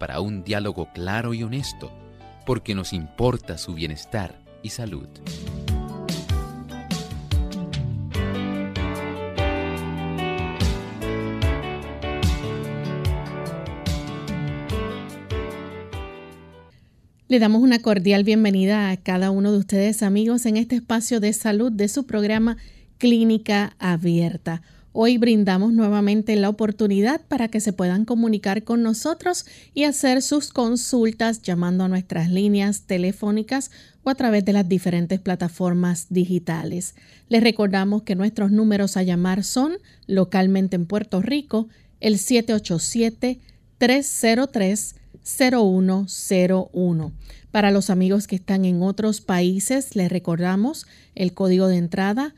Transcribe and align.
para 0.00 0.20
un 0.20 0.42
diálogo 0.42 0.88
claro 0.92 1.34
y 1.34 1.44
honesto, 1.44 1.92
porque 2.46 2.74
nos 2.74 2.92
importa 2.92 3.58
su 3.58 3.74
bienestar 3.74 4.40
y 4.62 4.70
salud. 4.70 5.06
Le 17.28 17.38
damos 17.38 17.62
una 17.62 17.78
cordial 17.78 18.24
bienvenida 18.24 18.90
a 18.90 18.96
cada 18.96 19.30
uno 19.30 19.52
de 19.52 19.58
ustedes 19.58 20.02
amigos 20.02 20.46
en 20.46 20.56
este 20.56 20.76
espacio 20.76 21.20
de 21.20 21.32
salud 21.32 21.70
de 21.70 21.86
su 21.88 22.06
programa 22.06 22.56
Clínica 22.98 23.76
Abierta. 23.78 24.62
Hoy 24.92 25.18
brindamos 25.18 25.72
nuevamente 25.72 26.34
la 26.34 26.48
oportunidad 26.48 27.20
para 27.28 27.46
que 27.46 27.60
se 27.60 27.72
puedan 27.72 28.04
comunicar 28.04 28.64
con 28.64 28.82
nosotros 28.82 29.46
y 29.72 29.84
hacer 29.84 30.20
sus 30.20 30.50
consultas 30.50 31.42
llamando 31.42 31.84
a 31.84 31.88
nuestras 31.88 32.28
líneas 32.28 32.82
telefónicas 32.82 33.70
o 34.02 34.10
a 34.10 34.16
través 34.16 34.44
de 34.44 34.52
las 34.52 34.68
diferentes 34.68 35.20
plataformas 35.20 36.06
digitales. 36.10 36.96
Les 37.28 37.40
recordamos 37.40 38.02
que 38.02 38.16
nuestros 38.16 38.50
números 38.50 38.96
a 38.96 39.04
llamar 39.04 39.44
son 39.44 39.74
localmente 40.08 40.74
en 40.74 40.86
Puerto 40.86 41.22
Rico 41.22 41.68
el 42.00 42.18
787 42.18 43.38
303 43.78 44.96
0101. 45.22 47.12
Para 47.52 47.70
los 47.70 47.90
amigos 47.90 48.26
que 48.26 48.36
están 48.36 48.64
en 48.64 48.82
otros 48.82 49.20
países, 49.20 49.94
les 49.94 50.10
recordamos 50.10 50.86
el 51.14 51.32
código 51.32 51.68
de 51.68 51.76
entrada 51.76 52.34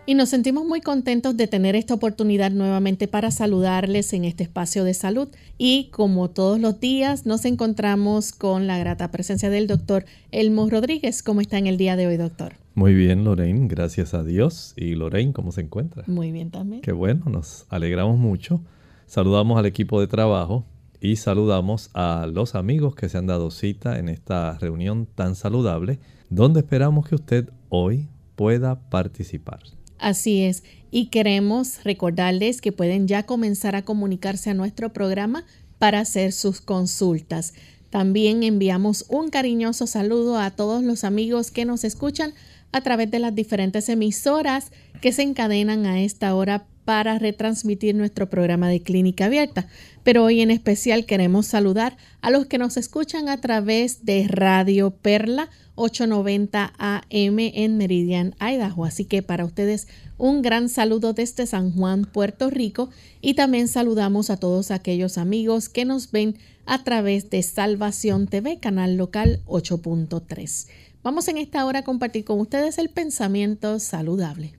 Y 0.05 0.15
nos 0.17 0.31
sentimos 0.31 0.67
muy 0.67 0.81
contentos 0.81 1.37
de 1.37 1.47
tener 1.47 1.77
esta 1.77 1.95
oportunidad 1.95 2.51
nuevamente 2.51 3.07
para 3.07 3.31
saludarles 3.31 4.13
en 4.13 4.25
este 4.25 4.43
espacio 4.43 4.83
de 4.83 4.95
salud. 4.95 5.29
Y 5.59 5.91
como 5.93 6.29
todos 6.29 6.59
los 6.59 6.81
días, 6.81 7.25
nos 7.25 7.45
encontramos 7.45 8.33
con 8.33 8.67
la 8.67 8.79
grata 8.79 9.13
presencia 9.13 9.49
del 9.49 9.69
doctor 9.69 10.05
Elmo 10.33 10.69
Rodríguez. 10.69 11.23
¿Cómo 11.23 11.41
está 11.41 11.57
en 11.59 11.69
el 11.69 11.77
día 11.77 11.95
de 11.95 12.09
hoy, 12.09 12.17
doctor? 12.17 12.55
Muy 12.75 12.95
bien, 12.95 13.23
Lorraine, 13.23 13.69
gracias 13.69 14.13
a 14.13 14.25
Dios. 14.25 14.75
¿Y 14.77 14.97
Lorraine, 14.97 15.33
cómo 15.33 15.53
se 15.53 15.61
encuentra? 15.61 16.03
Muy 16.09 16.33
bien 16.33 16.51
también. 16.51 16.83
Qué 16.83 16.91
bueno, 16.91 17.27
nos 17.27 17.67
alegramos 17.69 18.19
mucho. 18.19 18.61
Saludamos 19.07 19.57
al 19.57 19.67
equipo 19.67 20.01
de 20.01 20.09
trabajo 20.09 20.65
y 21.01 21.15
saludamos 21.15 21.91
a 21.95 22.27
los 22.27 22.57
amigos 22.57 22.97
que 22.97 23.09
se 23.09 23.19
han 23.19 23.29
dado 23.29 23.53
cita 23.53 24.01
en 24.01 24.09
esta 24.09 24.59
reunión 24.59 25.07
tan 25.15 25.37
saludable, 25.37 26.01
donde 26.29 26.59
esperamos 26.59 27.07
que 27.07 27.15
usted 27.15 27.51
hoy 27.69 28.09
pueda 28.35 28.81
participar. 28.91 29.61
Así 30.03 30.43
es, 30.43 30.65
y 30.91 31.07
queremos 31.07 31.85
recordarles 31.85 32.61
que 32.61 32.73
pueden 32.73 33.07
ya 33.07 33.23
comenzar 33.23 33.77
a 33.77 33.83
comunicarse 33.83 34.51
a 34.51 34.55
nuestro 34.55 34.93
programa 34.93 35.45
para 35.79 36.01
hacer 36.01 36.33
sus 36.33 36.61
consultas. 36.61 37.55
También 37.89 38.43
enviamos 38.43 39.07
un 39.09 39.31
cariñoso 39.31 39.87
saludo 39.87 40.39
a 40.39 40.51
todos 40.51 40.83
los 40.83 41.05
amigos 41.05 41.53
que 41.53 41.65
nos 41.65 41.85
escuchan 41.85 42.35
a 42.73 42.81
través 42.81 43.13
de 43.13 43.21
las 43.21 43.33
diferentes 43.33 43.89
emisoras 43.89 44.73
que 45.01 45.13
se 45.13 45.23
encadenan 45.23 45.87
a 45.87 46.01
esta 46.01 46.35
hora 46.35 46.67
para 46.85 47.19
retransmitir 47.19 47.95
nuestro 47.95 48.29
programa 48.29 48.69
de 48.69 48.83
clínica 48.83 49.27
abierta. 49.27 49.67
Pero 50.03 50.25
hoy 50.25 50.41
en 50.41 50.51
especial 50.51 51.07
queremos 51.07 51.47
saludar 51.47 51.97
a 52.21 52.31
los 52.31 52.47
que 52.47 52.59
nos 52.59 52.77
escuchan 52.77 53.29
a 53.29 53.41
través 53.41 54.05
de 54.05 54.27
Radio 54.29 54.91
Perla 54.91 55.49
890 55.75 56.73
AM 56.79 57.39
en 57.39 57.77
Meridian, 57.79 58.35
Idaho. 58.41 58.85
Así 58.85 59.05
que 59.05 59.23
para 59.23 59.45
ustedes 59.45 59.89
un 60.19 60.43
gran 60.43 60.69
saludo 60.69 61.13
desde 61.13 61.47
San 61.47 61.73
Juan, 61.73 62.05
Puerto 62.05 62.51
Rico. 62.51 62.91
Y 63.21 63.35
también 63.35 63.69
saludamos 63.69 64.31
a 64.31 64.37
todos 64.37 64.71
aquellos 64.71 65.19
amigos 65.19 65.69
que 65.69 65.85
nos 65.85 66.11
ven 66.11 66.37
a 66.67 66.85
través 66.85 67.31
de 67.31 67.43
Salvación 67.43 68.27
TV, 68.27 68.59
canal 68.59 68.97
local 68.97 69.41
8.3. 69.47 70.69
Vamos 71.03 71.27
en 71.27 71.39
esta 71.39 71.65
hora 71.65 71.81
a 71.81 71.85
compartir 71.85 72.25
con 72.25 72.39
ustedes 72.39 72.79
el 72.79 72.89
pensamiento 72.89 73.81
saludable. 73.81 74.55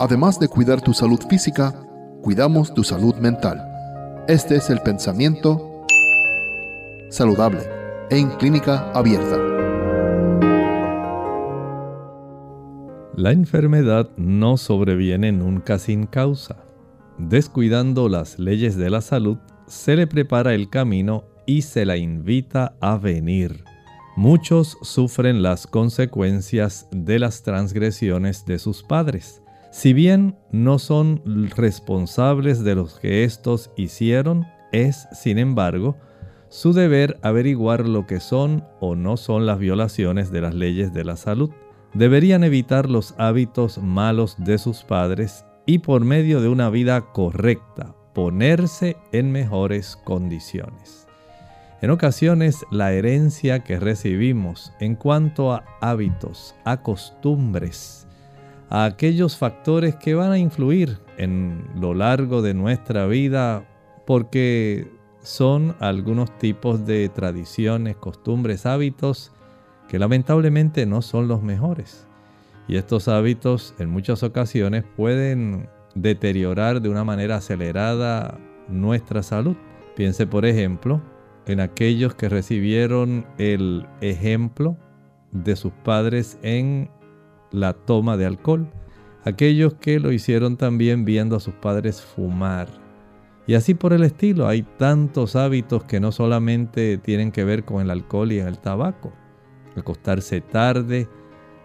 Además 0.00 0.40
de 0.40 0.48
cuidar 0.48 0.80
tu 0.80 0.92
salud 0.92 1.20
física, 1.28 1.72
cuidamos 2.22 2.74
tu 2.74 2.82
salud 2.82 3.14
mental. 3.16 3.62
Este 4.26 4.56
es 4.56 4.70
el 4.70 4.80
pensamiento 4.80 5.84
saludable 7.10 7.60
en 8.10 8.30
clínica 8.30 8.90
abierta. 8.92 9.38
La 13.16 13.30
enfermedad 13.30 14.10
no 14.16 14.56
sobreviene 14.56 15.30
nunca 15.30 15.78
sin 15.78 16.06
causa. 16.06 16.56
Descuidando 17.18 18.08
las 18.08 18.40
leyes 18.40 18.76
de 18.76 18.90
la 18.90 19.00
salud, 19.00 19.38
se 19.68 19.94
le 19.94 20.08
prepara 20.08 20.54
el 20.54 20.68
camino 20.68 21.24
y 21.46 21.62
se 21.62 21.84
la 21.84 21.96
invita 21.96 22.74
a 22.80 22.96
venir. 22.96 23.62
Muchos 24.16 24.76
sufren 24.82 25.42
las 25.42 25.68
consecuencias 25.68 26.88
de 26.90 27.20
las 27.20 27.44
transgresiones 27.44 28.44
de 28.44 28.58
sus 28.58 28.82
padres. 28.82 29.43
Si 29.74 29.92
bien 29.92 30.36
no 30.52 30.78
son 30.78 31.20
responsables 31.56 32.62
de 32.62 32.76
los 32.76 33.00
que 33.00 33.24
éstos 33.24 33.72
hicieron, 33.76 34.46
es, 34.70 35.08
sin 35.10 35.36
embargo, 35.36 35.96
su 36.48 36.72
deber 36.72 37.18
averiguar 37.22 37.88
lo 37.88 38.06
que 38.06 38.20
son 38.20 38.64
o 38.78 38.94
no 38.94 39.16
son 39.16 39.46
las 39.46 39.58
violaciones 39.58 40.30
de 40.30 40.42
las 40.42 40.54
leyes 40.54 40.94
de 40.94 41.02
la 41.02 41.16
salud. 41.16 41.50
Deberían 41.92 42.44
evitar 42.44 42.88
los 42.88 43.16
hábitos 43.18 43.78
malos 43.78 44.36
de 44.38 44.58
sus 44.58 44.84
padres 44.84 45.44
y 45.66 45.80
por 45.80 46.04
medio 46.04 46.40
de 46.40 46.48
una 46.48 46.70
vida 46.70 47.12
correcta 47.12 47.96
ponerse 48.14 48.96
en 49.10 49.32
mejores 49.32 49.96
condiciones. 49.96 51.08
En 51.82 51.90
ocasiones 51.90 52.64
la 52.70 52.92
herencia 52.92 53.64
que 53.64 53.80
recibimos 53.80 54.72
en 54.78 54.94
cuanto 54.94 55.52
a 55.52 55.64
hábitos, 55.80 56.54
a 56.64 56.80
costumbres, 56.80 58.03
a 58.70 58.84
aquellos 58.84 59.36
factores 59.36 59.96
que 59.96 60.14
van 60.14 60.32
a 60.32 60.38
influir 60.38 60.98
en 61.16 61.64
lo 61.76 61.94
largo 61.94 62.42
de 62.42 62.54
nuestra 62.54 63.06
vida 63.06 63.66
porque 64.06 64.88
son 65.22 65.74
algunos 65.80 66.36
tipos 66.38 66.84
de 66.84 67.08
tradiciones, 67.08 67.96
costumbres, 67.96 68.66
hábitos 68.66 69.32
que 69.88 69.98
lamentablemente 69.98 70.86
no 70.86 71.02
son 71.02 71.28
los 71.28 71.42
mejores. 71.42 72.06
Y 72.68 72.76
estos 72.76 73.08
hábitos 73.08 73.74
en 73.78 73.90
muchas 73.90 74.22
ocasiones 74.22 74.84
pueden 74.96 75.68
deteriorar 75.94 76.80
de 76.80 76.88
una 76.88 77.04
manera 77.04 77.36
acelerada 77.36 78.38
nuestra 78.68 79.22
salud. 79.22 79.56
Piense, 79.96 80.26
por 80.26 80.44
ejemplo, 80.46 81.00
en 81.46 81.60
aquellos 81.60 82.14
que 82.14 82.28
recibieron 82.28 83.26
el 83.38 83.86
ejemplo 84.00 84.76
de 85.32 85.56
sus 85.56 85.72
padres 85.72 86.38
en 86.42 86.90
la 87.54 87.72
toma 87.72 88.16
de 88.16 88.26
alcohol, 88.26 88.68
aquellos 89.24 89.74
que 89.74 90.00
lo 90.00 90.12
hicieron 90.12 90.56
también 90.56 91.04
viendo 91.04 91.36
a 91.36 91.40
sus 91.40 91.54
padres 91.54 92.02
fumar. 92.02 92.68
Y 93.46 93.54
así 93.54 93.74
por 93.74 93.92
el 93.92 94.02
estilo, 94.04 94.48
hay 94.48 94.62
tantos 94.62 95.36
hábitos 95.36 95.84
que 95.84 96.00
no 96.00 96.12
solamente 96.12 96.98
tienen 96.98 97.30
que 97.30 97.44
ver 97.44 97.64
con 97.64 97.82
el 97.82 97.90
alcohol 97.90 98.32
y 98.32 98.38
el 98.38 98.58
tabaco. 98.58 99.12
Acostarse 99.76 100.40
tarde, 100.40 101.08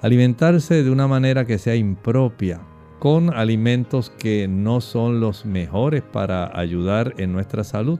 alimentarse 0.01 0.83
de 0.83 0.91
una 0.91 1.07
manera 1.07 1.45
que 1.45 1.57
sea 1.57 1.75
impropia, 1.75 2.61
con 2.99 3.33
alimentos 3.33 4.09
que 4.09 4.47
no 4.47 4.81
son 4.81 5.21
los 5.21 5.45
mejores 5.45 6.01
para 6.01 6.57
ayudar 6.57 7.13
en 7.17 7.31
nuestra 7.31 7.63
salud. 7.63 7.99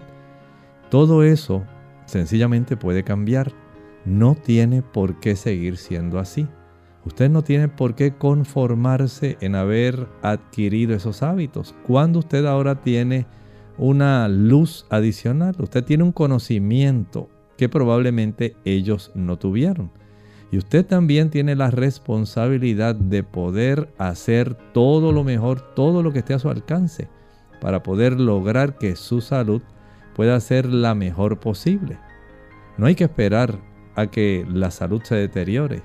Todo 0.89 1.24
eso 1.24 1.63
sencillamente 2.06 2.75
puede 2.75 3.03
cambiar. 3.03 3.53
No 4.03 4.35
tiene 4.35 4.81
por 4.81 5.19
qué 5.19 5.35
seguir 5.35 5.77
siendo 5.77 6.19
así. 6.19 6.47
Usted 7.05 7.29
no 7.29 7.43
tiene 7.43 7.69
por 7.69 7.95
qué 7.95 8.11
conformarse 8.11 9.37
en 9.41 9.55
haber 9.55 10.07
adquirido 10.21 10.95
esos 10.95 11.23
hábitos. 11.23 11.73
Cuando 11.87 12.19
usted 12.19 12.45
ahora 12.45 12.81
tiene 12.81 13.25
una 13.77 14.27
luz 14.27 14.85
adicional, 14.89 15.55
usted 15.59 15.83
tiene 15.83 16.03
un 16.03 16.11
conocimiento 16.11 17.29
que 17.57 17.69
probablemente 17.69 18.55
ellos 18.65 19.11
no 19.15 19.37
tuvieron. 19.37 19.91
Y 20.51 20.57
usted 20.57 20.85
también 20.85 21.29
tiene 21.29 21.55
la 21.55 21.71
responsabilidad 21.71 22.95
de 22.95 23.23
poder 23.23 23.93
hacer 23.97 24.55
todo 24.73 25.11
lo 25.11 25.23
mejor, 25.23 25.61
todo 25.75 26.03
lo 26.03 26.11
que 26.11 26.19
esté 26.19 26.33
a 26.33 26.39
su 26.39 26.49
alcance, 26.49 27.07
para 27.61 27.83
poder 27.83 28.19
lograr 28.19 28.77
que 28.77 28.95
su 28.95 29.21
salud 29.21 29.61
pueda 30.15 30.39
ser 30.39 30.65
la 30.65 30.95
mejor 30.95 31.39
posible. 31.39 31.97
No 32.77 32.87
hay 32.87 32.95
que 32.95 33.05
esperar 33.05 33.59
a 33.95 34.07
que 34.07 34.45
la 34.49 34.71
salud 34.71 35.01
se 35.03 35.15
deteriore 35.15 35.81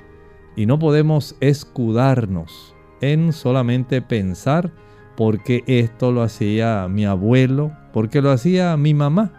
y 0.57 0.67
no 0.67 0.79
podemos 0.79 1.37
escudarnos 1.41 2.75
en 3.01 3.33
solamente 3.33 4.03
pensar 4.03 4.73
porque 5.17 5.63
esto 5.67 6.13
lo 6.13 6.23
hacía 6.23 6.89
mi 6.89 7.05
abuelo, 7.05 7.73
porque 7.93 8.21
lo 8.21 8.31
hacía 8.31 8.77
mi 8.77 8.95
mamá. 8.95 9.33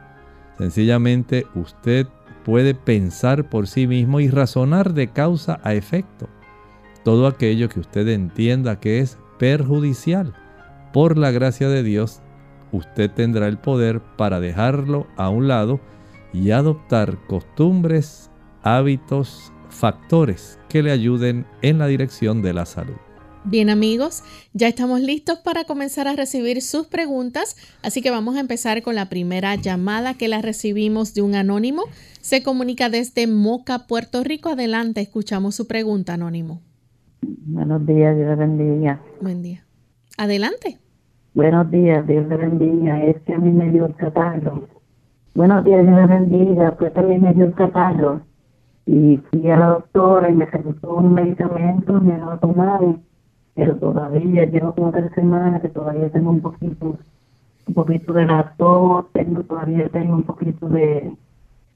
Sencillamente 0.58 1.46
usted 1.56 2.08
puede 2.46 2.76
pensar 2.76 3.50
por 3.50 3.68
sí 3.68 3.88
mismo 3.88 4.20
y 4.20 4.30
razonar 4.30 4.94
de 4.94 5.08
causa 5.10 5.60
a 5.64 5.74
efecto. 5.74 6.30
Todo 7.04 7.28
aquello 7.28 7.70
que 7.70 7.80
usted 7.80 8.08
entienda 8.08 8.80
que 8.80 9.00
es 9.00 9.18
perjudicial, 9.38 10.34
por 10.94 11.18
la 11.18 11.32
gracia 11.32 11.68
de 11.68 11.84
Dios, 11.84 12.22
usted 12.72 13.12
tendrá 13.12 13.48
el 13.48 13.58
poder 13.58 14.02
para 14.16 14.40
dejarlo 14.40 15.08
a 15.18 15.30
un 15.30 15.48
lado 15.48 15.80
y 16.34 16.52
adoptar 16.52 17.18
costumbres, 17.28 18.32
hábitos, 18.64 19.52
factores 19.76 20.60
que 20.70 20.82
le 20.82 20.92
ayuden 20.92 21.46
en 21.62 21.78
la 21.78 21.88
dirección 21.88 22.42
de 22.42 22.54
la 22.54 22.66
salud. 22.66 22.96
Bien 23.48 23.70
amigos, 23.70 24.24
ya 24.54 24.68
estamos 24.68 25.02
listos 25.02 25.38
para 25.38 25.66
comenzar 25.66 26.08
a 26.08 26.16
recibir 26.16 26.64
sus 26.64 26.88
preguntas, 26.88 27.56
así 27.84 28.02
que 28.02 28.10
vamos 28.10 28.38
a 28.38 28.40
empezar 28.40 28.82
con 28.82 28.96
la 28.96 29.08
primera 29.08 29.54
llamada 29.54 30.16
que 30.16 30.28
la 30.28 30.42
recibimos 30.42 31.14
de 31.14 31.22
un 31.22 31.36
anónimo. 31.36 31.84
Se 32.22 32.42
comunica 32.42 32.90
desde 32.90 33.28
Moca, 33.28 33.86
Puerto 33.88 34.24
Rico. 34.24 34.50
Adelante, 34.50 35.02
escuchamos 35.02 35.54
su 35.54 35.68
pregunta, 35.68 36.16
anónimo. 36.16 36.62
Buenos 37.22 37.86
días, 37.86 38.16
Dios 38.16 38.30
le 38.30 38.36
bendiga. 38.36 39.02
Buen 39.22 39.44
día. 39.44 39.64
Adelante. 40.18 40.80
Buenos 41.36 41.70
días, 41.70 42.08
Dios 42.08 42.28
le 42.28 42.38
bendiga. 42.38 43.04
Es 43.04 43.22
que 43.28 43.34
a 43.34 43.38
mí 43.38 43.52
me 43.52 43.70
dio 43.70 43.86
el 43.86 43.96
catarro. 43.96 44.68
Buenos 45.36 45.64
días, 45.66 45.86
Dios 45.86 45.96
le 45.96 46.08
bendiga. 46.08 46.76
Pues 46.78 46.94
también 46.94 47.22
me 47.22 47.34
dio 47.34 47.46
el 47.46 47.54
catarro. 47.54 48.22
Y 48.86 49.18
fui 49.18 49.50
a 49.50 49.58
la 49.58 49.68
doctora 49.68 50.30
y 50.30 50.34
me 50.36 50.46
recetó 50.46 50.96
un 50.96 51.14
medicamento, 51.14 52.00
me 52.02 52.18
lo 52.18 52.38
tomado 52.40 53.00
pero 53.56 53.78
todavía 53.78 54.46
llevo 54.46 54.76
como 54.76 54.92
tres 54.92 55.12
semanas 55.16 55.62
que 55.62 55.70
todavía 55.70 56.12
tengo 56.12 56.30
un 56.30 56.42
poquito, 56.42 56.98
un 57.68 57.74
poquito 57.74 58.14
de 58.14 58.26
la 58.26 58.54
tos, 58.58 59.06
tengo, 59.14 59.44
todavía 59.44 59.88
tengo 59.90 60.16
un 60.16 60.24
poquito 60.24 60.68
de, 60.68 61.16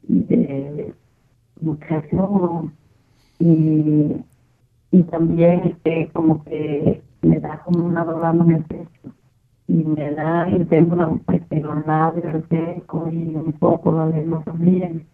de 0.03 0.93
muchacho 1.61 2.69
y, 3.39 4.17
y 4.91 5.03
también 5.03 5.61
este 5.65 6.09
como 6.11 6.43
que 6.43 7.01
me 7.21 7.39
da 7.39 7.61
como 7.63 7.85
una 7.85 8.03
dolor 8.03 8.35
en 8.35 8.51
el 8.55 8.63
pecho 8.65 9.13
y 9.67 9.83
me 9.85 10.11
da 10.11 10.49
y 10.49 10.65
tengo 10.65 10.95
una 10.95 11.17
este, 11.33 11.61
los 11.61 11.85
labios 11.87 12.43
seco 12.49 13.07
y 13.09 13.35
un 13.35 13.53
poco 13.53 13.93
la 13.93 14.07
lengua 14.07 14.41
también 14.43 15.07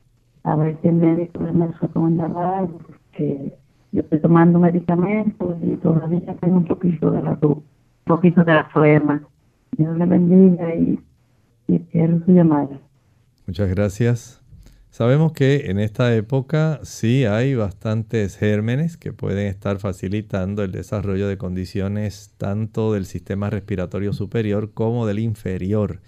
a 0.45 0.55
ver 0.55 0.77
si 0.81 0.87
el 0.87 0.95
médico 0.95 1.39
me 1.39 1.67
recomienda 1.67 2.25
algo 2.57 2.77
porque 2.77 3.57
yo 3.91 4.01
estoy 4.01 4.19
tomando 4.19 4.59
medicamentos 4.59 5.57
y 5.61 5.75
todavía 5.77 6.35
tengo 6.39 6.57
un 6.57 6.65
poquito 6.65 7.11
de 7.11 7.23
la 7.23 7.37
un 7.41 7.63
poquito 8.05 8.43
de 8.43 8.53
la 8.53 8.65
flema. 8.65 9.27
Dios 9.75 9.97
le 9.97 10.05
bendiga 10.05 10.75
y, 10.75 10.99
y 11.67 11.79
quiero 11.91 12.23
su 12.23 12.31
llamada. 12.31 12.79
Muchas 13.47 13.69
gracias. 13.69 14.41
Sabemos 14.91 15.33
que 15.33 15.71
en 15.71 15.79
esta 15.79 16.15
época 16.15 16.79
sí 16.83 17.25
hay 17.25 17.55
bastantes 17.55 18.37
gérmenes 18.37 18.97
que 18.97 19.11
pueden 19.11 19.47
estar 19.47 19.79
facilitando 19.79 20.63
el 20.63 20.71
desarrollo 20.71 21.27
de 21.27 21.37
condiciones 21.37 22.33
tanto 22.37 22.93
del 22.93 23.05
sistema 23.05 23.49
respiratorio 23.49 24.13
superior 24.13 24.73
como 24.73 25.07
del 25.07 25.19
inferior. 25.19 26.01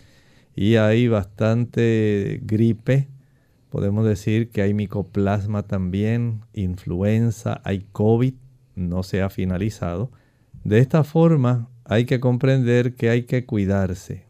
Y 0.55 0.75
hay 0.75 1.07
bastante 1.07 2.39
gripe, 2.43 3.07
Podemos 3.77 4.07
decir 4.07 4.49
que 4.49 4.63
hay 4.63 4.73
micoplasma 4.73 5.61
también, 5.67 6.41
influenza, 6.51 7.61
hay 7.63 7.85
COVID, 7.91 8.33
no 8.73 9.03
se 9.03 9.21
ha 9.21 9.29
finalizado. 9.29 10.11
De 10.63 10.79
esta 10.79 11.03
forma 11.03 11.69
hay 11.85 12.05
que 12.05 12.19
comprender 12.19 12.95
que 12.95 13.11
hay 13.11 13.25
que 13.25 13.45
cuidarse. 13.45 14.25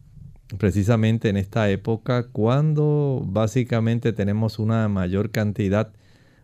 Precisamente 0.58 1.30
en 1.30 1.38
esta 1.38 1.70
época 1.70 2.24
cuando 2.24 3.22
básicamente 3.24 4.12
tenemos 4.12 4.58
una 4.58 4.86
mayor 4.88 5.30
cantidad 5.30 5.94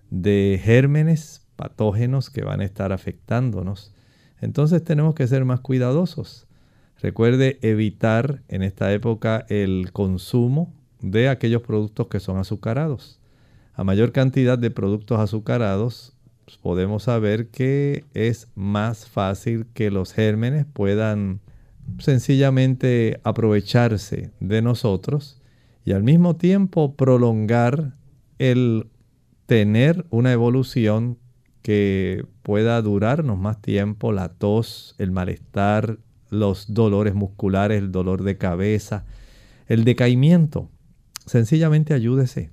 de 0.08 0.58
gérmenes 0.64 1.46
patógenos 1.56 2.30
que 2.30 2.42
van 2.42 2.62
a 2.62 2.64
estar 2.64 2.90
afectándonos. 2.90 3.92
Entonces 4.40 4.82
tenemos 4.82 5.14
que 5.14 5.26
ser 5.26 5.44
más 5.44 5.60
cuidadosos. 5.60 6.46
Recuerde 7.02 7.58
evitar 7.60 8.40
en 8.48 8.62
esta 8.62 8.90
época 8.94 9.44
el 9.50 9.92
consumo 9.92 10.72
de 11.10 11.28
aquellos 11.28 11.62
productos 11.62 12.08
que 12.08 12.18
son 12.18 12.38
azucarados. 12.38 13.20
A 13.74 13.84
mayor 13.84 14.12
cantidad 14.12 14.58
de 14.58 14.70
productos 14.70 15.20
azucarados, 15.20 16.14
pues, 16.44 16.56
podemos 16.56 17.04
saber 17.04 17.48
que 17.48 18.04
es 18.14 18.48
más 18.54 19.06
fácil 19.06 19.66
que 19.74 19.90
los 19.90 20.12
gérmenes 20.12 20.64
puedan 20.72 21.40
sencillamente 21.98 23.20
aprovecharse 23.24 24.30
de 24.40 24.62
nosotros 24.62 25.42
y 25.84 25.92
al 25.92 26.02
mismo 26.02 26.36
tiempo 26.36 26.94
prolongar 26.94 27.94
el 28.38 28.86
tener 29.44 30.06
una 30.08 30.32
evolución 30.32 31.18
que 31.60 32.24
pueda 32.42 32.80
durarnos 32.80 33.38
más 33.38 33.60
tiempo, 33.60 34.12
la 34.12 34.30
tos, 34.30 34.94
el 34.98 35.10
malestar, 35.10 35.98
los 36.30 36.72
dolores 36.72 37.14
musculares, 37.14 37.78
el 37.78 37.92
dolor 37.92 38.22
de 38.22 38.38
cabeza, 38.38 39.04
el 39.66 39.84
decaimiento 39.84 40.70
sencillamente 41.26 41.94
ayúdese. 41.94 42.50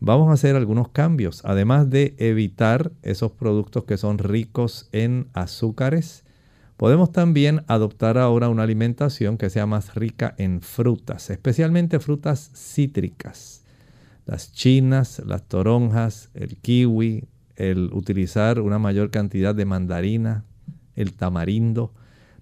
Vamos 0.00 0.28
a 0.28 0.34
hacer 0.34 0.56
algunos 0.56 0.88
cambios, 0.88 1.42
además 1.44 1.88
de 1.88 2.14
evitar 2.18 2.92
esos 3.02 3.32
productos 3.32 3.84
que 3.84 3.96
son 3.96 4.18
ricos 4.18 4.88
en 4.92 5.28
azúcares. 5.32 6.24
Podemos 6.76 7.12
también 7.12 7.64
adoptar 7.68 8.18
ahora 8.18 8.48
una 8.48 8.64
alimentación 8.64 9.38
que 9.38 9.48
sea 9.48 9.66
más 9.66 9.94
rica 9.94 10.34
en 10.36 10.60
frutas, 10.60 11.30
especialmente 11.30 12.00
frutas 12.00 12.50
cítricas. 12.54 13.62
Las 14.26 14.52
chinas, 14.52 15.22
las 15.24 15.44
toronjas, 15.44 16.30
el 16.34 16.56
kiwi, 16.56 17.24
el 17.56 17.90
utilizar 17.92 18.60
una 18.60 18.78
mayor 18.78 19.10
cantidad 19.10 19.54
de 19.54 19.64
mandarina, 19.64 20.44
el 20.96 21.12
tamarindo, 21.14 21.94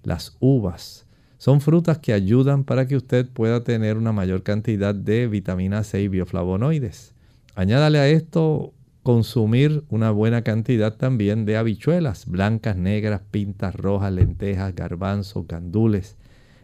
las 0.03 0.35
uvas. 0.39 1.05
Son 1.43 1.59
frutas 1.59 1.97
que 1.97 2.13
ayudan 2.13 2.63
para 2.63 2.87
que 2.87 2.95
usted 2.95 3.27
pueda 3.27 3.65
tener 3.65 3.97
una 3.97 4.13
mayor 4.13 4.43
cantidad 4.43 4.95
de 4.95 5.27
vitamina 5.27 5.83
C 5.83 6.01
y 6.01 6.07
bioflavonoides. 6.07 7.13
Añádale 7.53 7.99
a 7.99 8.07
esto 8.07 8.71
consumir 9.03 9.83
una 9.89 10.11
buena 10.11 10.43
cantidad 10.43 10.95
también 10.95 11.43
de 11.43 11.57
habichuelas 11.57 12.27
blancas, 12.27 12.77
negras, 12.77 13.23
pintas 13.29 13.75
rojas, 13.75 14.13
lentejas, 14.13 14.73
garbanzos, 14.73 15.45
gandules. 15.45 16.15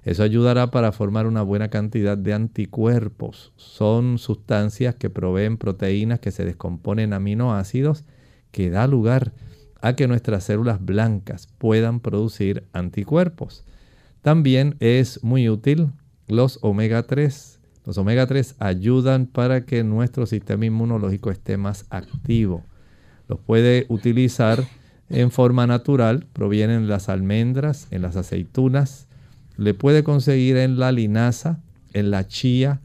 Eso 0.05 0.23
ayudará 0.23 0.71
para 0.71 0.93
formar 0.93 1.27
una 1.27 1.41
buena 1.41 1.67
cantidad 1.67 2.17
de 2.17 2.33
anticuerpos. 2.33 3.51
Son 3.57 4.17
sustancias 4.17 4.95
que 4.95 5.09
proveen 5.09 5.57
proteínas 5.57 6.21
que 6.21 6.31
se 6.31 6.45
descomponen 6.45 7.09
en 7.09 7.13
aminoácidos 7.15 8.05
que 8.53 8.69
da 8.69 8.87
lugar 8.87 9.33
a 9.81 9.97
que 9.97 10.07
nuestras 10.07 10.45
células 10.45 10.79
blancas 10.79 11.49
puedan 11.57 11.99
producir 11.99 12.63
anticuerpos. 12.71 13.65
También 14.21 14.75
es 14.79 15.23
muy 15.23 15.49
útil 15.49 15.89
los 16.27 16.59
omega 16.61 17.03
3. 17.03 17.59
Los 17.85 17.97
omega 17.97 18.27
3 18.27 18.55
ayudan 18.59 19.25
para 19.25 19.65
que 19.65 19.83
nuestro 19.83 20.25
sistema 20.25 20.65
inmunológico 20.65 21.31
esté 21.31 21.57
más 21.57 21.85
activo. 21.89 22.63
Los 23.27 23.39
puede 23.39 23.85
utilizar 23.89 24.63
en 25.09 25.31
forma 25.31 25.65
natural, 25.65 26.27
provienen 26.33 26.87
las 26.87 27.09
almendras, 27.09 27.87
en 27.89 28.03
las 28.03 28.15
aceitunas, 28.15 29.07
le 29.57 29.73
puede 29.73 30.03
conseguir 30.03 30.57
en 30.57 30.77
la 30.77 30.91
linaza, 30.91 31.59
en 31.93 32.11
la 32.11 32.27
chía. 32.27 32.79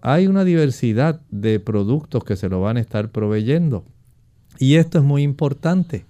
Hay 0.00 0.26
una 0.26 0.44
diversidad 0.44 1.20
de 1.30 1.60
productos 1.60 2.24
que 2.24 2.36
se 2.36 2.48
lo 2.48 2.60
van 2.60 2.78
a 2.78 2.80
estar 2.80 3.10
proveyendo. 3.10 3.84
Y 4.58 4.76
esto 4.76 4.98
es 4.98 5.04
muy 5.04 5.22
importante. 5.22 6.04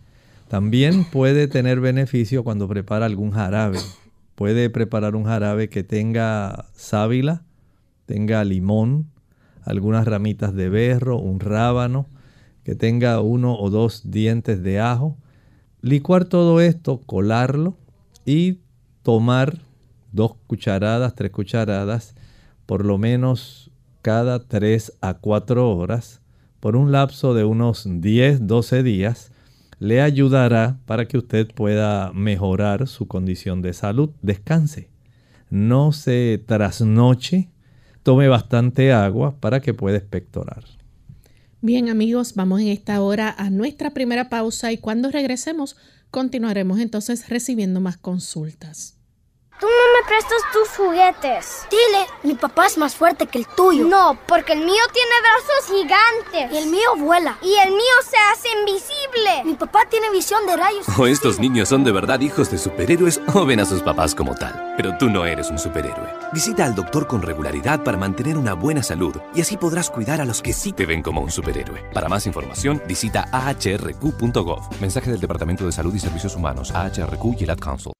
También 0.48 1.04
puede 1.04 1.48
tener 1.48 1.80
beneficio 1.80 2.44
cuando 2.44 2.68
prepara 2.68 3.06
algún 3.06 3.32
jarabe. 3.32 3.78
Puede 4.40 4.70
preparar 4.70 5.16
un 5.16 5.24
jarabe 5.24 5.68
que 5.68 5.84
tenga 5.84 6.64
sábila, 6.72 7.42
tenga 8.06 8.42
limón, 8.42 9.10
algunas 9.64 10.06
ramitas 10.06 10.54
de 10.54 10.70
berro, 10.70 11.18
un 11.18 11.40
rábano, 11.40 12.06
que 12.64 12.74
tenga 12.74 13.20
uno 13.20 13.54
o 13.58 13.68
dos 13.68 14.10
dientes 14.10 14.62
de 14.62 14.80
ajo. 14.80 15.18
Licuar 15.82 16.24
todo 16.24 16.62
esto, 16.62 17.02
colarlo 17.04 17.76
y 18.24 18.60
tomar 19.02 19.58
dos 20.10 20.36
cucharadas, 20.46 21.14
tres 21.14 21.32
cucharadas, 21.32 22.14
por 22.64 22.86
lo 22.86 22.96
menos 22.96 23.70
cada 24.00 24.48
tres 24.48 24.96
a 25.02 25.18
cuatro 25.18 25.70
horas, 25.76 26.22
por 26.60 26.76
un 26.76 26.92
lapso 26.92 27.34
de 27.34 27.44
unos 27.44 27.86
10, 27.86 28.46
12 28.46 28.82
días, 28.84 29.29
le 29.80 30.02
ayudará 30.02 30.78
para 30.84 31.08
que 31.08 31.18
usted 31.18 31.48
pueda 31.52 32.12
mejorar 32.12 32.86
su 32.86 33.08
condición 33.08 33.62
de 33.62 33.72
salud. 33.72 34.10
Descanse. 34.22 34.90
No 35.48 35.90
se 35.90 36.40
trasnoche. 36.46 37.48
Tome 38.02 38.28
bastante 38.28 38.92
agua 38.92 39.40
para 39.40 39.60
que 39.60 39.74
pueda 39.74 39.96
expectorar. 39.96 40.64
Bien 41.62 41.88
amigos, 41.88 42.34
vamos 42.34 42.60
en 42.60 42.68
esta 42.68 43.00
hora 43.02 43.34
a 43.36 43.50
nuestra 43.50 43.90
primera 43.90 44.28
pausa 44.28 44.70
y 44.70 44.78
cuando 44.78 45.10
regresemos 45.10 45.76
continuaremos 46.10 46.78
entonces 46.78 47.28
recibiendo 47.28 47.80
más 47.80 47.96
consultas. 47.96 48.99
Tú 49.60 49.66
no 49.66 49.92
me 49.92 50.08
prestas 50.08 50.40
tus 50.54 50.68
juguetes. 50.70 51.66
Dile, 51.70 52.06
mi 52.22 52.34
papá 52.34 52.64
es 52.66 52.78
más 52.78 52.94
fuerte 52.94 53.26
que 53.26 53.36
el 53.36 53.46
tuyo. 53.46 53.86
No, 53.86 54.18
porque 54.26 54.54
el 54.54 54.60
mío 54.60 54.82
tiene 54.90 55.10
brazos 55.20 55.70
gigantes. 55.70 56.52
Y 56.52 56.62
el 56.62 56.70
mío 56.70 56.96
vuela. 56.96 57.36
Y 57.42 57.54
el 57.56 57.70
mío 57.70 57.94
se 58.02 58.16
hace 58.32 58.48
invisible. 58.58 59.44
Mi 59.44 59.54
papá 59.54 59.80
tiene 59.90 60.10
visión 60.10 60.46
de 60.46 60.56
rayos. 60.56 60.86
O 60.98 61.06
estos 61.06 61.38
niños 61.38 61.68
son 61.68 61.84
de 61.84 61.92
verdad 61.92 62.20
hijos 62.20 62.50
de 62.50 62.56
superhéroes 62.56 63.20
o 63.34 63.44
ven 63.44 63.60
a 63.60 63.66
sus 63.66 63.82
papás 63.82 64.14
como 64.14 64.34
tal. 64.34 64.74
Pero 64.78 64.96
tú 64.96 65.10
no 65.10 65.26
eres 65.26 65.50
un 65.50 65.58
superhéroe. 65.58 66.08
Visita 66.32 66.64
al 66.64 66.74
doctor 66.74 67.06
con 67.06 67.20
regularidad 67.20 67.84
para 67.84 67.98
mantener 67.98 68.38
una 68.38 68.54
buena 68.54 68.82
salud 68.82 69.14
y 69.34 69.42
así 69.42 69.58
podrás 69.58 69.90
cuidar 69.90 70.22
a 70.22 70.24
los 70.24 70.40
que 70.40 70.54
sí 70.54 70.72
te 70.72 70.86
ven 70.86 71.02
como 71.02 71.20
un 71.20 71.30
superhéroe. 71.30 71.84
Para 71.92 72.08
más 72.08 72.24
información, 72.24 72.82
visita 72.86 73.28
ahrq.gov. 73.30 74.80
Mensaje 74.80 75.10
del 75.10 75.20
Departamento 75.20 75.66
de 75.66 75.72
Salud 75.72 75.94
y 75.94 75.98
Servicios 75.98 76.34
Humanos, 76.34 76.70
AHRQ 76.70 77.38
y 77.38 77.44
el 77.44 77.50
Ad 77.50 77.58
Council. 77.58 77.92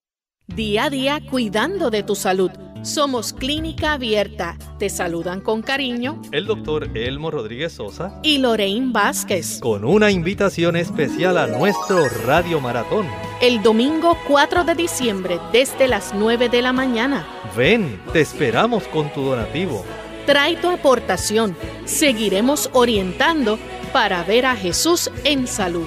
Día 0.55 0.87
a 0.87 0.91
día 0.91 1.21
cuidando 1.31 1.91
de 1.91 2.03
tu 2.03 2.17
salud. 2.17 2.51
Somos 2.83 3.33
Clínica 3.33 3.93
Abierta. 3.93 4.57
Te 4.81 4.91
saludan 4.91 5.41
con 5.41 5.63
cariño 5.63 6.21
el 6.33 6.47
doctor 6.47 6.91
Elmo 6.97 7.31
Rodríguez 7.31 7.75
Sosa 7.75 8.19
y 8.25 8.39
Lorraine 8.39 8.91
Vázquez. 8.91 9.61
Con 9.61 9.85
una 9.85 10.11
invitación 10.11 10.75
especial 10.75 11.39
a 11.39 11.47
nuestro 11.47 12.09
Radio 12.27 12.61
Maratón. 12.61 13.07
El 13.41 13.63
domingo 13.63 14.19
4 14.27 14.65
de 14.65 14.75
diciembre 14.75 15.39
desde 15.53 15.87
las 15.87 16.15
9 16.15 16.49
de 16.49 16.63
la 16.63 16.73
mañana. 16.73 17.29
Ven, 17.57 18.03
te 18.13 18.21
esperamos 18.21 18.83
con 18.89 19.13
tu 19.13 19.23
donativo. 19.23 19.85
Trae 20.27 20.57
tu 20.57 20.69
aportación. 20.69 21.57
Seguiremos 21.85 22.71
orientando 22.73 23.57
para 23.93 24.25
ver 24.25 24.47
a 24.47 24.57
Jesús 24.57 25.13
en 25.23 25.47
salud. 25.47 25.87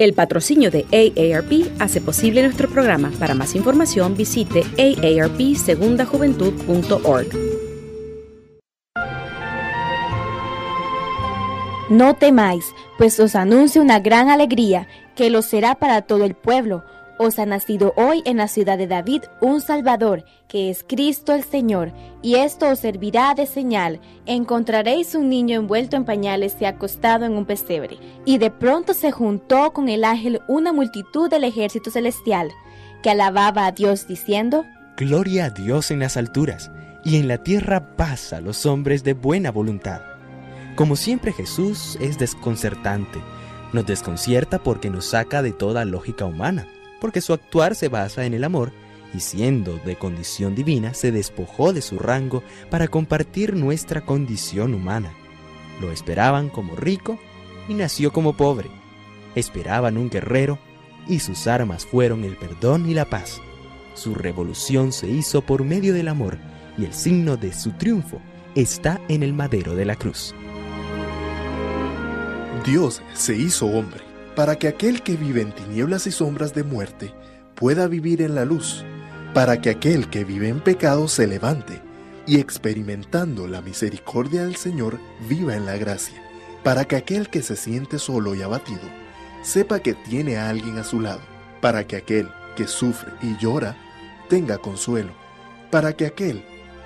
El 0.00 0.14
patrocinio 0.14 0.70
de 0.70 0.86
AARP 0.92 1.52
hace 1.78 2.00
posible 2.00 2.42
nuestro 2.42 2.70
programa. 2.70 3.12
Para 3.18 3.34
más 3.34 3.54
información 3.54 4.16
visite 4.16 4.64
aarpsegundajuventud.org. 4.78 7.26
No 11.90 12.14
temáis, 12.14 12.64
pues 12.96 13.20
os 13.20 13.34
anuncio 13.34 13.82
una 13.82 14.00
gran 14.00 14.30
alegría, 14.30 14.88
que 15.16 15.28
lo 15.28 15.42
será 15.42 15.74
para 15.74 16.00
todo 16.00 16.24
el 16.24 16.34
pueblo 16.34 16.82
os 17.20 17.38
ha 17.38 17.44
nacido 17.44 17.92
hoy 17.96 18.22
en 18.24 18.38
la 18.38 18.48
ciudad 18.48 18.78
de 18.78 18.86
David 18.86 19.24
un 19.42 19.60
Salvador, 19.60 20.24
que 20.48 20.70
es 20.70 20.82
Cristo 20.88 21.34
el 21.34 21.44
Señor, 21.44 21.92
y 22.22 22.36
esto 22.36 22.70
os 22.70 22.78
servirá 22.78 23.34
de 23.34 23.44
señal. 23.44 24.00
Encontraréis 24.24 25.14
un 25.14 25.28
niño 25.28 25.60
envuelto 25.60 25.96
en 25.96 26.06
pañales 26.06 26.56
y 26.60 26.64
acostado 26.64 27.26
en 27.26 27.32
un 27.32 27.44
pesebre. 27.44 27.98
Y 28.24 28.38
de 28.38 28.50
pronto 28.50 28.94
se 28.94 29.12
juntó 29.12 29.74
con 29.74 29.90
el 29.90 30.04
ángel 30.04 30.40
una 30.48 30.72
multitud 30.72 31.28
del 31.28 31.44
ejército 31.44 31.90
celestial, 31.90 32.50
que 33.02 33.10
alababa 33.10 33.66
a 33.66 33.72
Dios 33.72 34.08
diciendo, 34.08 34.64
Gloria 34.96 35.46
a 35.46 35.50
Dios 35.50 35.90
en 35.90 35.98
las 35.98 36.16
alturas, 36.16 36.70
y 37.04 37.16
en 37.16 37.28
la 37.28 37.42
tierra 37.42 37.96
paz 37.96 38.32
a 38.32 38.40
los 38.40 38.64
hombres 38.64 39.04
de 39.04 39.12
buena 39.12 39.50
voluntad. 39.50 40.00
Como 40.74 40.96
siempre 40.96 41.34
Jesús 41.34 41.98
es 42.00 42.18
desconcertante, 42.18 43.20
nos 43.74 43.84
desconcierta 43.84 44.58
porque 44.58 44.88
nos 44.88 45.04
saca 45.04 45.42
de 45.42 45.52
toda 45.52 45.84
lógica 45.84 46.24
humana 46.24 46.66
porque 47.00 47.20
su 47.20 47.32
actuar 47.32 47.74
se 47.74 47.88
basa 47.88 48.24
en 48.24 48.34
el 48.34 48.44
amor, 48.44 48.72
y 49.12 49.20
siendo 49.20 49.78
de 49.78 49.96
condición 49.96 50.54
divina, 50.54 50.94
se 50.94 51.10
despojó 51.10 51.72
de 51.72 51.82
su 51.82 51.98
rango 51.98 52.42
para 52.70 52.88
compartir 52.88 53.54
nuestra 53.54 54.02
condición 54.02 54.74
humana. 54.74 55.12
Lo 55.80 55.90
esperaban 55.90 56.48
como 56.48 56.76
rico 56.76 57.18
y 57.68 57.74
nació 57.74 58.12
como 58.12 58.36
pobre. 58.36 58.70
Esperaban 59.34 59.96
un 59.96 60.10
guerrero 60.10 60.58
y 61.08 61.20
sus 61.20 61.46
armas 61.46 61.86
fueron 61.86 62.24
el 62.24 62.36
perdón 62.36 62.88
y 62.88 62.94
la 62.94 63.04
paz. 63.04 63.40
Su 63.94 64.14
revolución 64.14 64.92
se 64.92 65.08
hizo 65.08 65.42
por 65.42 65.64
medio 65.64 65.92
del 65.92 66.08
amor 66.08 66.38
y 66.78 66.84
el 66.84 66.94
signo 66.94 67.36
de 67.36 67.52
su 67.52 67.72
triunfo 67.72 68.20
está 68.54 69.00
en 69.08 69.22
el 69.22 69.32
madero 69.32 69.74
de 69.74 69.84
la 69.84 69.96
cruz. 69.96 70.34
Dios 72.64 73.02
se 73.14 73.34
hizo 73.34 73.66
hombre 73.66 74.09
para 74.40 74.56
que 74.56 74.68
aquel 74.68 75.02
que 75.02 75.16
vive 75.16 75.42
en 75.42 75.52
tinieblas 75.52 76.06
y 76.06 76.10
sombras 76.10 76.54
de 76.54 76.64
muerte 76.64 77.12
pueda 77.54 77.86
vivir 77.88 78.22
en 78.22 78.34
la 78.34 78.46
luz, 78.46 78.86
para 79.34 79.60
que 79.60 79.68
aquel 79.68 80.08
que 80.08 80.24
vive 80.24 80.48
en 80.48 80.60
pecado 80.60 81.08
se 81.08 81.26
levante 81.26 81.82
y 82.26 82.40
experimentando 82.40 83.46
la 83.46 83.60
misericordia 83.60 84.44
del 84.44 84.56
Señor 84.56 84.98
viva 85.28 85.56
en 85.56 85.66
la 85.66 85.76
gracia, 85.76 86.22
para 86.62 86.86
que 86.86 86.96
aquel 86.96 87.28
que 87.28 87.42
se 87.42 87.54
siente 87.54 87.98
solo 87.98 88.34
y 88.34 88.40
abatido 88.40 88.80
sepa 89.42 89.80
que 89.80 89.92
tiene 89.92 90.38
a 90.38 90.48
alguien 90.48 90.78
a 90.78 90.84
su 90.84 91.02
lado, 91.02 91.20
para 91.60 91.86
que 91.86 91.96
aquel 91.96 92.30
que 92.56 92.66
sufre 92.66 93.12
y 93.20 93.36
llora 93.36 93.76
tenga 94.30 94.56
consuelo, 94.56 95.12
para 95.70 95.92
que 95.92 96.06
aquel 96.06 96.42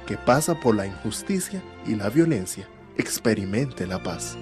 que 0.09 0.17
pasa 0.17 0.59
por 0.59 0.75
la 0.75 0.89
injusticia 0.89 1.63
y 1.87 1.95
la 1.95 2.09
violencia 2.09 2.67
experimente 2.97 3.87
la 3.87 4.03
paz. 4.03 4.37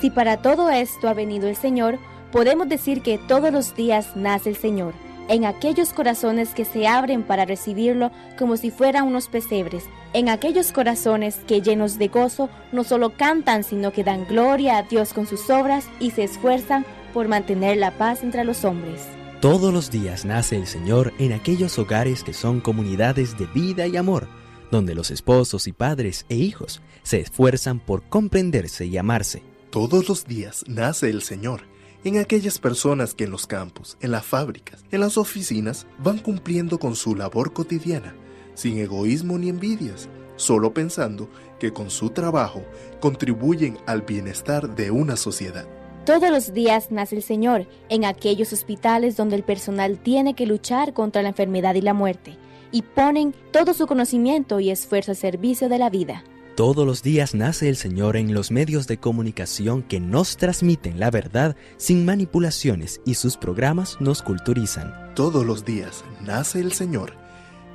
Si 0.00 0.10
para 0.10 0.38
todo 0.38 0.70
esto 0.70 1.08
ha 1.08 1.14
venido 1.14 1.46
el 1.46 1.54
Señor, 1.54 2.00
podemos 2.32 2.68
decir 2.68 3.02
que 3.02 3.18
todos 3.18 3.52
los 3.52 3.74
días 3.74 4.16
nace 4.16 4.50
el 4.50 4.56
Señor, 4.56 4.94
en 5.28 5.44
aquellos 5.44 5.92
corazones 5.92 6.50
que 6.50 6.64
se 6.64 6.86
abren 6.86 7.22
para 7.22 7.44
recibirlo 7.44 8.10
como 8.38 8.56
si 8.56 8.70
fueran 8.70 9.06
unos 9.06 9.28
pesebres, 9.28 9.84
en 10.14 10.28
aquellos 10.28 10.72
corazones 10.72 11.36
que 11.46 11.60
llenos 11.60 11.98
de 11.98 12.08
gozo 12.08 12.48
no 12.72 12.82
solo 12.82 13.10
cantan, 13.16 13.62
sino 13.62 13.92
que 13.92 14.04
dan 14.04 14.26
gloria 14.26 14.78
a 14.78 14.82
Dios 14.82 15.12
con 15.12 15.26
sus 15.26 15.50
obras 15.50 15.86
y 16.00 16.12
se 16.12 16.24
esfuerzan 16.24 16.86
por 17.12 17.28
mantener 17.28 17.76
la 17.76 17.90
paz 17.92 18.22
entre 18.22 18.44
los 18.44 18.64
hombres. 18.64 19.02
Todos 19.40 19.72
los 19.72 19.90
días 19.90 20.24
nace 20.24 20.56
el 20.56 20.66
Señor 20.66 21.12
en 21.18 21.32
aquellos 21.32 21.78
hogares 21.78 22.24
que 22.24 22.32
son 22.32 22.60
comunidades 22.60 23.38
de 23.38 23.46
vida 23.46 23.86
y 23.86 23.96
amor, 23.96 24.28
donde 24.70 24.94
los 24.94 25.10
esposos 25.10 25.66
y 25.66 25.72
padres 25.72 26.26
e 26.28 26.36
hijos 26.36 26.82
se 27.02 27.20
esfuerzan 27.20 27.78
por 27.78 28.02
comprenderse 28.08 28.86
y 28.86 28.96
amarse. 28.96 29.42
Todos 29.70 30.08
los 30.08 30.24
días 30.26 30.64
nace 30.66 31.10
el 31.10 31.22
Señor 31.22 31.62
en 32.08 32.18
aquellas 32.18 32.58
personas 32.58 33.14
que 33.14 33.24
en 33.24 33.30
los 33.30 33.46
campos, 33.46 33.96
en 34.00 34.10
las 34.10 34.24
fábricas, 34.24 34.84
en 34.90 35.00
las 35.00 35.18
oficinas 35.18 35.86
van 35.98 36.18
cumpliendo 36.18 36.78
con 36.78 36.96
su 36.96 37.14
labor 37.14 37.52
cotidiana, 37.52 38.14
sin 38.54 38.78
egoísmo 38.78 39.38
ni 39.38 39.50
envidias, 39.50 40.08
solo 40.36 40.72
pensando 40.72 41.28
que 41.60 41.72
con 41.72 41.90
su 41.90 42.10
trabajo 42.10 42.62
contribuyen 43.00 43.78
al 43.86 44.02
bienestar 44.02 44.74
de 44.74 44.90
una 44.90 45.16
sociedad. 45.16 45.66
Todos 46.06 46.30
los 46.30 46.54
días 46.54 46.90
nace 46.90 47.16
el 47.16 47.22
Señor 47.22 47.66
en 47.90 48.06
aquellos 48.06 48.52
hospitales 48.54 49.16
donde 49.16 49.36
el 49.36 49.42
personal 49.42 49.98
tiene 49.98 50.34
que 50.34 50.46
luchar 50.46 50.94
contra 50.94 51.20
la 51.22 51.28
enfermedad 51.28 51.74
y 51.74 51.82
la 51.82 51.92
muerte, 51.92 52.38
y 52.72 52.82
ponen 52.82 53.34
todo 53.52 53.74
su 53.74 53.86
conocimiento 53.86 54.60
y 54.60 54.70
esfuerzo 54.70 55.10
al 55.10 55.16
servicio 55.16 55.68
de 55.68 55.78
la 55.78 55.90
vida. 55.90 56.24
Todos 56.58 56.84
los 56.84 57.04
días 57.04 57.36
nace 57.36 57.68
el 57.68 57.76
Señor 57.76 58.16
en 58.16 58.34
los 58.34 58.50
medios 58.50 58.88
de 58.88 58.98
comunicación 58.98 59.80
que 59.80 60.00
nos 60.00 60.36
transmiten 60.36 60.98
la 60.98 61.08
verdad 61.08 61.54
sin 61.76 62.04
manipulaciones 62.04 63.00
y 63.04 63.14
sus 63.14 63.36
programas 63.36 63.96
nos 64.00 64.22
culturizan. 64.22 65.14
Todos 65.14 65.46
los 65.46 65.64
días 65.64 66.04
nace 66.20 66.58
el 66.58 66.72
Señor 66.72 67.12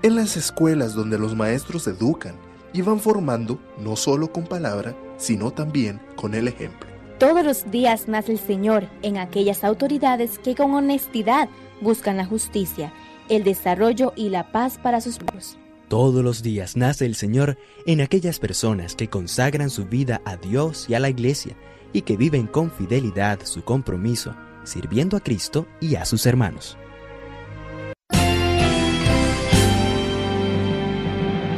en 0.01 0.17
las 0.17 0.35
escuelas 0.35 0.95
donde 0.95 1.17
los 1.17 1.33
maestros 1.33 1.87
educan 1.87 2.35
y 2.73 2.81
van 2.81 2.99
formando 2.99 3.57
no 3.79 3.95
solo 3.95 4.33
con 4.33 4.43
palabra, 4.43 4.93
sino 5.15 5.51
también 5.51 6.01
con 6.17 6.33
el 6.33 6.49
ejemplo. 6.49 6.89
Todos 7.19 7.45
los 7.45 7.71
días 7.71 8.09
nace 8.09 8.33
el 8.33 8.39
Señor 8.39 8.89
en 9.01 9.17
aquellas 9.17 9.63
autoridades 9.63 10.39
que 10.39 10.55
con 10.55 10.73
honestidad 10.73 11.47
buscan 11.79 12.17
la 12.17 12.25
justicia, 12.25 12.91
el 13.29 13.45
desarrollo 13.45 14.11
y 14.17 14.27
la 14.27 14.51
paz 14.51 14.77
para 14.77 14.99
sus 14.99 15.19
pueblos. 15.19 15.57
Todos 15.93 16.23
los 16.23 16.41
días 16.41 16.75
nace 16.75 17.05
el 17.05 17.13
Señor 17.13 17.55
en 17.85 18.01
aquellas 18.01 18.39
personas 18.39 18.95
que 18.95 19.11
consagran 19.11 19.69
su 19.69 19.85
vida 19.85 20.23
a 20.25 20.37
Dios 20.37 20.87
y 20.89 20.95
a 20.95 20.99
la 20.99 21.09
Iglesia 21.09 21.55
y 21.93 22.01
que 22.01 22.17
viven 22.17 22.47
con 22.47 22.71
fidelidad 22.71 23.41
su 23.43 23.63
compromiso, 23.63 24.35
sirviendo 24.63 25.15
a 25.17 25.19
Cristo 25.19 25.67
y 25.79 25.93
a 25.93 26.05
sus 26.05 26.25
hermanos. 26.25 26.79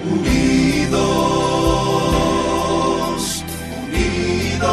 Unidos, 0.04 1.01
unidos, 3.88 4.70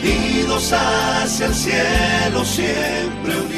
unidos 0.00 0.72
hacia 0.72 1.46
el 1.46 1.54
cielo, 1.54 2.44
siempre 2.44 3.36
unidos. 3.36 3.57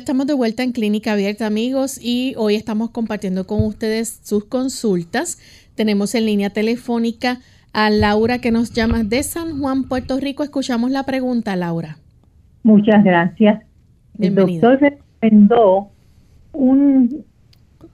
Estamos 0.00 0.26
de 0.26 0.32
vuelta 0.32 0.62
en 0.62 0.72
Clínica 0.72 1.12
Abierta, 1.12 1.46
amigos, 1.46 2.00
y 2.02 2.32
hoy 2.38 2.54
estamos 2.54 2.88
compartiendo 2.88 3.46
con 3.46 3.62
ustedes 3.62 4.20
sus 4.22 4.46
consultas. 4.46 5.38
Tenemos 5.74 6.14
en 6.14 6.24
línea 6.24 6.48
telefónica 6.48 7.40
a 7.74 7.90
Laura 7.90 8.38
que 8.38 8.50
nos 8.50 8.72
llama 8.72 9.04
de 9.04 9.22
San 9.22 9.60
Juan, 9.60 9.84
Puerto 9.88 10.18
Rico. 10.18 10.42
Escuchamos 10.42 10.90
la 10.90 11.04
pregunta, 11.04 11.54
Laura. 11.54 11.98
Muchas 12.62 13.04
gracias. 13.04 13.62
El 14.18 14.34
doctor 14.34 14.80
recomendó 14.80 15.90
un, 16.54 17.22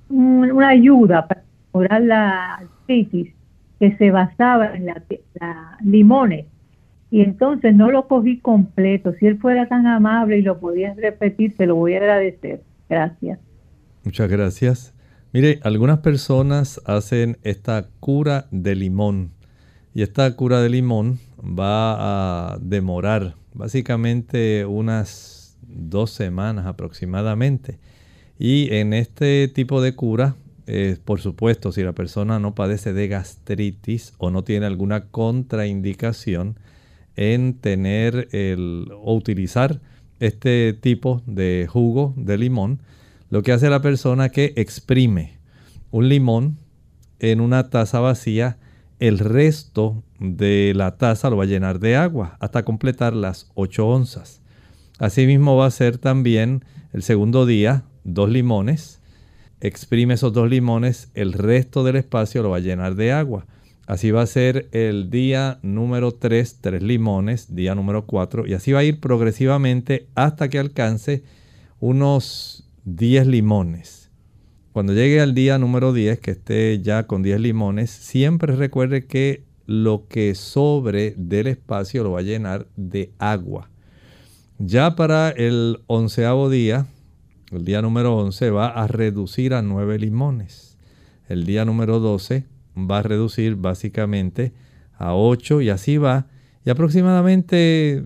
una 0.08 0.68
ayuda 0.68 1.26
para 1.26 1.42
mejorar 1.66 2.02
la 2.02 2.54
artritis 2.54 3.34
que 3.80 3.96
se 3.96 4.12
basaba 4.12 4.76
en 4.76 4.86
la, 4.86 5.02
la 5.40 5.76
limones 5.84 6.46
y 7.10 7.20
entonces 7.22 7.74
no 7.74 7.90
lo 7.90 8.08
cogí 8.08 8.38
completo. 8.38 9.14
Si 9.18 9.26
él 9.26 9.38
fuera 9.38 9.68
tan 9.68 9.86
amable 9.86 10.38
y 10.38 10.42
lo 10.42 10.58
podías 10.58 10.96
repetir, 10.96 11.56
te 11.56 11.66
lo 11.66 11.76
voy 11.76 11.94
a 11.94 11.98
agradecer. 11.98 12.62
Gracias. 12.88 13.38
Muchas 14.04 14.28
gracias. 14.28 14.94
Mire, 15.32 15.60
algunas 15.62 15.98
personas 15.98 16.80
hacen 16.84 17.38
esta 17.42 17.88
cura 18.00 18.46
de 18.50 18.74
limón 18.74 19.32
y 19.94 20.02
esta 20.02 20.34
cura 20.36 20.60
de 20.60 20.68
limón 20.68 21.18
va 21.40 22.52
a 22.52 22.58
demorar 22.58 23.34
básicamente 23.54 24.64
unas 24.64 25.58
dos 25.62 26.10
semanas 26.10 26.66
aproximadamente. 26.66 27.78
Y 28.38 28.74
en 28.74 28.92
este 28.92 29.48
tipo 29.48 29.80
de 29.80 29.94
cura, 29.94 30.36
eh, 30.66 30.96
por 31.04 31.20
supuesto, 31.20 31.72
si 31.72 31.82
la 31.82 31.92
persona 31.92 32.38
no 32.38 32.54
padece 32.54 32.92
de 32.92 33.08
gastritis 33.08 34.12
o 34.18 34.30
no 34.30 34.44
tiene 34.44 34.66
alguna 34.66 35.06
contraindicación, 35.06 36.56
en 37.16 37.54
tener 37.54 38.28
el, 38.32 38.92
o 39.02 39.14
utilizar 39.14 39.80
este 40.20 40.72
tipo 40.72 41.22
de 41.26 41.66
jugo 41.68 42.14
de 42.16 42.38
limón, 42.38 42.80
lo 43.30 43.42
que 43.42 43.52
hace 43.52 43.68
la 43.68 43.82
persona 43.82 44.28
que 44.28 44.52
exprime 44.56 45.38
un 45.90 46.08
limón 46.08 46.58
en 47.18 47.40
una 47.40 47.70
taza 47.70 48.00
vacía, 48.00 48.58
el 48.98 49.18
resto 49.18 50.02
de 50.18 50.72
la 50.74 50.96
taza 50.96 51.30
lo 51.30 51.36
va 51.36 51.44
a 51.44 51.48
llenar 51.48 51.80
de 51.80 51.96
agua 51.96 52.36
hasta 52.40 52.64
completar 52.64 53.14
las 53.14 53.50
8 53.54 53.86
onzas. 53.86 54.40
Asimismo 54.98 55.56
va 55.56 55.66
a 55.66 55.70
ser 55.70 55.98
también 55.98 56.64
el 56.92 57.02
segundo 57.02 57.44
día 57.44 57.84
dos 58.04 58.30
limones, 58.30 59.00
exprime 59.60 60.14
esos 60.14 60.32
dos 60.32 60.48
limones, 60.48 61.10
el 61.14 61.32
resto 61.32 61.84
del 61.84 61.96
espacio 61.96 62.42
lo 62.42 62.50
va 62.50 62.58
a 62.58 62.60
llenar 62.60 62.94
de 62.94 63.12
agua. 63.12 63.46
Así 63.86 64.10
va 64.10 64.22
a 64.22 64.26
ser 64.26 64.68
el 64.72 65.10
día 65.10 65.60
número 65.62 66.12
3, 66.12 66.58
3 66.60 66.82
limones, 66.82 67.54
día 67.54 67.76
número 67.76 68.04
4, 68.04 68.44
y 68.46 68.54
así 68.54 68.72
va 68.72 68.80
a 68.80 68.84
ir 68.84 68.98
progresivamente 68.98 70.08
hasta 70.16 70.48
que 70.48 70.58
alcance 70.58 71.22
unos 71.78 72.68
10 72.84 73.28
limones. 73.28 74.10
Cuando 74.72 74.92
llegue 74.92 75.20
al 75.20 75.34
día 75.34 75.58
número 75.58 75.92
10, 75.92 76.18
que 76.18 76.32
esté 76.32 76.80
ya 76.82 77.06
con 77.06 77.22
10 77.22 77.40
limones, 77.40 77.90
siempre 77.90 78.56
recuerde 78.56 79.06
que 79.06 79.44
lo 79.66 80.06
que 80.08 80.34
sobre 80.34 81.14
del 81.16 81.46
espacio 81.46 82.02
lo 82.02 82.12
va 82.12 82.20
a 82.20 82.22
llenar 82.22 82.66
de 82.76 83.12
agua. 83.18 83.70
Ya 84.58 84.96
para 84.96 85.30
el 85.30 85.78
onceavo 85.86 86.50
día, 86.50 86.86
el 87.52 87.64
día 87.64 87.82
número 87.82 88.16
11, 88.16 88.50
va 88.50 88.66
a 88.66 88.88
reducir 88.88 89.54
a 89.54 89.62
9 89.62 90.00
limones. 90.00 90.76
El 91.28 91.46
día 91.46 91.64
número 91.64 92.00
12 92.00 92.55
va 92.76 92.98
a 92.98 93.02
reducir 93.02 93.56
básicamente 93.56 94.52
a 94.98 95.14
8 95.14 95.62
y 95.62 95.70
así 95.70 95.96
va. 95.98 96.26
Y 96.64 96.70
aproximadamente 96.70 98.02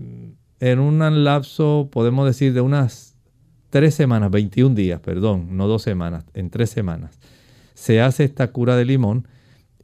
en 0.59 0.79
un 0.79 1.23
lapso, 1.23 1.89
podemos 1.91 2.25
decir, 2.25 2.53
de 2.53 2.61
unas 2.61 3.15
3 3.71 3.93
semanas, 3.93 4.31
21 4.31 4.75
días, 4.75 4.99
perdón, 4.99 5.57
no 5.57 5.67
2 5.67 5.81
semanas, 5.81 6.25
en 6.33 6.49
3 6.49 6.69
semanas, 6.69 7.19
se 7.73 8.01
hace 8.01 8.23
esta 8.23 8.51
cura 8.51 8.75
de 8.75 8.85
limón 8.85 9.27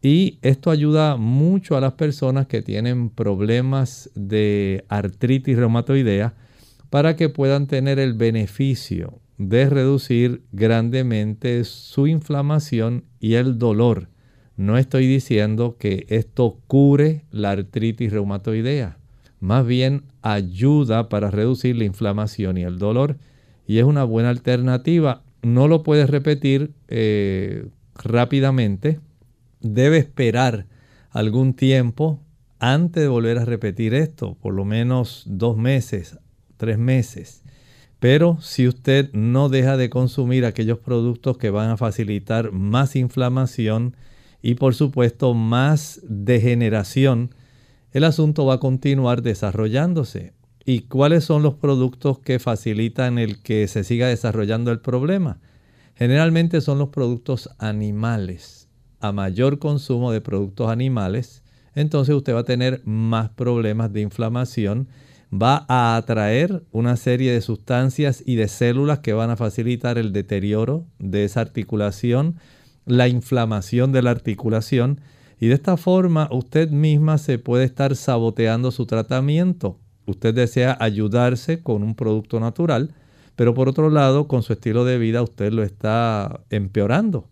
Y 0.01 0.37
esto 0.41 0.69
ayuda 0.69 1.17
mucho 1.17 1.75
a 1.75 1.81
las 1.81 1.93
personas 1.93 2.47
que 2.47 2.61
tienen 2.61 3.09
problemas 3.09 4.11
de 4.15 4.85
artritis 4.89 5.57
reumatoidea 5.57 6.35
para 6.89 7.15
que 7.15 7.29
puedan 7.29 7.67
tener 7.67 7.99
el 7.99 8.13
beneficio 8.13 9.19
de 9.37 9.69
reducir 9.69 10.43
grandemente 10.51 11.63
su 11.63 12.07
inflamación 12.07 13.05
y 13.19 13.33
el 13.33 13.57
dolor. 13.57 14.09
No 14.57 14.79
estoy 14.79 15.05
diciendo 15.05 15.77
que 15.79 16.07
esto 16.09 16.57
cure 16.65 17.23
la 17.29 17.51
artritis 17.51 18.11
reumatoidea, 18.11 18.97
más 19.39 19.65
bien 19.67 20.03
ayuda 20.23 21.09
para 21.09 21.29
reducir 21.29 21.75
la 21.75 21.85
inflamación 21.85 22.57
y 22.57 22.63
el 22.63 22.79
dolor 22.79 23.17
y 23.67 23.77
es 23.77 23.83
una 23.83 24.03
buena 24.03 24.29
alternativa. 24.29 25.21
No 25.43 25.67
lo 25.67 25.83
puedes 25.83 26.09
repetir 26.09 26.71
eh, 26.87 27.67
rápidamente, 27.95 28.99
debe 29.61 29.97
esperar 29.97 30.65
algún 31.11 31.53
tiempo 31.53 32.19
antes 32.57 33.03
de 33.03 33.09
volver 33.09 33.37
a 33.37 33.45
repetir 33.45 33.93
esto, 33.93 34.35
por 34.41 34.55
lo 34.55 34.65
menos 34.65 35.23
dos 35.27 35.55
meses, 35.55 36.17
tres 36.57 36.79
meses. 36.79 37.43
Pero 37.99 38.39
si 38.41 38.67
usted 38.67 39.11
no 39.13 39.49
deja 39.49 39.77
de 39.77 39.91
consumir 39.91 40.45
aquellos 40.45 40.79
productos 40.79 41.37
que 41.37 41.51
van 41.51 41.69
a 41.69 41.77
facilitar 41.77 42.51
más 42.51 42.95
inflamación 42.95 43.95
y 44.41 44.55
por 44.55 44.75
supuesto 44.75 45.33
más 45.33 46.01
degeneración, 46.07 47.31
el 47.91 48.03
asunto 48.03 48.45
va 48.45 48.55
a 48.55 48.59
continuar 48.59 49.21
desarrollándose. 49.21 50.33
¿Y 50.65 50.81
cuáles 50.81 51.23
son 51.23 51.43
los 51.43 51.55
productos 51.55 52.19
que 52.19 52.39
facilitan 52.39 53.17
el 53.17 53.41
que 53.41 53.67
se 53.67 53.83
siga 53.83 54.07
desarrollando 54.07 54.71
el 54.71 54.81
problema? 54.81 55.39
Generalmente 55.95 56.61
son 56.61 56.77
los 56.77 56.89
productos 56.89 57.49
animales. 57.57 58.67
A 58.99 59.11
mayor 59.11 59.59
consumo 59.59 60.11
de 60.11 60.21
productos 60.21 60.69
animales, 60.69 61.43
entonces 61.73 62.15
usted 62.15 62.33
va 62.35 62.41
a 62.41 62.43
tener 62.43 62.81
más 62.85 63.29
problemas 63.29 63.93
de 63.93 64.01
inflamación, 64.01 64.89
va 65.31 65.65
a 65.67 65.95
atraer 65.95 66.63
una 66.71 66.97
serie 66.97 67.31
de 67.31 67.41
sustancias 67.41 68.23
y 68.25 68.35
de 68.35 68.47
células 68.47 68.99
que 68.99 69.13
van 69.13 69.29
a 69.29 69.37
facilitar 69.37 69.97
el 69.97 70.11
deterioro 70.11 70.85
de 70.99 71.23
esa 71.23 71.41
articulación, 71.41 72.35
la 72.87 73.07
inflamación 73.07 73.91
de 73.91 74.01
la 74.01 74.11
articulación 74.11 75.01
y 75.39 75.47
de 75.47 75.53
esta 75.53 75.77
forma 75.77 76.29
usted 76.31 76.71
misma 76.71 77.19
se 77.19 77.37
puede 77.37 77.65
estar 77.65 77.95
saboteando 77.95 78.71
su 78.71 78.85
tratamiento. 78.87 79.77
Usted 80.05 80.33
desea 80.33 80.75
ayudarse 80.79 81.61
con 81.61 81.83
un 81.83 81.93
producto 81.93 82.39
natural, 82.39 82.95
pero 83.35 83.53
por 83.53 83.69
otro 83.69 83.89
lado, 83.89 84.27
con 84.27 84.41
su 84.41 84.53
estilo 84.53 84.85
de 84.85 84.97
vida 84.97 85.21
usted 85.21 85.51
lo 85.51 85.63
está 85.63 86.41
empeorando. 86.49 87.29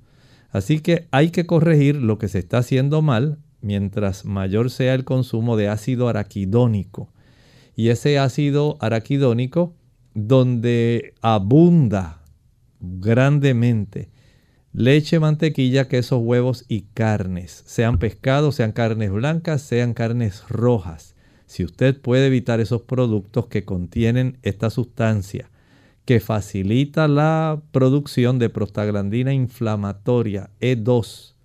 Así 0.52 0.82
que 0.82 1.08
hay 1.12 1.32
que 1.32 1.46
corregir 1.46 1.96
lo 1.96 2.20
que 2.20 2.28
se 2.28 2.40
está 2.40 2.60
haciendo 2.60 3.02
mal 3.02 3.40
mientras 3.62 4.26
mayor 4.26 4.70
sea 4.70 4.94
el 4.94 5.06
consumo 5.06 5.58
de 5.58 5.70
ácido 5.70 6.08
araquidónico. 6.08 7.10
Y 7.76 7.90
ese 7.90 8.20
ácido 8.20 8.78
araquidónico, 8.82 9.74
donde 10.14 11.14
abunda 11.22 12.22
grandemente 12.80 14.12
leche, 14.78 15.22
mantequilla, 15.22 15.88
quesos, 15.88 16.20
huevos 16.22 16.66
y 16.68 16.82
carnes, 16.94 17.64
sean 17.66 17.98
pescados, 17.98 18.56
sean 18.56 18.74
carnes 18.74 19.10
blancas, 19.10 19.62
sean 19.62 19.94
carnes 19.94 20.44
rojas. 20.50 21.16
Si 21.46 21.64
usted 21.64 22.00
puede 22.00 22.28
evitar 22.28 22.60
esos 22.60 22.82
productos 22.82 23.48
que 23.48 23.64
contienen 23.64 24.38
esta 24.44 24.70
sustancia, 24.70 25.50
que 26.04 26.20
facilita 26.20 27.08
la 27.08 27.62
producción 27.72 28.38
de 28.38 28.50
prostaglandina 28.50 29.34
inflamatoria 29.34 30.50
E2, 30.60 31.36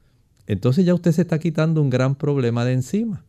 entonces 0.49 0.85
ya 0.85 0.95
usted 0.95 1.13
se 1.13 1.23
está 1.23 1.39
quitando 1.39 1.81
un 1.81 1.91
gran 1.91 2.17
problema 2.17 2.65
de 2.65 2.73
encima. 2.73 3.25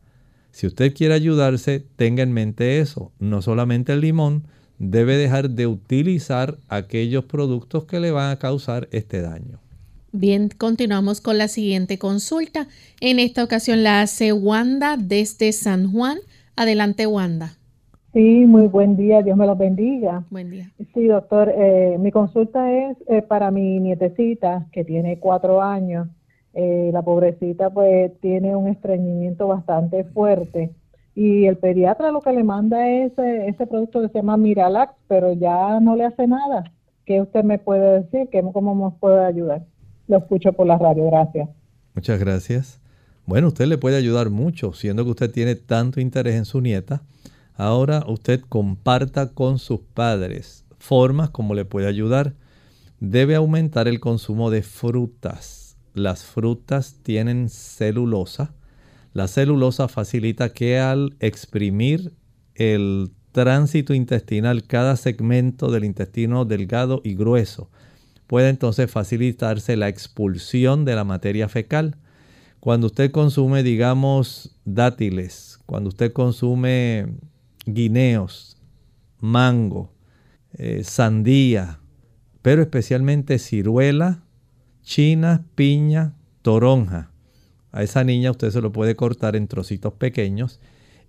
Si 0.50 0.66
usted 0.66 0.92
quiere 0.94 1.14
ayudarse, 1.14 1.86
tenga 1.94 2.24
en 2.24 2.32
mente 2.32 2.80
eso. 2.80 3.12
No 3.20 3.40
solamente 3.40 3.92
el 3.92 4.00
limón, 4.00 4.48
debe 4.80 5.16
dejar 5.16 5.50
de 5.50 5.68
utilizar 5.68 6.58
aquellos 6.68 7.24
productos 7.24 7.84
que 7.84 8.00
le 8.00 8.10
van 8.10 8.32
a 8.32 8.38
causar 8.40 8.88
este 8.90 9.22
daño. 9.22 9.60
Bien, 10.14 10.50
continuamos 10.50 11.22
con 11.22 11.38
la 11.38 11.48
siguiente 11.48 11.98
consulta. 11.98 12.68
En 13.00 13.18
esta 13.18 13.42
ocasión 13.42 13.82
la 13.82 14.02
hace 14.02 14.34
Wanda 14.34 14.98
desde 14.98 15.52
San 15.52 15.90
Juan. 15.90 16.18
Adelante, 16.54 17.06
Wanda. 17.06 17.54
Sí, 18.12 18.44
muy 18.44 18.66
buen 18.66 18.94
día, 18.94 19.22
Dios 19.22 19.38
me 19.38 19.46
los 19.46 19.56
bendiga. 19.56 20.22
Buen 20.28 20.50
día. 20.50 20.70
Sí, 20.92 21.06
doctor, 21.06 21.50
eh, 21.56 21.96
mi 21.98 22.10
consulta 22.10 22.70
es 22.70 22.98
eh, 23.08 23.22
para 23.22 23.50
mi 23.50 23.80
nietecita 23.80 24.66
que 24.70 24.84
tiene 24.84 25.18
cuatro 25.18 25.62
años. 25.62 26.08
Eh, 26.52 26.90
la 26.92 27.00
pobrecita 27.00 27.70
pues 27.70 28.12
tiene 28.20 28.54
un 28.54 28.68
estreñimiento 28.68 29.46
bastante 29.46 30.04
fuerte 30.04 30.72
y 31.14 31.46
el 31.46 31.56
pediatra 31.56 32.10
lo 32.10 32.20
que 32.20 32.32
le 32.34 32.44
manda 32.44 32.86
es 32.90 33.12
ese 33.16 33.66
producto 33.66 34.02
que 34.02 34.08
se 34.08 34.18
llama 34.18 34.36
Miralax, 34.36 34.92
pero 35.08 35.32
ya 35.32 35.80
no 35.80 35.96
le 35.96 36.04
hace 36.04 36.26
nada. 36.26 36.64
¿Qué 37.06 37.22
usted 37.22 37.44
me 37.44 37.58
puede 37.58 38.02
decir? 38.02 38.28
¿Cómo 38.52 38.74
nos 38.74 38.94
puede 39.00 39.24
ayudar? 39.24 39.62
Lo 40.12 40.18
escucho 40.18 40.52
por 40.52 40.66
la 40.66 40.76
radio, 40.76 41.06
gracias. 41.06 41.48
Muchas 41.94 42.20
gracias. 42.20 42.80
Bueno, 43.24 43.48
usted 43.48 43.64
le 43.64 43.78
puede 43.78 43.96
ayudar 43.96 44.28
mucho, 44.28 44.74
siendo 44.74 45.04
que 45.04 45.10
usted 45.12 45.30
tiene 45.30 45.54
tanto 45.54 46.02
interés 46.02 46.34
en 46.34 46.44
su 46.44 46.60
nieta. 46.60 47.00
Ahora 47.54 48.04
usted 48.06 48.42
comparta 48.46 49.32
con 49.32 49.58
sus 49.58 49.80
padres 49.80 50.66
formas 50.78 51.30
como 51.30 51.54
le 51.54 51.64
puede 51.64 51.86
ayudar. 51.86 52.34
Debe 53.00 53.36
aumentar 53.36 53.88
el 53.88 54.00
consumo 54.00 54.50
de 54.50 54.62
frutas. 54.62 55.78
Las 55.94 56.24
frutas 56.24 56.98
tienen 57.02 57.48
celulosa. 57.48 58.52
La 59.14 59.28
celulosa 59.28 59.88
facilita 59.88 60.50
que 60.50 60.78
al 60.78 61.16
exprimir 61.20 62.12
el 62.54 63.12
tránsito 63.30 63.94
intestinal, 63.94 64.64
cada 64.64 64.96
segmento 64.96 65.70
del 65.70 65.84
intestino 65.84 66.44
delgado 66.44 67.00
y 67.02 67.14
grueso, 67.14 67.70
puede 68.26 68.48
entonces 68.48 68.90
facilitarse 68.90 69.76
la 69.76 69.88
expulsión 69.88 70.84
de 70.84 70.94
la 70.94 71.04
materia 71.04 71.48
fecal. 71.48 71.96
Cuando 72.60 72.86
usted 72.86 73.10
consume, 73.10 73.62
digamos, 73.62 74.56
dátiles, 74.64 75.58
cuando 75.66 75.88
usted 75.88 76.12
consume 76.12 77.06
guineos, 77.66 78.56
mango, 79.18 79.92
eh, 80.54 80.84
sandía, 80.84 81.80
pero 82.42 82.62
especialmente 82.62 83.38
ciruela, 83.38 84.22
china, 84.82 85.44
piña, 85.54 86.14
toronja. 86.42 87.10
A 87.70 87.82
esa 87.82 88.04
niña 88.04 88.30
usted 88.30 88.50
se 88.50 88.60
lo 88.60 88.72
puede 88.72 88.96
cortar 88.96 89.34
en 89.36 89.48
trocitos 89.48 89.94
pequeños 89.94 90.60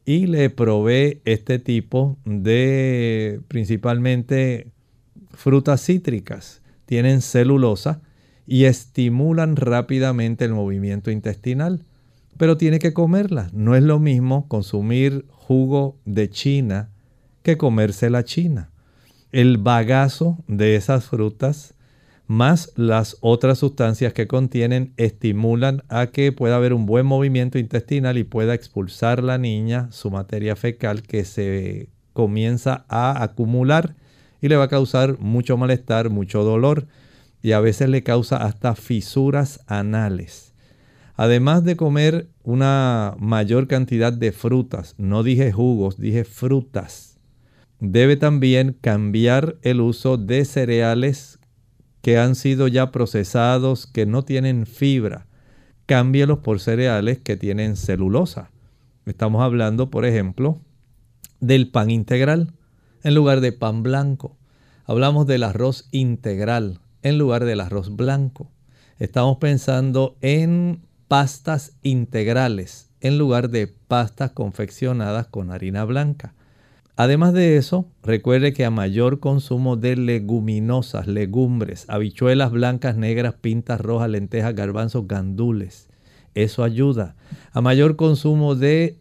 y 0.06 0.28
le 0.28 0.50
provee 0.50 1.22
este 1.26 1.60
tipo 1.60 2.18
de 2.26 3.42
principalmente 3.48 4.72
frutas 5.32 5.84
cítricas 5.86 6.63
tienen 6.86 7.22
celulosa 7.22 8.02
y 8.46 8.66
estimulan 8.66 9.56
rápidamente 9.56 10.46
el 10.46 10.54
movimiento 10.54 11.12
intestinal. 11.12 11.86
Pero 12.38 12.58
tiene 12.58 12.80
que 12.80 12.94
comerla. 12.94 13.50
No 13.54 13.76
es 13.76 13.84
lo 13.84 14.00
mismo 14.00 14.48
consumir 14.48 15.26
jugo 15.30 15.98
de 16.06 16.30
china 16.30 16.90
que 17.44 17.58
comerse 17.58 18.10
la 18.10 18.24
china. 18.24 18.72
El 19.32 19.58
bagazo 19.58 20.38
de 20.48 20.76
esas 20.76 21.06
frutas 21.06 21.76
más 22.28 22.72
las 22.76 23.18
otras 23.22 23.60
sustancias 23.60 24.14
que 24.14 24.28
contienen 24.28 24.94
estimulan 24.98 25.84
a 25.90 26.08
que 26.08 26.32
pueda 26.32 26.56
haber 26.56 26.74
un 26.74 26.86
buen 26.86 27.06
movimiento 27.06 27.60
intestinal 27.60 28.18
y 28.18 28.24
pueda 28.24 28.54
expulsar 28.54 29.22
la 29.22 29.38
niña 29.38 29.90
su 29.92 30.10
materia 30.10 30.56
fecal 30.56 31.04
que 31.04 31.26
se 31.26 31.90
comienza 32.14 32.86
a 32.88 33.22
acumular 33.24 33.96
y 34.44 34.50
le 34.50 34.58
va 34.58 34.66
a 34.66 34.68
causar 34.68 35.18
mucho 35.20 35.56
malestar, 35.56 36.10
mucho 36.10 36.44
dolor 36.44 36.86
y 37.42 37.54
a 37.54 37.62
veces 37.62 37.88
le 37.88 38.04
causa 38.04 38.36
hasta 38.36 38.76
fisuras 38.76 39.62
anales. 39.68 40.54
Además 41.16 41.64
de 41.64 41.78
comer 41.78 42.28
una 42.44 43.16
mayor 43.20 43.70
cantidad 43.70 44.12
de 44.12 44.34
frutas, 44.34 44.96
no 44.98 45.24
dije 45.24 45.54
jugos, 45.54 45.98
dije 45.98 46.26
frutas, 46.26 47.18
debe 47.80 48.18
también 48.18 48.76
cambiar 48.82 49.56
el 49.62 49.80
uso 49.80 50.18
de 50.18 50.44
cereales 50.44 51.40
que 52.02 52.18
han 52.18 52.36
sido 52.36 52.68
ya 52.68 52.92
procesados, 52.92 53.88
que 53.88 54.06
no 54.06 54.26
tienen 54.26 54.66
fibra. 54.66 55.26
Cámbielos 55.86 56.40
por 56.40 56.60
cereales 56.60 57.18
que 57.18 57.38
tienen 57.38 57.78
celulosa. 57.78 58.52
Estamos 59.06 59.42
hablando, 59.42 59.90
por 59.90 60.04
ejemplo, 60.04 60.60
del 61.40 61.70
pan 61.70 61.90
integral 61.90 62.52
en 63.04 63.16
lugar 63.16 63.42
de 63.42 63.52
pan 63.52 63.84
blanco. 63.84 64.38
Hablamos 64.86 65.28
del 65.28 65.44
arroz 65.44 65.88
integral 65.92 66.80
en 67.02 67.18
lugar 67.18 67.46
del 67.46 67.62
arroz 67.62 67.96
blanco. 67.96 68.50
Estamos 68.98 69.38
pensando 69.38 70.16
en 70.22 70.82
pastas 71.08 71.74
integrales 71.84 72.90
en 73.02 73.18
lugar 73.18 73.50
de 73.50 73.68
pastas 73.68 74.32
confeccionadas 74.32 75.28
con 75.28 75.52
harina 75.52 75.84
blanca. 75.84 76.34
Además 76.96 77.34
de 77.34 77.58
eso, 77.58 77.88
recuerde 78.02 78.54
que 78.54 78.66
a 78.66 78.70
mayor 78.70 79.20
consumo 79.20 79.76
de 79.76 79.98
leguminosas, 79.98 81.08
legumbres, 81.08 81.86
habichuelas 81.90 82.52
blancas, 82.52 82.96
negras, 82.96 83.34
pintas 83.34 83.82
rojas, 83.82 84.10
lentejas, 84.10 84.56
garbanzos, 84.56 85.08
gandules, 85.08 85.90
eso 86.34 86.64
ayuda. 86.64 87.16
A 87.52 87.62
mayor 87.62 87.96
consumo 87.96 88.56
de 88.56 89.00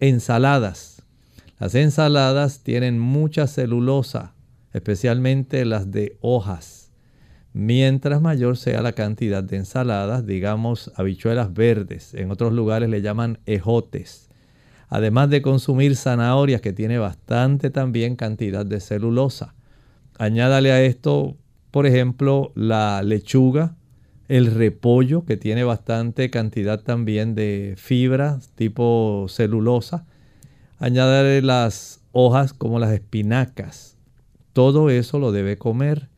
ensaladas. 0.00 0.97
Las 1.58 1.74
ensaladas 1.74 2.62
tienen 2.62 3.00
mucha 3.00 3.48
celulosa, 3.48 4.34
especialmente 4.72 5.64
las 5.64 5.90
de 5.90 6.16
hojas. 6.20 6.92
Mientras 7.52 8.20
mayor 8.20 8.56
sea 8.56 8.80
la 8.80 8.92
cantidad 8.92 9.42
de 9.42 9.56
ensaladas, 9.56 10.24
digamos 10.24 10.92
habichuelas 10.94 11.52
verdes, 11.52 12.14
en 12.14 12.30
otros 12.30 12.52
lugares 12.52 12.88
le 12.88 13.02
llaman 13.02 13.40
ejotes. 13.46 14.28
Además 14.88 15.30
de 15.30 15.42
consumir 15.42 15.96
zanahorias 15.96 16.60
que 16.60 16.72
tiene 16.72 16.98
bastante 16.98 17.70
también 17.70 18.14
cantidad 18.14 18.64
de 18.64 18.78
celulosa. 18.78 19.56
Añádale 20.16 20.70
a 20.70 20.82
esto, 20.82 21.36
por 21.72 21.86
ejemplo, 21.86 22.52
la 22.54 23.02
lechuga, 23.02 23.74
el 24.28 24.54
repollo 24.54 25.24
que 25.24 25.36
tiene 25.36 25.64
bastante 25.64 26.30
cantidad 26.30 26.80
también 26.82 27.34
de 27.34 27.74
fibra 27.76 28.38
tipo 28.54 29.26
celulosa. 29.28 30.06
Añádale 30.80 31.42
las 31.42 32.00
hojas 32.12 32.52
como 32.52 32.78
las 32.78 32.92
espinacas. 32.92 33.96
Todo 34.52 34.90
eso 34.90 35.18
lo 35.18 35.32
debe 35.32 35.58
comer. 35.58 36.08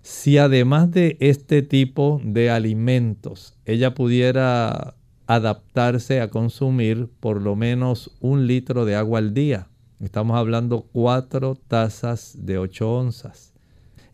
Si 0.00 0.38
además 0.38 0.90
de 0.90 1.18
este 1.20 1.60
tipo 1.60 2.18
de 2.24 2.50
alimentos 2.50 3.54
ella 3.66 3.94
pudiera 3.94 4.94
adaptarse 5.26 6.22
a 6.22 6.30
consumir 6.30 7.10
por 7.20 7.42
lo 7.42 7.54
menos 7.54 8.10
un 8.20 8.46
litro 8.46 8.86
de 8.86 8.94
agua 8.94 9.18
al 9.18 9.34
día, 9.34 9.68
estamos 10.00 10.38
hablando 10.38 10.86
cuatro 10.90 11.58
tazas 11.68 12.34
de 12.38 12.56
8 12.56 12.90
onzas. 12.90 13.52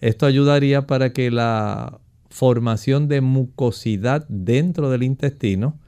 Esto 0.00 0.26
ayudaría 0.26 0.88
para 0.88 1.12
que 1.12 1.30
la 1.30 2.00
formación 2.30 3.06
de 3.06 3.20
mucosidad 3.20 4.26
dentro 4.28 4.90
del 4.90 5.04
intestino 5.04 5.78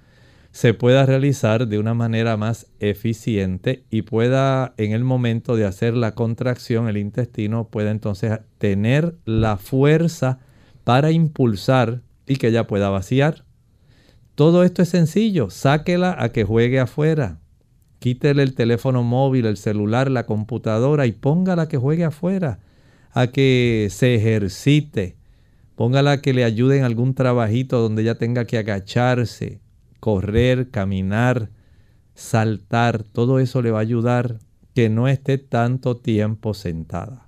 se 0.56 0.72
pueda 0.72 1.04
realizar 1.04 1.68
de 1.68 1.78
una 1.78 1.92
manera 1.92 2.38
más 2.38 2.68
eficiente 2.80 3.84
y 3.90 4.00
pueda 4.00 4.72
en 4.78 4.92
el 4.92 5.04
momento 5.04 5.54
de 5.54 5.66
hacer 5.66 5.92
la 5.92 6.14
contracción 6.14 6.88
el 6.88 6.96
intestino 6.96 7.68
pueda 7.68 7.90
entonces 7.90 8.38
tener 8.56 9.16
la 9.26 9.58
fuerza 9.58 10.38
para 10.82 11.10
impulsar 11.10 12.00
y 12.26 12.36
que 12.36 12.48
ella 12.48 12.66
pueda 12.66 12.88
vaciar. 12.88 13.44
Todo 14.34 14.64
esto 14.64 14.80
es 14.80 14.88
sencillo, 14.88 15.50
sáquela 15.50 16.16
a 16.18 16.30
que 16.30 16.44
juegue 16.44 16.80
afuera. 16.80 17.38
Quítele 17.98 18.42
el 18.42 18.54
teléfono 18.54 19.02
móvil, 19.02 19.44
el 19.44 19.58
celular, 19.58 20.10
la 20.10 20.24
computadora 20.24 21.04
y 21.04 21.12
póngala 21.12 21.64
a 21.64 21.68
que 21.68 21.76
juegue 21.76 22.04
afuera, 22.04 22.60
a 23.12 23.26
que 23.26 23.88
se 23.90 24.14
ejercite, 24.14 25.16
Póngala 25.74 26.22
que 26.22 26.32
le 26.32 26.44
ayude 26.44 26.78
en 26.78 26.84
algún 26.84 27.14
trabajito 27.14 27.82
donde 27.82 28.00
ella 28.00 28.14
tenga 28.14 28.46
que 28.46 28.56
agacharse, 28.56 29.60
correr, 30.06 30.70
caminar, 30.70 31.48
saltar. 32.14 33.02
Todo 33.02 33.40
eso 33.40 33.60
le 33.60 33.72
va 33.72 33.78
a 33.78 33.80
ayudar 33.80 34.36
que 34.72 34.88
no 34.88 35.08
esté 35.08 35.36
tanto 35.36 35.96
tiempo 35.96 36.54
sentada. 36.54 37.26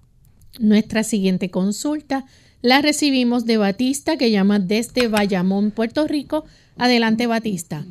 Nuestra 0.60 1.02
siguiente 1.02 1.50
consulta 1.50 2.24
la 2.62 2.80
recibimos 2.80 3.46
de 3.46 3.56
Batista 3.56 4.16
que 4.16 4.30
llama 4.30 4.60
desde 4.60 5.08
Bayamón, 5.08 5.72
Puerto 5.72 6.06
Rico. 6.06 6.44
Adelante, 6.76 7.26
Batista. 7.26 7.82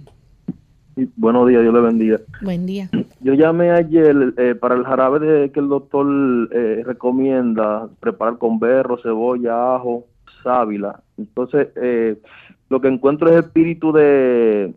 buenos 1.18 1.50
días, 1.50 1.64
Dios 1.64 1.74
le 1.74 1.82
bendiga. 1.82 2.22
Buen 2.42 2.66
día. 2.66 2.90
Yo 3.20 3.34
llamé 3.34 3.72
ayer 3.72 4.16
eh, 4.38 4.56
para 4.56 4.76
el 4.76 4.86
jarabe 4.86 5.20
de, 5.20 5.52
que 5.52 5.60
el 5.60 5.68
doctor 5.68 6.08
eh, 6.54 6.84
recomienda 6.86 7.90
preparar 8.00 8.38
con 8.38 8.58
berro, 8.58 8.98
cebolla, 9.04 9.76
ajo 9.76 10.06
sábila. 10.44 11.02
Entonces, 11.18 11.68
eh, 11.76 12.22
lo 12.70 12.82
que 12.82 12.88
encuentro 12.88 13.30
es 13.30 13.46
espíritu 13.46 13.92
de, 13.92 14.74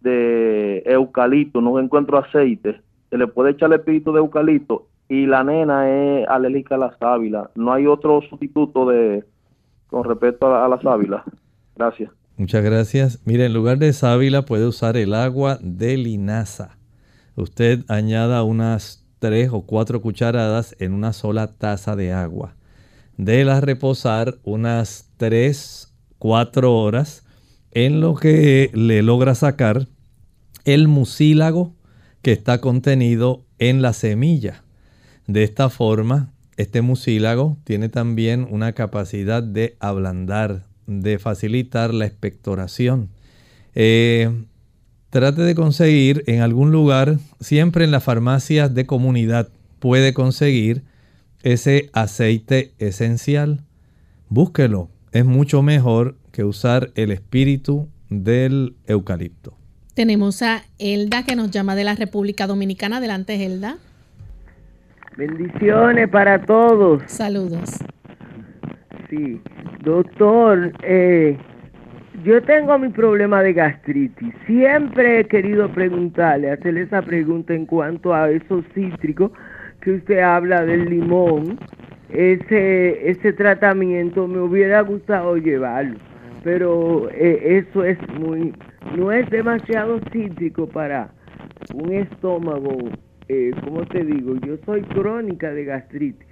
de 0.00 0.82
eucalipto, 0.86 1.60
no 1.60 1.78
encuentro 1.78 2.18
aceite. 2.18 2.80
Se 3.10 3.16
le 3.16 3.26
puede 3.26 3.52
echar 3.52 3.72
el 3.72 3.78
espíritu 3.78 4.12
de 4.12 4.18
eucalipto 4.18 4.88
y 5.08 5.26
la 5.26 5.44
nena 5.44 5.88
es 5.88 6.28
alérgica 6.28 6.74
a 6.74 6.78
la 6.78 6.96
sábila. 6.98 7.50
No 7.54 7.72
hay 7.72 7.86
otro 7.86 8.20
sustituto 8.28 8.88
de 8.88 9.24
con 9.88 10.04
respecto 10.04 10.54
a 10.54 10.68
la, 10.68 10.80
sábila. 10.82 11.24
Gracias. 11.76 12.10
Muchas 12.36 12.62
gracias. 12.62 13.22
Mire, 13.24 13.46
en 13.46 13.54
lugar 13.54 13.78
de 13.78 13.92
sábila 13.92 14.42
puede 14.42 14.66
usar 14.66 14.96
el 14.96 15.14
agua 15.14 15.58
de 15.62 15.96
linaza. 15.96 16.76
Usted 17.36 17.84
añada 17.88 18.42
unas 18.42 19.06
tres 19.18 19.50
o 19.50 19.62
cuatro 19.62 20.02
cucharadas 20.02 20.76
en 20.78 20.92
una 20.92 21.12
sola 21.12 21.56
taza 21.56 21.96
de 21.96 22.12
agua 22.12 22.54
déla 23.18 23.60
reposar 23.60 24.36
unas 24.44 25.10
3, 25.18 25.92
4 26.18 26.74
horas 26.74 27.26
en 27.72 28.00
lo 28.00 28.14
que 28.14 28.70
le 28.74 29.02
logra 29.02 29.34
sacar 29.34 29.88
el 30.64 30.88
mucílago 30.88 31.74
que 32.22 32.32
está 32.32 32.60
contenido 32.60 33.44
en 33.58 33.82
la 33.82 33.92
semilla. 33.92 34.64
De 35.26 35.44
esta 35.44 35.70
forma, 35.70 36.32
este 36.56 36.82
mucílago 36.82 37.58
tiene 37.64 37.88
también 37.88 38.46
una 38.50 38.72
capacidad 38.72 39.42
de 39.42 39.76
ablandar, 39.80 40.66
de 40.86 41.18
facilitar 41.18 41.94
la 41.94 42.06
expectoración. 42.06 43.10
Eh, 43.74 44.30
trate 45.10 45.42
de 45.42 45.54
conseguir 45.54 46.24
en 46.26 46.40
algún 46.40 46.72
lugar, 46.72 47.18
siempre 47.40 47.84
en 47.84 47.90
las 47.90 48.04
farmacias 48.04 48.74
de 48.74 48.86
comunidad, 48.86 49.48
puede 49.78 50.12
conseguir 50.12 50.82
ese 51.42 51.90
aceite 51.92 52.74
esencial. 52.78 53.64
Búsquelo. 54.28 54.90
Es 55.12 55.24
mucho 55.24 55.62
mejor 55.62 56.17
que 56.38 56.44
usar 56.44 56.90
el 56.94 57.10
espíritu 57.10 57.88
del 58.10 58.76
eucalipto. 58.86 59.54
Tenemos 59.94 60.40
a 60.42 60.62
Elda 60.78 61.24
que 61.24 61.34
nos 61.34 61.50
llama 61.50 61.74
de 61.74 61.82
la 61.82 61.96
República 61.96 62.46
Dominicana. 62.46 62.98
Adelante, 62.98 63.44
Elda. 63.44 63.76
Bendiciones 65.16 66.08
para 66.08 66.40
todos. 66.40 67.02
Saludos. 67.06 67.70
Sí, 69.10 69.40
doctor, 69.82 70.72
eh, 70.84 71.36
yo 72.22 72.40
tengo 72.44 72.78
mi 72.78 72.90
problema 72.90 73.42
de 73.42 73.54
gastritis. 73.54 74.32
Siempre 74.46 75.18
he 75.18 75.24
querido 75.24 75.68
preguntarle, 75.72 76.52
hacerle 76.52 76.82
esa 76.82 77.02
pregunta 77.02 77.52
en 77.52 77.66
cuanto 77.66 78.14
a 78.14 78.30
esos 78.30 78.64
cítricos 78.76 79.32
que 79.80 79.94
usted 79.94 80.20
habla 80.20 80.64
del 80.64 80.84
limón, 80.84 81.58
ese, 82.10 83.10
ese 83.10 83.32
tratamiento 83.32 84.28
me 84.28 84.38
hubiera 84.38 84.82
gustado 84.82 85.36
llevarlo, 85.36 85.98
pero 86.42 87.08
eh, 87.10 87.58
eso 87.64 87.84
es 87.84 87.98
muy, 88.18 88.52
no 88.96 89.12
es 89.12 89.28
demasiado 89.30 90.00
cítrico 90.12 90.66
para 90.66 91.10
un 91.74 91.92
estómago, 91.92 92.76
eh, 93.28 93.52
como 93.64 93.84
te 93.86 94.04
digo, 94.04 94.36
yo 94.46 94.56
soy 94.64 94.82
crónica 94.82 95.52
de 95.52 95.64
gastritis. 95.64 96.26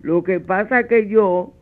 Lo 0.00 0.22
que 0.22 0.40
pasa 0.40 0.86
que 0.86 1.08
yo, 1.08 1.54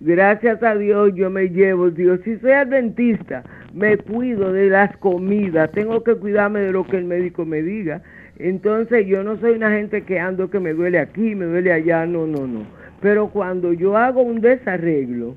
gracias 0.00 0.62
a 0.62 0.74
Dios, 0.74 1.12
yo 1.14 1.30
me 1.30 1.48
llevo, 1.48 1.90
Dios, 1.90 2.20
si 2.24 2.36
soy 2.38 2.52
adventista, 2.52 3.42
me 3.72 3.96
cuido 3.96 4.52
de 4.52 4.68
las 4.68 4.96
comidas, 4.98 5.70
tengo 5.72 6.02
que 6.04 6.14
cuidarme 6.14 6.60
de 6.60 6.72
lo 6.72 6.84
que 6.84 6.98
el 6.98 7.04
médico 7.04 7.44
me 7.44 7.62
diga 7.62 8.02
entonces 8.38 9.04
yo 9.06 9.24
no 9.24 9.36
soy 9.38 9.52
una 9.52 9.72
gente 9.72 10.02
que 10.02 10.20
ando 10.20 10.48
que 10.48 10.60
me 10.60 10.72
duele 10.72 10.98
aquí, 10.98 11.34
me 11.34 11.44
duele 11.44 11.72
allá, 11.72 12.06
no, 12.06 12.26
no, 12.26 12.46
no. 12.46 12.62
Pero 13.00 13.28
cuando 13.28 13.72
yo 13.72 13.96
hago 13.96 14.22
un 14.22 14.40
desarreglo, 14.40 15.36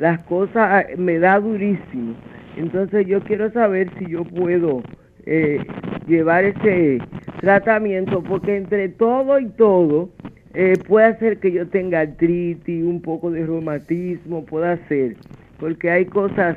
las 0.00 0.20
cosas 0.20 0.56
ah, 0.56 0.84
me 0.96 1.18
da 1.18 1.38
durísimo. 1.38 2.14
Entonces 2.56 3.06
yo 3.06 3.20
quiero 3.22 3.52
saber 3.52 3.90
si 3.98 4.06
yo 4.06 4.24
puedo 4.24 4.82
eh, 5.26 5.62
llevar 6.06 6.44
ese 6.44 6.98
tratamiento, 7.40 8.22
porque 8.22 8.56
entre 8.56 8.88
todo 8.88 9.38
y 9.38 9.48
todo 9.50 10.08
eh, 10.54 10.74
puede 10.88 11.06
hacer 11.06 11.38
que 11.38 11.52
yo 11.52 11.68
tenga 11.68 12.00
artritis, 12.00 12.82
un 12.82 13.02
poco 13.02 13.30
de 13.30 13.44
reumatismo, 13.44 14.44
puede 14.46 14.70
hacer, 14.72 15.16
porque 15.58 15.90
hay 15.90 16.06
cosas 16.06 16.56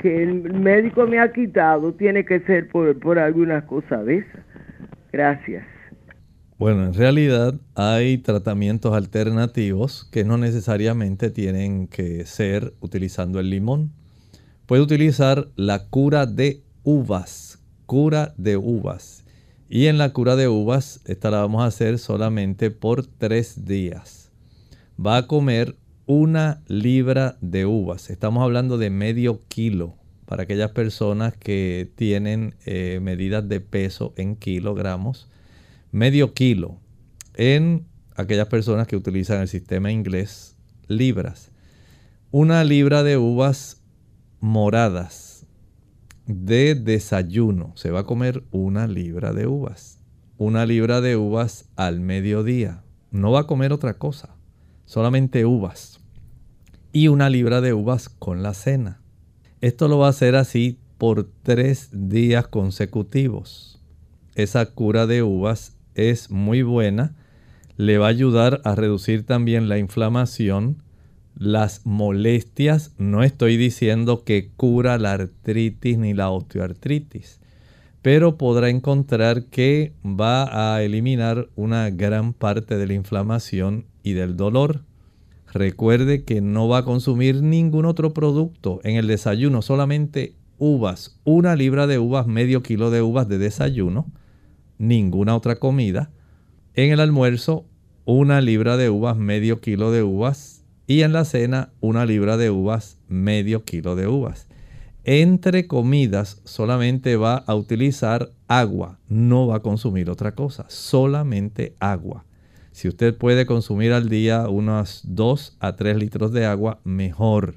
que 0.00 0.22
el 0.22 0.54
médico 0.54 1.06
me 1.06 1.18
ha 1.18 1.32
quitado, 1.32 1.92
tiene 1.94 2.24
que 2.24 2.40
ser 2.40 2.68
por, 2.68 2.98
por 3.00 3.18
algunas 3.18 3.64
cosas 3.64 4.06
de 4.06 4.18
esas. 4.18 4.40
Gracias. 5.12 5.73
Bueno, 6.56 6.84
en 6.84 6.94
realidad 6.94 7.56
hay 7.74 8.18
tratamientos 8.18 8.94
alternativos 8.94 10.06
que 10.12 10.22
no 10.22 10.38
necesariamente 10.38 11.30
tienen 11.30 11.88
que 11.88 12.24
ser 12.26 12.74
utilizando 12.80 13.40
el 13.40 13.50
limón. 13.50 13.90
Puede 14.66 14.80
utilizar 14.80 15.48
la 15.56 15.88
cura 15.88 16.26
de 16.26 16.62
uvas, 16.84 17.58
cura 17.86 18.34
de 18.36 18.56
uvas. 18.56 19.24
Y 19.68 19.86
en 19.86 19.98
la 19.98 20.12
cura 20.12 20.36
de 20.36 20.46
uvas, 20.46 21.00
esta 21.06 21.32
la 21.32 21.38
vamos 21.38 21.62
a 21.62 21.66
hacer 21.66 21.98
solamente 21.98 22.70
por 22.70 23.04
tres 23.04 23.64
días. 23.64 24.30
Va 25.04 25.16
a 25.16 25.26
comer 25.26 25.74
una 26.06 26.62
libra 26.68 27.36
de 27.40 27.66
uvas. 27.66 28.10
Estamos 28.10 28.44
hablando 28.44 28.78
de 28.78 28.90
medio 28.90 29.42
kilo 29.48 29.96
para 30.24 30.44
aquellas 30.44 30.70
personas 30.70 31.36
que 31.36 31.90
tienen 31.96 32.54
eh, 32.64 33.00
medidas 33.02 33.48
de 33.48 33.60
peso 33.60 34.14
en 34.16 34.36
kilogramos, 34.36 35.28
medio 35.94 36.34
kilo 36.34 36.80
en 37.34 37.86
aquellas 38.16 38.48
personas 38.48 38.88
que 38.88 38.96
utilizan 38.96 39.40
el 39.40 39.46
sistema 39.46 39.92
inglés 39.92 40.56
libras. 40.88 41.52
Una 42.32 42.64
libra 42.64 43.04
de 43.04 43.16
uvas 43.16 43.80
moradas. 44.40 45.46
de 46.26 46.74
desayuno 46.74 47.72
se 47.76 47.92
va 47.92 48.00
a 48.00 48.06
comer 48.06 48.42
una 48.50 48.88
libra 48.88 49.32
de 49.32 49.46
uvas. 49.46 50.00
Una 50.36 50.66
libra 50.66 51.00
de 51.00 51.16
uvas 51.16 51.66
al 51.76 52.00
mediodía. 52.00 52.82
No 53.12 53.30
va 53.30 53.40
a 53.40 53.46
comer 53.46 53.72
otra 53.72 53.94
cosa, 53.94 54.34
solamente 54.86 55.44
uvas. 55.44 56.00
Y 56.92 57.06
una 57.06 57.30
libra 57.30 57.60
de 57.60 57.72
uvas 57.72 58.08
con 58.08 58.42
la 58.42 58.54
cena. 58.54 59.00
Esto 59.60 59.86
lo 59.86 59.98
va 59.98 60.08
a 60.08 60.10
hacer 60.10 60.34
así 60.34 60.80
por 60.98 61.30
tres 61.44 61.90
días 61.92 62.48
consecutivos. 62.48 63.80
Esa 64.34 64.66
cura 64.66 65.06
de 65.06 65.22
uvas 65.22 65.73
es 65.94 66.30
muy 66.30 66.62
buena. 66.62 67.14
Le 67.76 67.98
va 67.98 68.06
a 68.06 68.10
ayudar 68.10 68.60
a 68.64 68.74
reducir 68.74 69.26
también 69.26 69.68
la 69.68 69.78
inflamación 69.78 70.84
las 71.36 71.84
molestias, 71.84 72.92
no 72.98 73.22
estoy 73.22 73.56
diciendo 73.56 74.24
que 74.24 74.50
cura 74.56 74.98
la 74.98 75.12
artritis 75.12 75.98
ni 75.98 76.14
la 76.14 76.30
osteoartritis, 76.30 77.40
pero 78.02 78.36
podrá 78.36 78.68
encontrar 78.68 79.46
que 79.46 79.92
va 80.04 80.74
a 80.74 80.82
eliminar 80.82 81.48
una 81.56 81.90
gran 81.90 82.32
parte 82.32 82.76
de 82.76 82.86
la 82.86 82.94
inflamación 82.94 83.86
y 84.02 84.12
del 84.12 84.36
dolor. 84.36 84.82
Recuerde 85.52 86.24
que 86.24 86.40
no 86.40 86.68
va 86.68 86.78
a 86.78 86.84
consumir 86.84 87.42
ningún 87.42 87.84
otro 87.84 88.12
producto 88.12 88.80
en 88.84 88.96
el 88.96 89.06
desayuno, 89.06 89.62
solamente 89.62 90.34
uvas, 90.58 91.18
una 91.24 91.56
libra 91.56 91.86
de 91.86 91.98
uvas, 91.98 92.26
medio 92.26 92.62
kilo 92.62 92.90
de 92.90 93.02
uvas 93.02 93.28
de 93.28 93.38
desayuno, 93.38 94.06
ninguna 94.78 95.36
otra 95.36 95.56
comida. 95.56 96.10
En 96.74 96.92
el 96.92 97.00
almuerzo, 97.00 97.66
una 98.04 98.40
libra 98.40 98.76
de 98.76 98.90
uvas, 98.90 99.16
medio 99.16 99.60
kilo 99.60 99.90
de 99.90 100.02
uvas, 100.02 100.64
y 100.86 101.02
en 101.02 101.12
la 101.12 101.24
cena 101.24 101.72
una 101.80 102.04
libra 102.04 102.36
de 102.36 102.50
uvas, 102.50 102.98
medio 103.08 103.64
kilo 103.64 103.96
de 103.96 104.06
uvas. 104.06 104.48
Entre 105.04 105.66
comidas 105.66 106.40
solamente 106.44 107.16
va 107.16 107.36
a 107.36 107.54
utilizar 107.54 108.32
agua, 108.48 108.98
no 109.08 109.46
va 109.46 109.56
a 109.56 109.60
consumir 109.60 110.08
otra 110.10 110.34
cosa, 110.34 110.64
solamente 110.68 111.76
agua. 111.78 112.24
Si 112.72 112.88
usted 112.88 113.16
puede 113.16 113.46
consumir 113.46 113.92
al 113.92 114.08
día 114.08 114.48
unos 114.48 115.02
2 115.04 115.58
a 115.60 115.76
3 115.76 115.96
litros 115.96 116.32
de 116.32 116.46
agua, 116.46 116.80
mejor. 116.84 117.56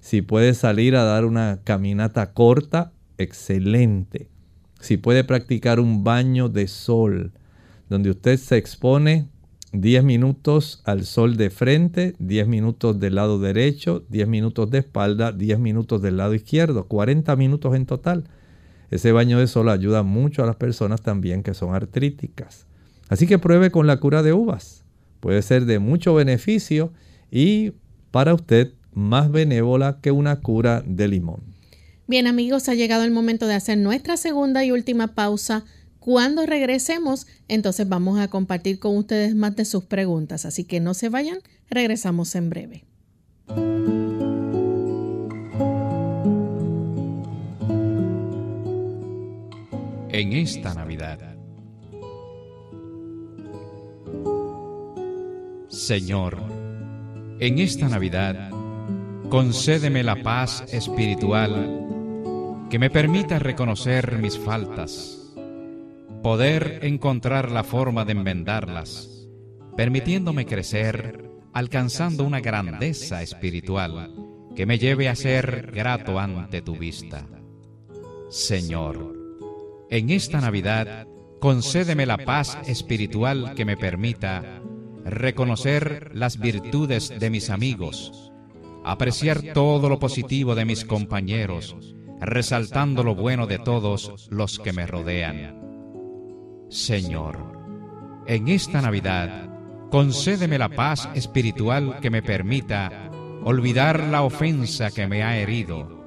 Si 0.00 0.22
puede 0.22 0.54
salir 0.54 0.96
a 0.96 1.04
dar 1.04 1.24
una 1.24 1.60
caminata 1.64 2.32
corta, 2.32 2.92
excelente. 3.18 4.30
Si 4.86 4.98
puede 4.98 5.24
practicar 5.24 5.80
un 5.80 6.04
baño 6.04 6.48
de 6.48 6.68
sol, 6.68 7.32
donde 7.88 8.10
usted 8.10 8.36
se 8.36 8.56
expone 8.56 9.26
10 9.72 10.04
minutos 10.04 10.80
al 10.84 11.04
sol 11.06 11.36
de 11.36 11.50
frente, 11.50 12.14
10 12.20 12.46
minutos 12.46 13.00
del 13.00 13.16
lado 13.16 13.40
derecho, 13.40 14.04
10 14.10 14.28
minutos 14.28 14.70
de 14.70 14.78
espalda, 14.78 15.32
10 15.32 15.58
minutos 15.58 16.02
del 16.02 16.18
lado 16.18 16.34
izquierdo, 16.34 16.86
40 16.86 17.34
minutos 17.34 17.74
en 17.74 17.84
total. 17.84 18.28
Ese 18.92 19.10
baño 19.10 19.40
de 19.40 19.48
sol 19.48 19.70
ayuda 19.70 20.04
mucho 20.04 20.44
a 20.44 20.46
las 20.46 20.54
personas 20.54 21.02
también 21.02 21.42
que 21.42 21.54
son 21.54 21.74
artríticas. 21.74 22.68
Así 23.08 23.26
que 23.26 23.40
pruebe 23.40 23.72
con 23.72 23.88
la 23.88 23.98
cura 23.98 24.22
de 24.22 24.34
uvas. 24.34 24.84
Puede 25.18 25.42
ser 25.42 25.64
de 25.64 25.80
mucho 25.80 26.14
beneficio 26.14 26.92
y 27.28 27.72
para 28.12 28.34
usted 28.34 28.74
más 28.92 29.32
benévola 29.32 29.98
que 30.00 30.12
una 30.12 30.42
cura 30.42 30.84
de 30.86 31.08
limón. 31.08 31.55
Bien 32.08 32.28
amigos, 32.28 32.68
ha 32.68 32.74
llegado 32.74 33.02
el 33.02 33.10
momento 33.10 33.48
de 33.48 33.54
hacer 33.54 33.78
nuestra 33.78 34.16
segunda 34.16 34.64
y 34.64 34.70
última 34.70 35.08
pausa 35.08 35.64
cuando 35.98 36.46
regresemos, 36.46 37.26
entonces 37.48 37.88
vamos 37.88 38.20
a 38.20 38.28
compartir 38.28 38.78
con 38.78 38.96
ustedes 38.96 39.34
más 39.34 39.56
de 39.56 39.64
sus 39.64 39.84
preguntas, 39.84 40.46
así 40.46 40.62
que 40.62 40.78
no 40.78 40.94
se 40.94 41.08
vayan, 41.08 41.38
regresamos 41.68 42.36
en 42.36 42.48
breve. 42.48 42.84
En 50.10 50.32
esta 50.32 50.74
Navidad. 50.74 51.18
Señor, 55.68 56.40
en 57.40 57.58
esta 57.58 57.88
Navidad, 57.88 58.50
concédeme 59.28 60.04
la 60.04 60.22
paz 60.22 60.62
espiritual 60.72 61.85
que 62.70 62.78
me 62.78 62.90
permita 62.90 63.38
reconocer 63.38 64.18
mis 64.18 64.38
faltas 64.38 65.26
poder 66.26 66.80
encontrar 66.82 67.52
la 67.52 67.62
forma 67.62 68.04
de 68.04 68.10
enmendarlas, 68.10 69.28
permitiéndome 69.76 70.44
crecer, 70.44 71.30
alcanzando 71.52 72.24
una 72.24 72.40
grandeza 72.40 73.22
espiritual 73.22 74.12
que 74.56 74.66
me 74.66 74.78
lleve 74.78 75.08
a 75.08 75.14
ser 75.14 75.70
grato 75.72 76.18
ante 76.18 76.62
tu 76.62 76.76
vista. 76.76 77.24
Señor, 78.28 79.14
en 79.88 80.10
esta 80.10 80.40
Navidad, 80.40 81.06
concédeme 81.38 82.06
la 82.06 82.18
paz 82.18 82.58
espiritual 82.66 83.54
que 83.54 83.64
me 83.64 83.76
permita 83.76 84.60
reconocer 85.04 86.10
las 86.12 86.40
virtudes 86.40 87.16
de 87.20 87.30
mis 87.30 87.50
amigos, 87.50 88.32
apreciar 88.84 89.52
todo 89.54 89.88
lo 89.88 90.00
positivo 90.00 90.56
de 90.56 90.64
mis 90.64 90.84
compañeros, 90.84 91.95
resaltando 92.20 93.02
lo 93.02 93.14
bueno 93.14 93.46
de 93.46 93.58
todos 93.58 94.28
los 94.30 94.58
que 94.58 94.72
me 94.72 94.86
rodean 94.86 95.66
Señor, 96.68 97.38
en 98.26 98.48
esta 98.48 98.82
Navidad, 98.82 99.48
concédeme 99.88 100.58
la 100.58 100.68
paz 100.68 101.08
espiritual 101.14 102.00
que 102.00 102.10
me 102.10 102.22
permita 102.22 103.10
olvidar 103.44 104.00
la 104.00 104.22
ofensa 104.22 104.90
que 104.90 105.06
me 105.06 105.22
ha 105.22 105.38
herido, 105.38 106.04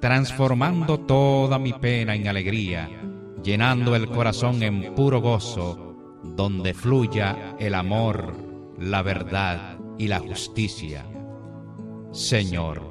transformando 0.00 0.98
toda 0.98 1.60
mi 1.60 1.72
pena 1.72 2.16
en 2.16 2.26
alegría, 2.26 2.90
llenando 3.40 3.94
el 3.94 4.08
corazón 4.08 4.64
en 4.64 4.96
puro 4.96 5.20
gozo, 5.20 5.96
donde 6.24 6.74
fluya 6.74 7.54
el 7.60 7.76
amor, 7.76 8.34
la 8.78 9.02
verdad 9.02 9.78
y 9.96 10.08
la 10.08 10.18
justicia. 10.18 11.06
Señor, 12.10 12.89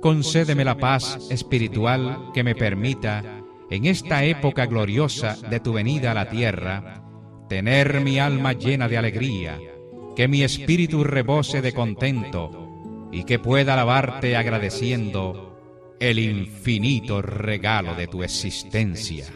concédeme 0.00 0.64
la 0.64 0.76
paz 0.76 1.18
espiritual 1.30 2.30
que 2.32 2.44
me 2.44 2.54
permita 2.54 3.42
en 3.70 3.84
esta 3.84 4.24
época 4.24 4.66
gloriosa 4.66 5.36
de 5.50 5.60
tu 5.60 5.72
venida 5.72 6.12
a 6.12 6.14
la 6.14 6.28
tierra, 6.28 7.04
tener 7.48 8.00
mi 8.00 8.18
alma 8.18 8.52
llena 8.52 8.88
de 8.88 8.98
alegría, 8.98 9.58
que 10.16 10.28
mi 10.28 10.42
espíritu 10.42 11.04
rebose 11.04 11.60
de 11.60 11.72
contento 11.72 13.08
y 13.12 13.24
que 13.24 13.38
pueda 13.38 13.74
alabarte 13.74 14.36
agradeciendo 14.36 15.96
el 16.00 16.18
infinito 16.18 17.22
regalo 17.22 17.94
de 17.94 18.06
tu 18.06 18.22
existencia. 18.22 19.26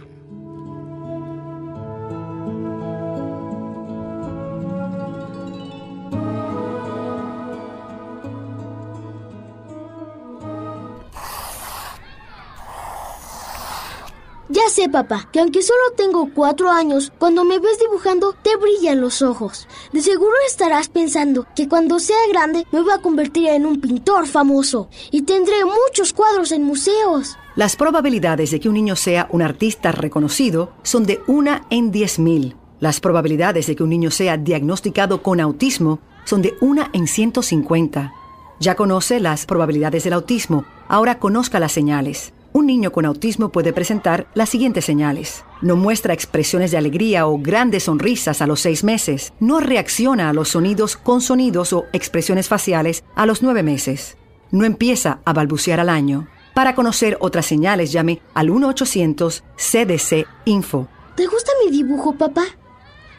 Sé, 14.73 14.89
papá, 14.89 15.29
que 15.33 15.39
aunque 15.39 15.63
solo 15.63 15.81
tengo 15.97 16.31
cuatro 16.35 16.71
años, 16.71 17.13
cuando 17.19 17.45
me 17.45 17.59
ves 17.59 17.79
dibujando 17.79 18.35
te 18.43 18.57
brillan 18.57 19.01
los 19.01 19.23
ojos. 19.23 19.69
De 19.93 20.03
seguro 20.03 20.33
estarás 20.49 20.89
pensando 20.89 21.47
que 21.55 21.69
cuando 21.69 22.01
sea 22.01 22.17
grande 22.31 22.67
me 22.73 22.81
voy 22.81 22.93
a 22.93 23.03
convertir 23.03 23.49
en 23.49 23.67
un 23.67 23.81
pintor 23.81 24.27
famoso 24.27 24.89
y 25.11 25.23
tendré 25.23 25.65
muchos 25.65 26.13
cuadros 26.13 26.53
en 26.53 26.65
museos. 26.65 27.37
Las 27.55 27.77
probabilidades 27.77 28.51
de 28.51 28.61
que 28.61 28.69
un 28.69 28.75
niño 28.75 28.97
sea 28.97 29.29
un 29.31 29.43
artista 29.43 29.93
reconocido 29.93 30.73
son 30.83 31.05
de 31.05 31.21
una 31.27 31.67
en 31.69 31.93
diez 31.93 32.19
mil. 32.19 32.57
Las 32.81 32.99
probabilidades 32.99 33.67
de 33.67 33.77
que 33.77 33.83
un 33.83 33.91
niño 33.91 34.11
sea 34.11 34.39
diagnosticado 34.39 35.23
con 35.23 35.39
autismo 35.39 36.01
son 36.25 36.41
de 36.41 36.55
una 36.61 36.91
en 36.95 37.07
150. 37.07 38.13
Ya 38.59 38.75
conoce 38.75 39.21
las 39.21 39.45
probabilidades 39.45 40.05
del 40.05 40.15
autismo, 40.15 40.65
ahora 40.89 41.19
conozca 41.19 41.61
las 41.61 41.73
señales. 41.73 42.33
Un 42.55 42.67
niño 42.67 42.93
con 42.93 43.07
autismo 43.07 43.51
puede 43.51 43.73
presentar 43.73 44.27
las 44.35 44.51
siguientes 44.51 44.85
señales. 44.85 45.43
No 45.63 45.77
muestra 45.77 46.13
expresiones 46.13 46.71
de 46.71 46.77
alegría 46.77 47.27
o 47.27 47.39
grandes 47.39 47.85
sonrisas 47.85 48.43
a 48.43 48.47
los 48.47 48.61
seis 48.61 48.85
meses. 48.85 49.33
No 49.41 49.59
reacciona 49.59 50.29
a 50.29 50.35
los 50.35 50.51
sonidos 50.51 50.99
con 50.99 51.23
sonidos 51.23 51.73
o 51.73 51.87
expresiones 51.95 52.49
faciales 52.49 53.05
a 53.15 53.25
los 53.25 53.43
nueve 53.43 53.63
meses. 53.63 54.19
No 54.51 54.67
empieza 54.67 55.21
a 55.25 55.33
balbucear 55.33 55.81
al 55.81 55.89
año. 55.89 56.29
Para 56.55 56.75
conocer 56.75 57.17
otras 57.21 57.47
señales, 57.47 57.91
llame 57.91 58.21
al 58.35 58.51
1-800-CDC-INFO. 58.51 60.89
¿Te 61.17 61.27
gusta 61.27 61.53
mi 61.65 61.71
dibujo, 61.71 62.13
papá? 62.13 62.45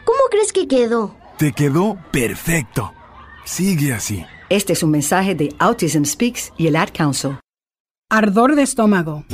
¿Cómo 0.06 0.20
crees 0.30 0.54
que 0.54 0.68
quedó? 0.68 1.16
Te 1.38 1.54
quedó 1.54 1.98
perfecto. 2.12 2.94
Sigue 3.46 3.94
así. 3.94 4.24
Este 4.50 4.74
es 4.74 4.84
un 4.84 4.92
mensaje 4.92 5.34
de 5.34 5.56
Autism 5.58 6.04
Speaks 6.04 6.54
y 6.56 6.68
el 6.68 6.76
Ad 6.76 6.90
Council. 6.94 7.40
Ardor 8.10 8.56
de 8.56 8.62
estómago. 8.62 9.26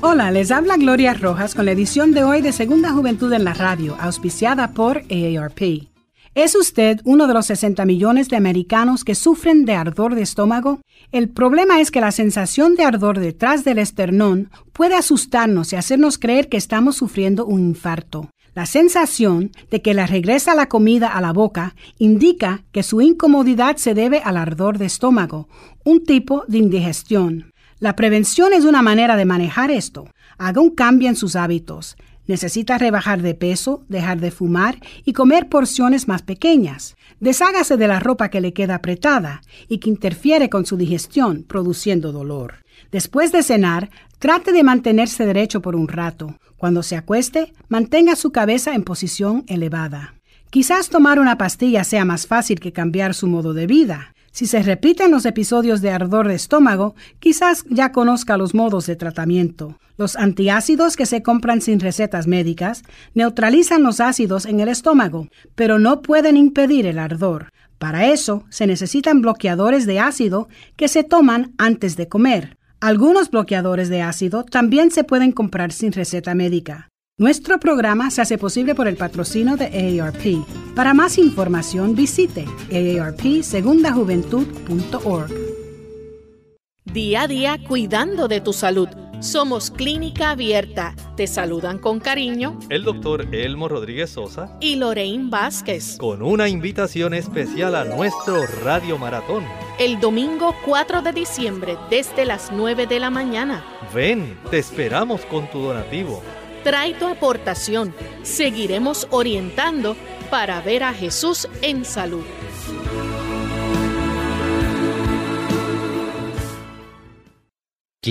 Hola, 0.00 0.30
les 0.30 0.52
habla 0.52 0.76
Gloria 0.76 1.12
Rojas 1.12 1.54
con 1.56 1.64
la 1.64 1.72
edición 1.72 2.12
de 2.12 2.22
hoy 2.22 2.40
de 2.40 2.52
Segunda 2.52 2.92
Juventud 2.92 3.32
en 3.32 3.42
la 3.42 3.52
Radio, 3.52 3.96
auspiciada 4.00 4.72
por 4.72 4.98
AARP. 5.10 5.88
¿Es 6.34 6.54
usted 6.54 7.00
uno 7.04 7.26
de 7.26 7.34
los 7.34 7.46
60 7.46 7.84
millones 7.84 8.28
de 8.28 8.36
americanos 8.36 9.02
que 9.02 9.16
sufren 9.16 9.64
de 9.64 9.74
ardor 9.74 10.14
de 10.14 10.22
estómago? 10.22 10.80
El 11.10 11.28
problema 11.28 11.80
es 11.80 11.90
que 11.90 12.00
la 12.00 12.12
sensación 12.12 12.76
de 12.76 12.84
ardor 12.84 13.18
detrás 13.18 13.64
del 13.64 13.78
esternón 13.78 14.50
puede 14.72 14.94
asustarnos 14.94 15.72
y 15.72 15.76
hacernos 15.76 16.16
creer 16.16 16.48
que 16.48 16.56
estamos 16.56 16.94
sufriendo 16.94 17.44
un 17.44 17.60
infarto. 17.60 18.30
La 18.58 18.66
sensación 18.66 19.52
de 19.70 19.82
que 19.82 19.94
le 19.94 20.04
regresa 20.04 20.56
la 20.56 20.68
comida 20.68 21.06
a 21.06 21.20
la 21.20 21.32
boca 21.32 21.76
indica 21.96 22.64
que 22.72 22.82
su 22.82 23.00
incomodidad 23.00 23.76
se 23.76 23.94
debe 23.94 24.18
al 24.18 24.36
ardor 24.36 24.78
de 24.78 24.86
estómago, 24.86 25.48
un 25.84 26.04
tipo 26.04 26.42
de 26.48 26.58
indigestión. 26.58 27.52
La 27.78 27.94
prevención 27.94 28.52
es 28.52 28.64
una 28.64 28.82
manera 28.82 29.14
de 29.14 29.26
manejar 29.26 29.70
esto. 29.70 30.08
Haga 30.38 30.60
un 30.60 30.70
cambio 30.70 31.08
en 31.08 31.14
sus 31.14 31.36
hábitos. 31.36 31.96
Necesita 32.26 32.78
rebajar 32.78 33.22
de 33.22 33.36
peso, 33.36 33.84
dejar 33.88 34.18
de 34.18 34.32
fumar 34.32 34.80
y 35.04 35.12
comer 35.12 35.48
porciones 35.48 36.08
más 36.08 36.22
pequeñas. 36.22 36.96
Deshágase 37.20 37.76
de 37.76 37.86
la 37.86 38.00
ropa 38.00 38.28
que 38.28 38.40
le 38.40 38.52
queda 38.52 38.74
apretada 38.74 39.40
y 39.68 39.78
que 39.78 39.88
interfiere 39.88 40.50
con 40.50 40.66
su 40.66 40.76
digestión, 40.76 41.44
produciendo 41.44 42.10
dolor. 42.10 42.64
Después 42.90 43.32
de 43.32 43.42
cenar, 43.42 43.90
trate 44.18 44.52
de 44.52 44.64
mantenerse 44.64 45.26
derecho 45.26 45.62
por 45.62 45.76
un 45.76 45.88
rato. 45.88 46.36
Cuando 46.56 46.82
se 46.82 46.96
acueste, 46.96 47.52
mantenga 47.68 48.16
su 48.16 48.32
cabeza 48.32 48.74
en 48.74 48.82
posición 48.82 49.44
elevada. 49.46 50.14
Quizás 50.50 50.88
tomar 50.88 51.20
una 51.20 51.38
pastilla 51.38 51.84
sea 51.84 52.04
más 52.04 52.26
fácil 52.26 52.58
que 52.58 52.72
cambiar 52.72 53.14
su 53.14 53.26
modo 53.26 53.54
de 53.54 53.66
vida. 53.66 54.14
Si 54.32 54.46
se 54.46 54.62
repiten 54.62 55.10
los 55.10 55.26
episodios 55.26 55.80
de 55.80 55.90
ardor 55.90 56.28
de 56.28 56.34
estómago, 56.34 56.94
quizás 57.18 57.64
ya 57.68 57.92
conozca 57.92 58.36
los 58.36 58.54
modos 58.54 58.86
de 58.86 58.96
tratamiento. 58.96 59.78
Los 59.96 60.16
antiácidos 60.16 60.96
que 60.96 61.06
se 61.06 61.22
compran 61.22 61.60
sin 61.60 61.80
recetas 61.80 62.26
médicas 62.26 62.82
neutralizan 63.14 63.82
los 63.82 64.00
ácidos 64.00 64.46
en 64.46 64.60
el 64.60 64.68
estómago, 64.68 65.28
pero 65.54 65.78
no 65.78 66.02
pueden 66.02 66.36
impedir 66.36 66.86
el 66.86 66.98
ardor. 66.98 67.50
Para 67.78 68.06
eso 68.06 68.44
se 68.48 68.66
necesitan 68.66 69.22
bloqueadores 69.22 69.86
de 69.86 70.00
ácido 70.00 70.48
que 70.76 70.88
se 70.88 71.04
toman 71.04 71.52
antes 71.58 71.96
de 71.96 72.08
comer. 72.08 72.57
Algunos 72.80 73.30
bloqueadores 73.30 73.88
de 73.88 74.02
ácido 74.02 74.44
también 74.44 74.92
se 74.92 75.02
pueden 75.02 75.32
comprar 75.32 75.72
sin 75.72 75.90
receta 75.92 76.34
médica. 76.34 76.88
Nuestro 77.18 77.58
programa 77.58 78.12
se 78.12 78.22
hace 78.22 78.38
posible 78.38 78.76
por 78.76 78.86
el 78.86 78.96
patrocino 78.96 79.56
de 79.56 80.00
AARP. 80.00 80.44
Para 80.76 80.94
más 80.94 81.18
información 81.18 81.96
visite 81.96 82.44
aarpsegundajuventud.org. 82.70 85.47
Día 86.92 87.22
a 87.22 87.28
día 87.28 87.58
cuidando 87.62 88.28
de 88.28 88.40
tu 88.40 88.54
salud. 88.54 88.88
Somos 89.20 89.70
Clínica 89.70 90.30
Abierta. 90.30 90.94
Te 91.16 91.26
saludan 91.26 91.78
con 91.78 92.00
cariño 92.00 92.58
el 92.70 92.82
doctor 92.82 93.34
Elmo 93.34 93.68
Rodríguez 93.68 94.10
Sosa 94.10 94.56
y 94.60 94.76
Lorraine 94.76 95.28
Vázquez. 95.28 95.98
Con 95.98 96.22
una 96.22 96.48
invitación 96.48 97.12
especial 97.12 97.74
a 97.74 97.84
nuestro 97.84 98.46
Radio 98.64 98.96
Maratón. 98.96 99.44
El 99.78 100.00
domingo 100.00 100.54
4 100.64 101.02
de 101.02 101.12
diciembre 101.12 101.76
desde 101.90 102.24
las 102.24 102.50
9 102.52 102.86
de 102.86 103.00
la 103.00 103.10
mañana. 103.10 103.64
Ven, 103.94 104.38
te 104.50 104.58
esperamos 104.58 105.26
con 105.26 105.50
tu 105.50 105.58
donativo 105.58 106.22
Trae 106.64 106.94
tu 106.94 107.06
aportación. 107.06 107.94
Seguiremos 108.22 109.06
orientando 109.10 109.96
para 110.30 110.60
ver 110.60 110.82
a 110.82 110.92
Jesús 110.92 111.48
en 111.62 111.84
salud. 111.84 112.24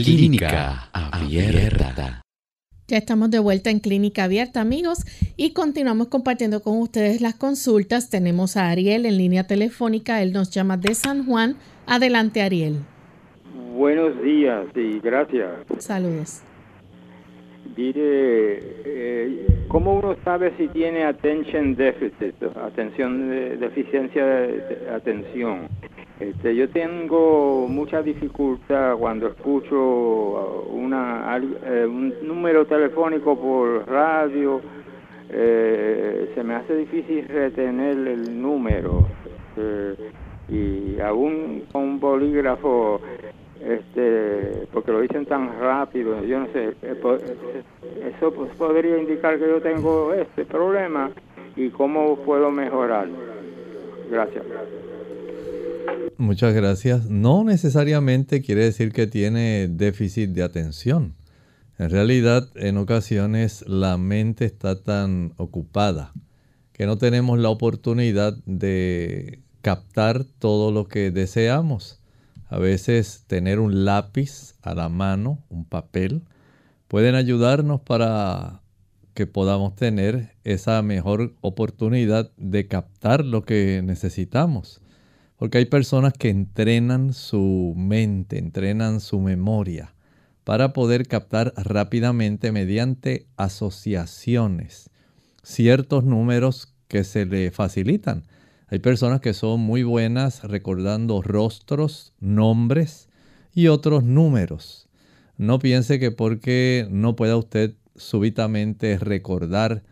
Clínica 0.03 0.89
Abierta. 0.93 2.21
Ya 2.87 2.97
estamos 2.97 3.31
de 3.31 3.39
vuelta 3.39 3.71
en 3.71 3.79
Clínica 3.79 4.25
Abierta, 4.25 4.61
amigos, 4.61 4.99
y 5.35 5.53
continuamos 5.53 6.09
compartiendo 6.09 6.61
con 6.61 6.79
ustedes 6.79 7.19
las 7.19 7.33
consultas. 7.33 8.11
Tenemos 8.11 8.57
a 8.57 8.69
Ariel 8.69 9.07
en 9.07 9.17
línea 9.17 9.47
telefónica. 9.47 10.21
Él 10.21 10.33
nos 10.33 10.51
llama 10.51 10.77
de 10.77 10.93
San 10.93 11.25
Juan. 11.25 11.55
Adelante, 11.87 12.43
Ariel. 12.43 12.77
Buenos 13.75 14.21
días 14.21 14.67
y 14.75 14.99
gracias. 14.99 15.49
Saludos. 15.79 16.43
Mire, 17.75 18.59
eh, 18.85 19.65
¿cómo 19.67 19.95
uno 19.95 20.15
sabe 20.23 20.53
si 20.57 20.67
tiene 20.67 21.05
attention 21.05 21.75
deficit, 21.75 22.35
atención 22.55 23.29
de, 23.29 23.57
deficiencia 23.57 24.25
de, 24.25 24.89
atención? 24.95 25.67
Este, 26.19 26.55
yo 26.55 26.67
tengo 26.69 27.67
mucha 27.67 28.01
dificultad 28.01 28.95
cuando 28.97 29.27
escucho 29.27 30.65
una, 30.71 31.37
eh, 31.37 31.85
un 31.85 32.11
número 32.23 32.65
telefónico 32.65 33.39
por 33.39 33.87
radio, 33.87 34.61
eh, 35.29 36.31
se 36.33 36.43
me 36.43 36.55
hace 36.55 36.75
difícil 36.75 37.27
retener 37.27 37.97
el 38.07 38.41
número 38.41 39.07
eh, 39.57 39.95
y 40.49 40.99
aún 41.01 41.65
con 41.71 41.83
un 41.83 41.99
bolígrafo 41.99 43.01
este 43.61 44.67
porque 44.71 44.91
lo 44.91 45.01
dicen 45.01 45.25
tan 45.25 45.59
rápido 45.59 46.23
yo 46.23 46.39
no 46.39 46.47
sé 46.53 46.73
eh, 46.83 46.95
eso 48.05 48.31
pues 48.31 48.55
podría 48.55 48.97
indicar 48.99 49.37
que 49.37 49.47
yo 49.47 49.59
tengo 49.61 50.13
este 50.13 50.45
problema 50.45 51.11
y 51.55 51.69
cómo 51.69 52.15
puedo 52.17 52.51
mejorar. 52.51 53.07
Gracias 54.09 54.45
muchas 56.17 56.53
gracias. 56.53 57.09
No 57.09 57.43
necesariamente 57.43 58.41
quiere 58.41 58.63
decir 58.63 58.91
que 58.91 59.07
tiene 59.07 59.67
déficit 59.67 60.31
de 60.31 60.43
atención. 60.43 61.13
En 61.79 61.89
realidad 61.89 62.49
en 62.55 62.77
ocasiones 62.77 63.63
la 63.67 63.97
mente 63.97 64.45
está 64.45 64.81
tan 64.81 65.33
ocupada 65.37 66.13
que 66.73 66.85
no 66.85 66.97
tenemos 66.97 67.39
la 67.39 67.49
oportunidad 67.49 68.37
de 68.45 69.41
captar 69.61 70.23
todo 70.23 70.71
lo 70.71 70.87
que 70.87 71.11
deseamos. 71.11 71.99
A 72.49 72.57
veces 72.59 73.23
tener 73.27 73.59
un 73.59 73.83
lápiz 73.83 74.55
a 74.61 74.73
la 74.73 74.89
mano, 74.89 75.43
un 75.49 75.65
papel, 75.65 76.21
pueden 76.87 77.15
ayudarnos 77.15 77.81
para 77.81 78.61
que 79.13 79.27
podamos 79.27 79.75
tener 79.75 80.35
esa 80.43 80.81
mejor 80.83 81.33
oportunidad 81.41 82.31
de 82.37 82.67
captar 82.67 83.25
lo 83.25 83.43
que 83.43 83.81
necesitamos. 83.83 84.81
Porque 85.37 85.59
hay 85.59 85.65
personas 85.65 86.13
que 86.13 86.29
entrenan 86.29 87.13
su 87.13 87.73
mente, 87.77 88.39
entrenan 88.39 88.99
su 88.99 89.19
memoria 89.19 89.93
para 90.43 90.73
poder 90.73 91.07
captar 91.07 91.53
rápidamente 91.55 92.51
mediante 92.51 93.27
asociaciones 93.37 94.89
ciertos 95.47 96.03
números 96.03 96.73
que 96.89 97.03
se 97.03 97.25
le 97.25 97.51
facilitan. 97.51 98.23
Hay 98.67 98.79
personas 98.79 99.21
que 99.21 99.33
son 99.33 99.61
muy 99.61 99.83
buenas 99.83 100.43
recordando 100.43 101.21
rostros, 101.21 102.13
nombres 102.19 103.07
y 103.53 103.67
otros 103.67 104.03
números. 104.03 104.89
No 105.37 105.59
piense 105.59 105.99
que 105.99 106.11
porque 106.11 106.85
no 106.89 107.15
pueda 107.15 107.37
usted 107.37 107.75
súbitamente 107.95 108.97
recordar 108.97 109.83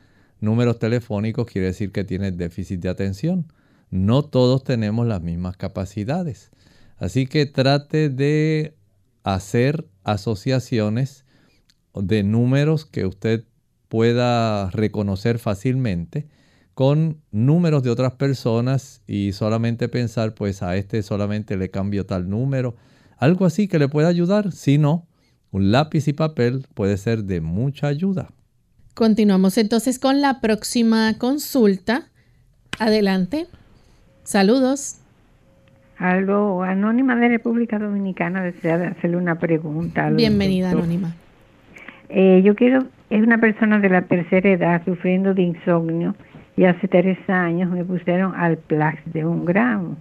números 0.41 0.77
telefónicos 0.77 1.47
quiere 1.47 1.67
decir 1.67 1.91
que 1.91 2.03
tiene 2.03 2.31
déficit 2.31 2.81
de 2.81 2.89
atención. 2.89 3.47
No 3.95 4.23
todos 4.23 4.65
tenemos 4.65 5.07
las 5.07 5.21
mismas 5.21 5.55
capacidades. 5.55 6.51
Así 6.97 7.27
que 7.27 7.45
trate 7.45 8.09
de 8.09 8.75
hacer 9.23 9.87
asociaciones 10.03 11.23
de 11.93 12.23
números 12.23 12.85
que 12.85 13.05
usted 13.05 13.45
pueda 13.87 14.69
reconocer 14.71 15.39
fácilmente 15.39 16.27
con 16.73 17.21
números 17.31 17.83
de 17.83 17.89
otras 17.89 18.15
personas 18.15 19.01
y 19.07 19.31
solamente 19.31 19.87
pensar, 19.87 20.35
pues 20.35 20.61
a 20.61 20.75
este 20.75 21.01
solamente 21.01 21.55
le 21.55 21.71
cambio 21.71 22.05
tal 22.05 22.29
número. 22.29 22.75
Algo 23.17 23.45
así 23.45 23.69
que 23.69 23.79
le 23.79 23.87
pueda 23.87 24.09
ayudar. 24.09 24.51
Si 24.51 24.77
no, 24.77 25.07
un 25.51 25.71
lápiz 25.71 26.09
y 26.09 26.13
papel 26.13 26.67
puede 26.73 26.97
ser 26.97 27.23
de 27.23 27.39
mucha 27.39 27.87
ayuda. 27.87 28.27
Continuamos 28.93 29.57
entonces 29.57 29.99
con 29.99 30.19
la 30.19 30.41
próxima 30.41 31.17
consulta. 31.17 32.11
Adelante. 32.77 33.47
Saludos. 34.26 34.99
Algo, 35.99 36.63
Anónima 36.63 37.15
de 37.15 37.30
República 37.30 37.78
Dominicana 37.78 38.41
desea 38.41 38.76
hacerle 38.89 39.17
una 39.17 39.36
pregunta. 39.36 40.09
Bienvenida, 40.09 40.71
Anónima. 40.71 41.15
Eh, 42.09 42.41
yo 42.43 42.55
quiero, 42.55 42.86
es 43.11 43.21
una 43.21 43.38
persona 43.38 43.78
de 43.80 43.89
la 43.89 44.01
tercera 44.01 44.49
edad 44.49 44.82
sufriendo 44.84 45.36
de 45.36 45.43
insomnio 45.43 46.15
y 46.57 46.65
hace 46.65 46.88
tres 46.88 47.19
años 47.30 47.69
me 47.69 47.86
pusieron 47.86 48.34
al 48.36 48.57
Plax 48.57 48.99
de 49.13 49.23
un 49.26 49.45
gramo. 49.45 49.95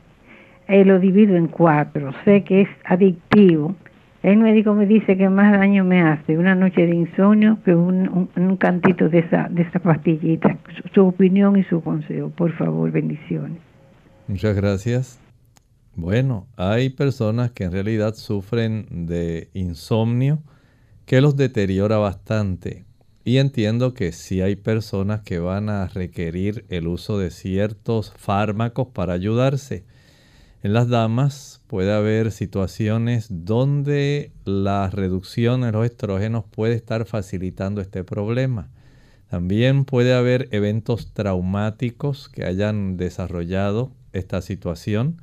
Eh, 0.69 0.87
lo 0.87 0.99
divido 1.01 1.37
en 1.37 1.49
cuatro. 1.49 2.13
Sé 2.25 2.45
que 2.45 2.63
es 2.63 2.69
adictivo. 2.87 3.77
El 4.23 4.39
médico 4.39 4.73
me 4.73 4.87
dice 4.87 5.19
que 5.19 5.29
más 5.29 5.53
daño 5.53 5.85
me 5.85 6.01
hace 6.01 6.39
una 6.39 6.55
noche 6.55 6.87
de 6.87 6.95
insomnio 6.95 7.59
que 7.63 7.75
un, 7.75 8.31
un, 8.35 8.57
cantito 8.57 9.11
de 9.11 9.19
esa, 9.19 9.49
de 9.51 9.65
esa 9.65 9.81
pastillita. 9.81 10.57
Su, 10.77 10.89
su, 10.95 11.07
opinión 11.07 11.59
y 11.59 11.65
su 11.65 11.83
consejo, 11.83 12.31
por 12.31 12.53
favor, 12.53 12.91
bendiciones. 12.91 13.59
Muchas 14.27 14.57
gracias. 14.57 15.19
Bueno, 15.95 16.49
hay 16.57 16.89
personas 16.89 17.51
que 17.51 17.65
en 17.65 17.73
realidad 17.73 18.15
sufren 18.15 19.07
de 19.07 19.51
insomnio 19.53 20.43
que 21.05 21.21
los 21.21 21.37
deteriora 21.37 21.99
bastante 21.99 22.87
y 23.23 23.37
entiendo 23.37 23.93
que 23.93 24.13
sí 24.13 24.41
hay 24.41 24.57
personas 24.57 25.21
que 25.21 25.41
van 25.41 25.69
a 25.69 25.89
requerir 25.89 26.65
el 26.71 26.89
uso 26.89 27.19
de 27.19 27.31
ciertos 27.31 28.15
fármacos 28.17 28.89
para 28.89 29.13
ayudarse. 29.13 29.85
En 30.63 30.73
las 30.73 30.89
damas 30.89 31.61
puede 31.67 31.93
haber 31.93 32.33
situaciones 32.33 33.27
donde 33.29 34.33
la 34.47 34.89
reducción 34.89 35.61
de 35.61 35.73
los 35.73 35.85
estrógenos 35.85 36.45
puede 36.51 36.75
estar 36.75 37.05
facilitando 37.05 37.83
este 37.83 38.05
problema. 38.05 38.71
También 39.29 39.85
puede 39.85 40.15
haber 40.15 40.49
eventos 40.51 41.13
traumáticos 41.13 42.31
que 42.31 42.47
hayan 42.47 42.97
desarrollado 42.97 43.93
esta 44.15 44.41
situación. 44.41 45.21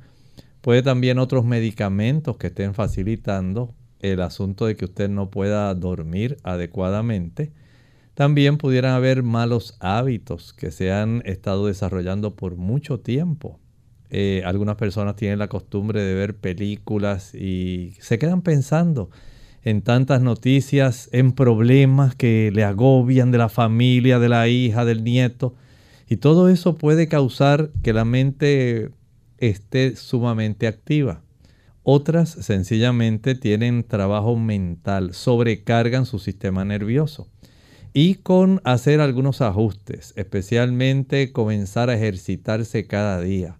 Puede 0.60 0.82
también 0.82 1.18
otros 1.18 1.44
medicamentos 1.44 2.36
que 2.36 2.46
estén 2.46 2.74
facilitando 2.74 3.74
el 3.98 4.20
asunto 4.20 4.66
de 4.66 4.76
que 4.76 4.84
usted 4.84 5.08
no 5.08 5.30
pueda 5.30 5.74
dormir 5.74 6.36
adecuadamente. 6.44 7.52
También 8.14 8.58
pudieran 8.58 8.92
haber 8.92 9.22
malos 9.22 9.76
hábitos 9.80 10.52
que 10.52 10.70
se 10.70 10.92
han 10.92 11.22
estado 11.24 11.66
desarrollando 11.66 12.36
por 12.36 12.56
mucho 12.56 13.00
tiempo. 13.00 13.58
Eh, 14.10 14.42
algunas 14.44 14.76
personas 14.76 15.16
tienen 15.16 15.38
la 15.38 15.48
costumbre 15.48 16.02
de 16.02 16.14
ver 16.14 16.36
películas 16.36 17.34
y 17.34 17.94
se 17.98 18.18
quedan 18.18 18.42
pensando 18.42 19.08
en 19.62 19.80
tantas 19.80 20.20
noticias, 20.20 21.08
en 21.12 21.32
problemas 21.32 22.14
que 22.14 22.50
le 22.52 22.64
agobian 22.64 23.30
de 23.30 23.38
la 23.38 23.48
familia, 23.48 24.18
de 24.18 24.28
la 24.28 24.48
hija, 24.48 24.84
del 24.84 25.04
nieto. 25.04 25.54
Y 26.12 26.18
todo 26.18 26.50
eso 26.50 26.76
puede 26.76 27.08
causar 27.08 27.70
que 27.82 27.94
la 27.94 28.04
mente 28.04 28.90
esté 29.38 29.96
sumamente 29.96 30.66
activa. 30.66 31.22
Otras 31.84 32.28
sencillamente 32.28 33.34
tienen 33.34 33.82
trabajo 33.82 34.36
mental, 34.36 35.14
sobrecargan 35.14 36.04
su 36.04 36.18
sistema 36.18 36.66
nervioso. 36.66 37.30
Y 37.94 38.16
con 38.16 38.60
hacer 38.64 39.00
algunos 39.00 39.40
ajustes, 39.40 40.12
especialmente 40.14 41.32
comenzar 41.32 41.88
a 41.88 41.94
ejercitarse 41.94 42.86
cada 42.86 43.18
día. 43.22 43.58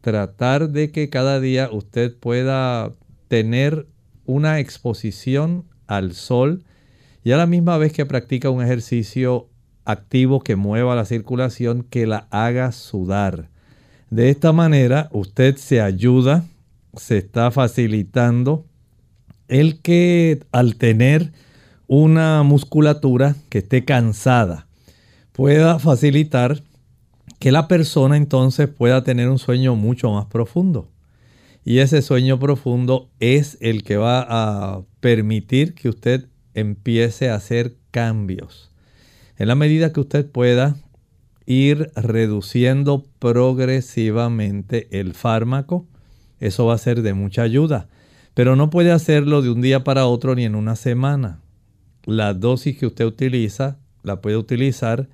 Tratar 0.00 0.70
de 0.70 0.90
que 0.90 1.10
cada 1.10 1.38
día 1.38 1.68
usted 1.70 2.18
pueda 2.18 2.92
tener 3.28 3.86
una 4.24 4.58
exposición 4.58 5.68
al 5.86 6.12
sol 6.14 6.64
y 7.22 7.30
a 7.30 7.36
la 7.36 7.46
misma 7.46 7.78
vez 7.78 7.92
que 7.92 8.04
practica 8.04 8.50
un 8.50 8.64
ejercicio 8.64 9.48
activo 9.84 10.40
que 10.40 10.56
mueva 10.56 10.94
la 10.94 11.04
circulación, 11.04 11.82
que 11.82 12.06
la 12.06 12.26
haga 12.30 12.72
sudar. 12.72 13.48
De 14.10 14.30
esta 14.30 14.52
manera 14.52 15.08
usted 15.12 15.56
se 15.56 15.80
ayuda 15.80 16.44
se 16.96 17.18
está 17.18 17.50
facilitando 17.50 18.66
el 19.48 19.80
que 19.80 20.40
al 20.52 20.76
tener 20.76 21.32
una 21.86 22.42
musculatura 22.42 23.36
que 23.48 23.58
esté 23.58 23.84
cansada 23.84 24.66
pueda 25.32 25.78
facilitar 25.78 26.62
que 27.38 27.52
la 27.52 27.68
persona 27.68 28.16
entonces 28.16 28.68
pueda 28.68 29.04
tener 29.04 29.28
un 29.28 29.38
sueño 29.38 29.74
mucho 29.74 30.10
más 30.12 30.26
profundo. 30.26 30.88
Y 31.64 31.78
ese 31.78 32.02
sueño 32.02 32.38
profundo 32.38 33.10
es 33.20 33.58
el 33.60 33.82
que 33.84 33.96
va 33.96 34.24
a 34.28 34.82
permitir 35.00 35.74
que 35.74 35.88
usted 35.88 36.28
empiece 36.54 37.30
a 37.30 37.34
hacer 37.34 37.76
cambios. 37.90 38.70
En 39.36 39.48
la 39.48 39.54
medida 39.54 39.92
que 39.92 40.00
usted 40.00 40.30
pueda 40.30 40.76
ir 41.46 41.90
reduciendo 41.96 43.04
progresivamente 43.18 44.88
el 45.00 45.14
fármaco, 45.14 45.86
eso 46.40 46.66
va 46.66 46.74
a 46.74 46.78
ser 46.78 47.02
de 47.02 47.14
mucha 47.14 47.42
ayuda. 47.42 47.88
Pero 48.34 48.56
no 48.56 48.70
puede 48.70 48.92
hacerlo 48.92 49.42
de 49.42 49.50
un 49.50 49.60
día 49.60 49.84
para 49.84 50.06
otro 50.06 50.34
ni 50.34 50.44
en 50.44 50.54
una 50.54 50.76
semana. 50.76 51.40
La 52.04 52.34
dosis 52.34 52.76
que 52.76 52.86
usted 52.86 53.04
utiliza 53.04 53.78
la 54.02 54.20
puede 54.20 54.36
utilizar 54.36 55.08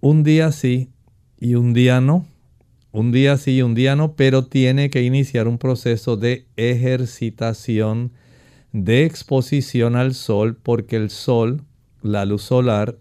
un 0.00 0.22
día 0.22 0.50
sí 0.52 0.90
y 1.38 1.54
un 1.54 1.74
día 1.74 2.00
no. 2.00 2.26
Un 2.90 3.12
día 3.12 3.36
sí 3.36 3.56
y 3.56 3.62
un 3.62 3.74
día 3.74 3.96
no, 3.96 4.14
pero 4.14 4.46
tiene 4.46 4.90
que 4.90 5.02
iniciar 5.02 5.48
un 5.48 5.58
proceso 5.58 6.16
de 6.16 6.46
ejercitación, 6.56 8.12
de 8.72 9.04
exposición 9.04 9.96
al 9.96 10.14
sol, 10.14 10.56
porque 10.62 10.96
el 10.96 11.10
sol, 11.10 11.62
la 12.02 12.24
luz 12.24 12.42
solar, 12.42 12.96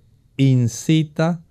incita 0.50 1.42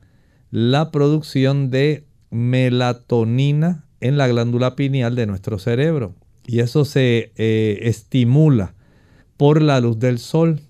la 0.50 0.90
producción 0.90 1.70
de 1.70 2.04
melatonina 2.30 3.84
en 4.00 4.16
la 4.16 4.28
glándula 4.28 4.76
pineal 4.76 5.14
de 5.14 5.26
nuestro 5.26 5.58
cerebro. 5.58 6.14
Y 6.46 6.60
eso 6.60 6.84
se 6.84 7.32
eh, 7.36 7.78
estimula 7.82 8.74
por 9.36 9.62
la 9.62 9.80
luz 9.80 9.98
del 9.98 10.18
sol. 10.18 10.60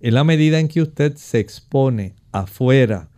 En 0.00 0.14
la 0.14 0.24
medida 0.24 0.58
en 0.58 0.68
que 0.68 0.82
usted 0.82 1.16
se 1.16 1.38
expone 1.38 2.14
afuera, 2.32 3.08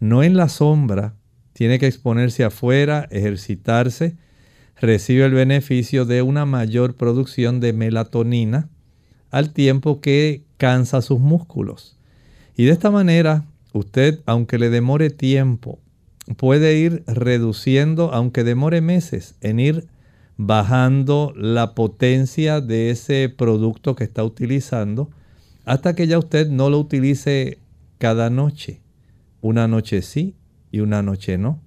no 0.00 0.22
en 0.22 0.36
la 0.36 0.48
sombra, 0.48 1.14
tiene 1.52 1.78
que 1.78 1.86
exponerse 1.86 2.44
afuera, 2.44 3.08
ejercitarse, 3.10 4.16
recibe 4.76 5.24
el 5.24 5.32
beneficio 5.32 6.04
de 6.04 6.22
una 6.22 6.44
mayor 6.44 6.94
producción 6.94 7.58
de 7.60 7.72
melatonina 7.72 8.68
al 9.30 9.52
tiempo 9.52 10.00
que 10.00 10.44
cansa 10.56 11.02
sus 11.02 11.18
músculos. 11.18 11.96
Y 12.56 12.64
de 12.64 12.72
esta 12.72 12.90
manera, 12.90 13.44
usted, 13.72 14.20
aunque 14.26 14.58
le 14.58 14.70
demore 14.70 15.10
tiempo 15.10 15.78
puede 16.36 16.78
ir 16.78 17.02
reduciendo, 17.06 18.12
aunque 18.12 18.44
demore 18.44 18.80
meses, 18.80 19.36
en 19.40 19.60
ir 19.60 19.88
bajando 20.36 21.32
la 21.36 21.74
potencia 21.74 22.60
de 22.60 22.90
ese 22.90 23.28
producto 23.28 23.96
que 23.96 24.04
está 24.04 24.24
utilizando 24.24 25.10
hasta 25.64 25.94
que 25.94 26.06
ya 26.06 26.18
usted 26.18 26.48
no 26.48 26.70
lo 26.70 26.78
utilice 26.78 27.58
cada 27.98 28.30
noche. 28.30 28.80
Una 29.40 29.68
noche 29.68 30.00
sí 30.02 30.36
y 30.70 30.80
una 30.80 31.02
noche 31.02 31.36
no. 31.38 31.60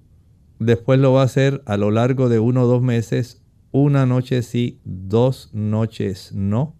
Después 0.58 0.98
lo 0.98 1.12
va 1.12 1.22
a 1.22 1.26
hacer 1.26 1.62
a 1.66 1.76
lo 1.76 1.90
largo 1.90 2.28
de 2.28 2.38
uno 2.38 2.62
o 2.62 2.66
dos 2.66 2.82
meses, 2.82 3.42
una 3.70 4.06
noche 4.06 4.42
sí, 4.42 4.80
dos 4.84 5.50
noches 5.52 6.32
no. 6.32 6.74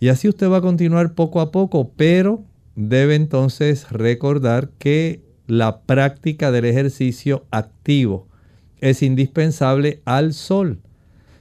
Y 0.00 0.08
así 0.08 0.28
usted 0.28 0.50
va 0.50 0.58
a 0.58 0.62
continuar 0.62 1.14
poco 1.14 1.40
a 1.40 1.50
poco, 1.52 1.92
pero 1.96 2.45
debe 2.76 3.14
entonces 3.14 3.90
recordar 3.90 4.70
que 4.78 5.22
la 5.46 5.80
práctica 5.80 6.52
del 6.52 6.66
ejercicio 6.66 7.46
activo 7.50 8.28
es 8.80 9.02
indispensable 9.02 10.02
al 10.04 10.34
sol. 10.34 10.80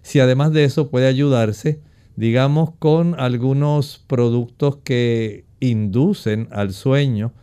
Si 0.01 0.19
además 0.19 0.53
de 0.53 0.63
eso 0.63 0.89
puede 0.89 1.07
ayudarse, 1.07 1.81
digamos, 2.15 2.71
con 2.79 3.19
algunos 3.19 4.03
productos 4.07 4.77
que 4.77 5.43
inducen 5.59 6.47
al 6.51 6.73
sueño, 6.73 7.33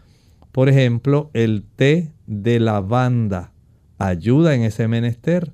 por 0.52 0.68
ejemplo, 0.68 1.30
el 1.34 1.64
té 1.76 2.12
de 2.26 2.60
lavanda 2.60 3.52
ayuda 3.98 4.54
en 4.54 4.62
ese 4.62 4.88
menester. 4.88 5.52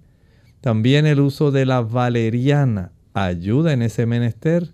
También 0.61 1.07
el 1.07 1.21
uso 1.21 1.51
de 1.51 1.67
la 1.67 1.81
valeriana 1.81 2.93
ayuda 3.15 3.73
en 3.73 3.83
ese 3.83 4.07
menester. 4.07 4.73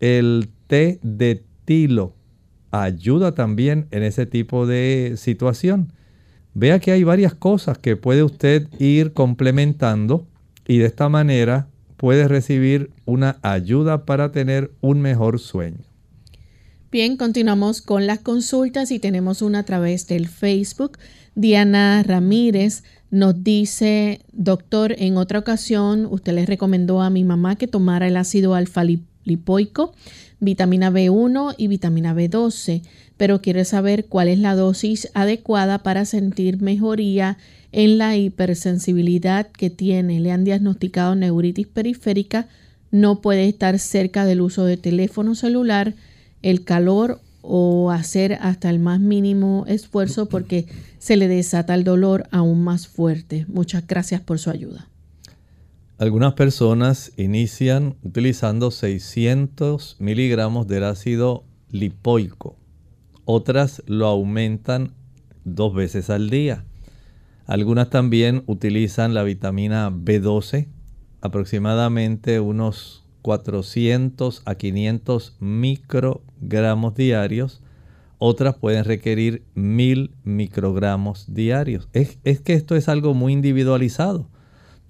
El 0.00 0.50
té 0.66 0.98
de 1.02 1.44
tilo 1.64 2.14
ayuda 2.72 3.34
también 3.34 3.86
en 3.92 4.02
ese 4.02 4.26
tipo 4.26 4.66
de 4.66 5.14
situación. 5.16 5.92
Vea 6.54 6.80
que 6.80 6.92
hay 6.92 7.04
varias 7.04 7.34
cosas 7.34 7.78
que 7.78 7.96
puede 7.96 8.22
usted 8.22 8.66
ir 8.78 9.12
complementando 9.12 10.26
y 10.66 10.78
de 10.78 10.86
esta 10.86 11.08
manera 11.08 11.68
puede 11.96 12.26
recibir 12.26 12.90
una 13.04 13.38
ayuda 13.42 14.04
para 14.04 14.32
tener 14.32 14.72
un 14.80 15.00
mejor 15.00 15.38
sueño. 15.38 15.84
Bien, 16.90 17.16
continuamos 17.16 17.80
con 17.80 18.06
las 18.06 18.18
consultas 18.18 18.90
y 18.90 18.98
tenemos 18.98 19.40
una 19.40 19.60
a 19.60 19.62
través 19.62 20.06
del 20.08 20.28
Facebook. 20.28 20.98
Diana 21.34 22.02
Ramírez 22.02 22.82
nos 23.10 23.42
dice, 23.42 24.20
doctor, 24.32 24.94
en 24.98 25.16
otra 25.16 25.38
ocasión 25.38 26.06
usted 26.10 26.34
le 26.34 26.44
recomendó 26.44 27.00
a 27.00 27.08
mi 27.08 27.24
mamá 27.24 27.56
que 27.56 27.66
tomara 27.66 28.08
el 28.08 28.16
ácido 28.16 28.54
alfa 28.54 28.82
lipoico 29.24 29.94
vitamina 30.42 30.90
B1 30.90 31.54
y 31.56 31.68
vitamina 31.68 32.14
B12, 32.14 32.82
pero 33.16 33.40
quiere 33.40 33.64
saber 33.64 34.06
cuál 34.06 34.26
es 34.26 34.40
la 34.40 34.56
dosis 34.56 35.08
adecuada 35.14 35.78
para 35.78 36.04
sentir 36.04 36.60
mejoría 36.60 37.38
en 37.70 37.96
la 37.96 38.16
hipersensibilidad 38.16 39.46
que 39.46 39.70
tiene. 39.70 40.18
Le 40.18 40.32
han 40.32 40.42
diagnosticado 40.42 41.14
neuritis 41.14 41.68
periférica, 41.68 42.48
no 42.90 43.20
puede 43.20 43.48
estar 43.48 43.78
cerca 43.78 44.24
del 44.24 44.40
uso 44.40 44.64
de 44.64 44.76
teléfono 44.76 45.36
celular, 45.36 45.94
el 46.42 46.64
calor 46.64 47.20
o 47.40 47.92
hacer 47.92 48.34
hasta 48.40 48.68
el 48.68 48.80
más 48.80 48.98
mínimo 48.98 49.64
esfuerzo 49.68 50.26
porque 50.26 50.66
se 50.98 51.16
le 51.16 51.28
desata 51.28 51.74
el 51.74 51.84
dolor 51.84 52.26
aún 52.32 52.64
más 52.64 52.88
fuerte. 52.88 53.46
Muchas 53.48 53.86
gracias 53.86 54.20
por 54.20 54.40
su 54.40 54.50
ayuda. 54.50 54.88
Algunas 56.02 56.32
personas 56.32 57.12
inician 57.16 57.94
utilizando 58.02 58.72
600 58.72 59.98
miligramos 60.00 60.66
del 60.66 60.82
ácido 60.82 61.44
lipoico. 61.70 62.56
Otras 63.24 63.84
lo 63.86 64.08
aumentan 64.08 64.94
dos 65.44 65.72
veces 65.72 66.10
al 66.10 66.28
día. 66.28 66.64
Algunas 67.46 67.88
también 67.88 68.42
utilizan 68.46 69.14
la 69.14 69.22
vitamina 69.22 69.92
B12, 69.92 70.66
aproximadamente 71.20 72.40
unos 72.40 73.04
400 73.22 74.42
a 74.44 74.56
500 74.56 75.36
microgramos 75.38 76.96
diarios. 76.96 77.62
otras 78.18 78.56
pueden 78.56 78.84
requerir 78.84 79.44
mil 79.54 80.16
microgramos 80.24 81.32
diarios. 81.32 81.88
Es, 81.92 82.18
es 82.24 82.40
que 82.40 82.54
esto 82.54 82.74
es 82.74 82.88
algo 82.88 83.14
muy 83.14 83.32
individualizado. 83.32 84.31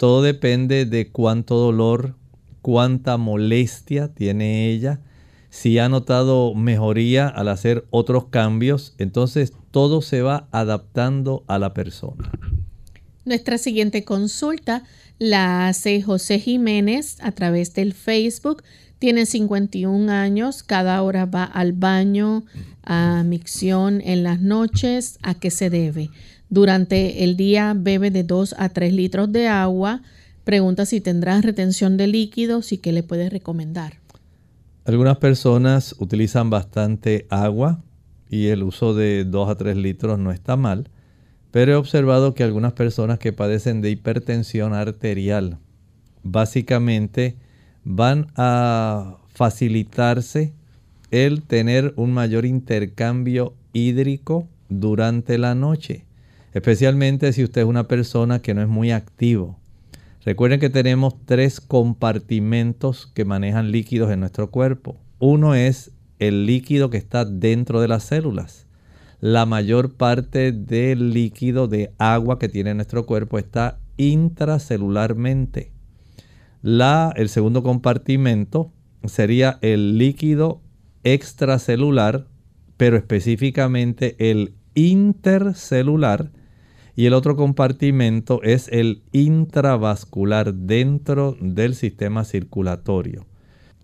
Todo 0.02 0.20
depende 0.20 0.84
de 0.84 1.12
cuánto 1.12 1.54
dolor, 1.54 2.16
cuánta 2.60 3.18
molestia 3.18 4.12
tiene 4.12 4.68
ella, 4.68 4.98
si 5.48 5.78
ha 5.78 5.88
notado 5.88 6.56
mejoría 6.56 7.28
al 7.28 7.46
hacer 7.46 7.86
otros 7.90 8.24
cambios, 8.26 8.96
entonces 8.98 9.52
todo 9.70 10.02
se 10.02 10.20
va 10.20 10.48
adaptando 10.50 11.44
a 11.46 11.60
la 11.60 11.72
persona. 11.72 12.32
Nuestra 13.24 13.58
siguiente 13.58 14.02
consulta 14.02 14.82
la 15.20 15.68
hace 15.68 16.02
José 16.02 16.40
Jiménez 16.40 17.18
a 17.20 17.30
través 17.30 17.72
del 17.72 17.94
Facebook. 17.94 18.64
Tiene 18.98 19.24
51 19.24 20.10
años, 20.10 20.64
cada 20.64 21.00
hora 21.02 21.26
va 21.26 21.44
al 21.44 21.74
baño, 21.74 22.42
a 22.82 23.22
micción 23.24 24.00
en 24.00 24.24
las 24.24 24.40
noches. 24.40 25.20
¿A 25.22 25.34
qué 25.34 25.52
se 25.52 25.70
debe? 25.70 26.10
Durante 26.52 27.24
el 27.24 27.38
día 27.38 27.74
bebe 27.74 28.10
de 28.10 28.24
2 28.24 28.56
a 28.58 28.68
3 28.68 28.92
litros 28.92 29.32
de 29.32 29.48
agua. 29.48 30.02
Pregunta 30.44 30.84
si 30.84 31.00
tendrá 31.00 31.40
retención 31.40 31.96
de 31.96 32.06
líquidos 32.08 32.72
y 32.72 32.76
qué 32.76 32.92
le 32.92 33.02
puede 33.02 33.30
recomendar. 33.30 33.94
Algunas 34.84 35.16
personas 35.16 35.96
utilizan 35.98 36.50
bastante 36.50 37.26
agua 37.30 37.82
y 38.28 38.48
el 38.48 38.64
uso 38.64 38.92
de 38.92 39.24
2 39.24 39.48
a 39.48 39.54
3 39.54 39.78
litros 39.78 40.18
no 40.18 40.30
está 40.30 40.56
mal, 40.56 40.90
pero 41.52 41.72
he 41.72 41.74
observado 41.74 42.34
que 42.34 42.42
algunas 42.42 42.74
personas 42.74 43.18
que 43.18 43.32
padecen 43.32 43.80
de 43.80 43.88
hipertensión 43.88 44.74
arterial 44.74 45.56
básicamente 46.22 47.34
van 47.82 48.26
a 48.36 49.16
facilitarse 49.28 50.52
el 51.10 51.44
tener 51.44 51.94
un 51.96 52.12
mayor 52.12 52.44
intercambio 52.44 53.54
hídrico 53.72 54.48
durante 54.68 55.38
la 55.38 55.54
noche, 55.54 56.04
especialmente 56.52 57.32
si 57.32 57.44
usted 57.44 57.62
es 57.62 57.66
una 57.66 57.88
persona 57.88 58.40
que 58.40 58.54
no 58.54 58.62
es 58.62 58.68
muy 58.68 58.90
activo. 58.90 59.58
Recuerden 60.24 60.60
que 60.60 60.70
tenemos 60.70 61.14
tres 61.24 61.60
compartimentos 61.60 63.06
que 63.06 63.24
manejan 63.24 63.72
líquidos 63.72 64.10
en 64.12 64.20
nuestro 64.20 64.50
cuerpo. 64.50 64.96
Uno 65.18 65.54
es 65.54 65.90
el 66.18 66.46
líquido 66.46 66.90
que 66.90 66.96
está 66.98 67.24
dentro 67.24 67.80
de 67.80 67.88
las 67.88 68.04
células. 68.04 68.66
La 69.20 69.46
mayor 69.46 69.94
parte 69.94 70.52
del 70.52 71.12
líquido 71.12 71.68
de 71.68 71.92
agua 71.98 72.38
que 72.38 72.48
tiene 72.48 72.74
nuestro 72.74 73.06
cuerpo 73.06 73.38
está 73.38 73.78
intracelularmente. 73.96 75.72
La, 76.60 77.12
el 77.16 77.28
segundo 77.28 77.62
compartimento 77.62 78.72
sería 79.04 79.58
el 79.62 79.98
líquido 79.98 80.60
extracelular, 81.02 82.26
pero 82.76 82.96
específicamente 82.96 84.14
el 84.30 84.54
intercelular 84.74 86.30
y 86.94 87.06
el 87.06 87.14
otro 87.14 87.36
compartimento 87.36 88.42
es 88.42 88.68
el 88.68 89.02
intravascular 89.12 90.54
dentro 90.54 91.36
del 91.40 91.74
sistema 91.74 92.24
circulatorio. 92.24 93.26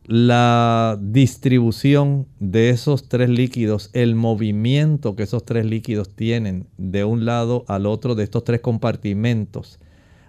La 0.04 0.98
distribución 1.00 2.26
de 2.40 2.70
esos 2.70 3.09
tres 3.09 3.28
líquidos, 3.28 3.90
el 3.92 4.14
movimiento 4.14 5.16
que 5.16 5.24
esos 5.24 5.44
tres 5.44 5.66
líquidos 5.66 6.14
tienen 6.14 6.66
de 6.78 7.04
un 7.04 7.26
lado 7.26 7.64
al 7.68 7.84
otro 7.84 8.14
de 8.14 8.24
estos 8.24 8.44
tres 8.44 8.61
compartimentos, 8.61 9.78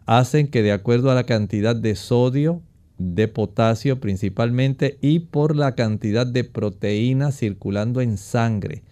hacen 0.05 0.47
que 0.47 0.63
de 0.63 0.73
acuerdo 0.73 1.11
a 1.11 1.15
la 1.15 1.25
cantidad 1.25 1.75
de 1.75 1.95
sodio, 1.95 2.61
de 2.97 3.30
potasio 3.30 4.01
principalmente 4.01 4.97
y 5.01 5.19
por 5.19 5.55
la 5.55 5.75
cantidad 5.75 6.27
de 6.27 6.43
proteína 6.43 7.32
circulando 7.32 8.01
en 8.01 8.17
sangre, 8.17 8.84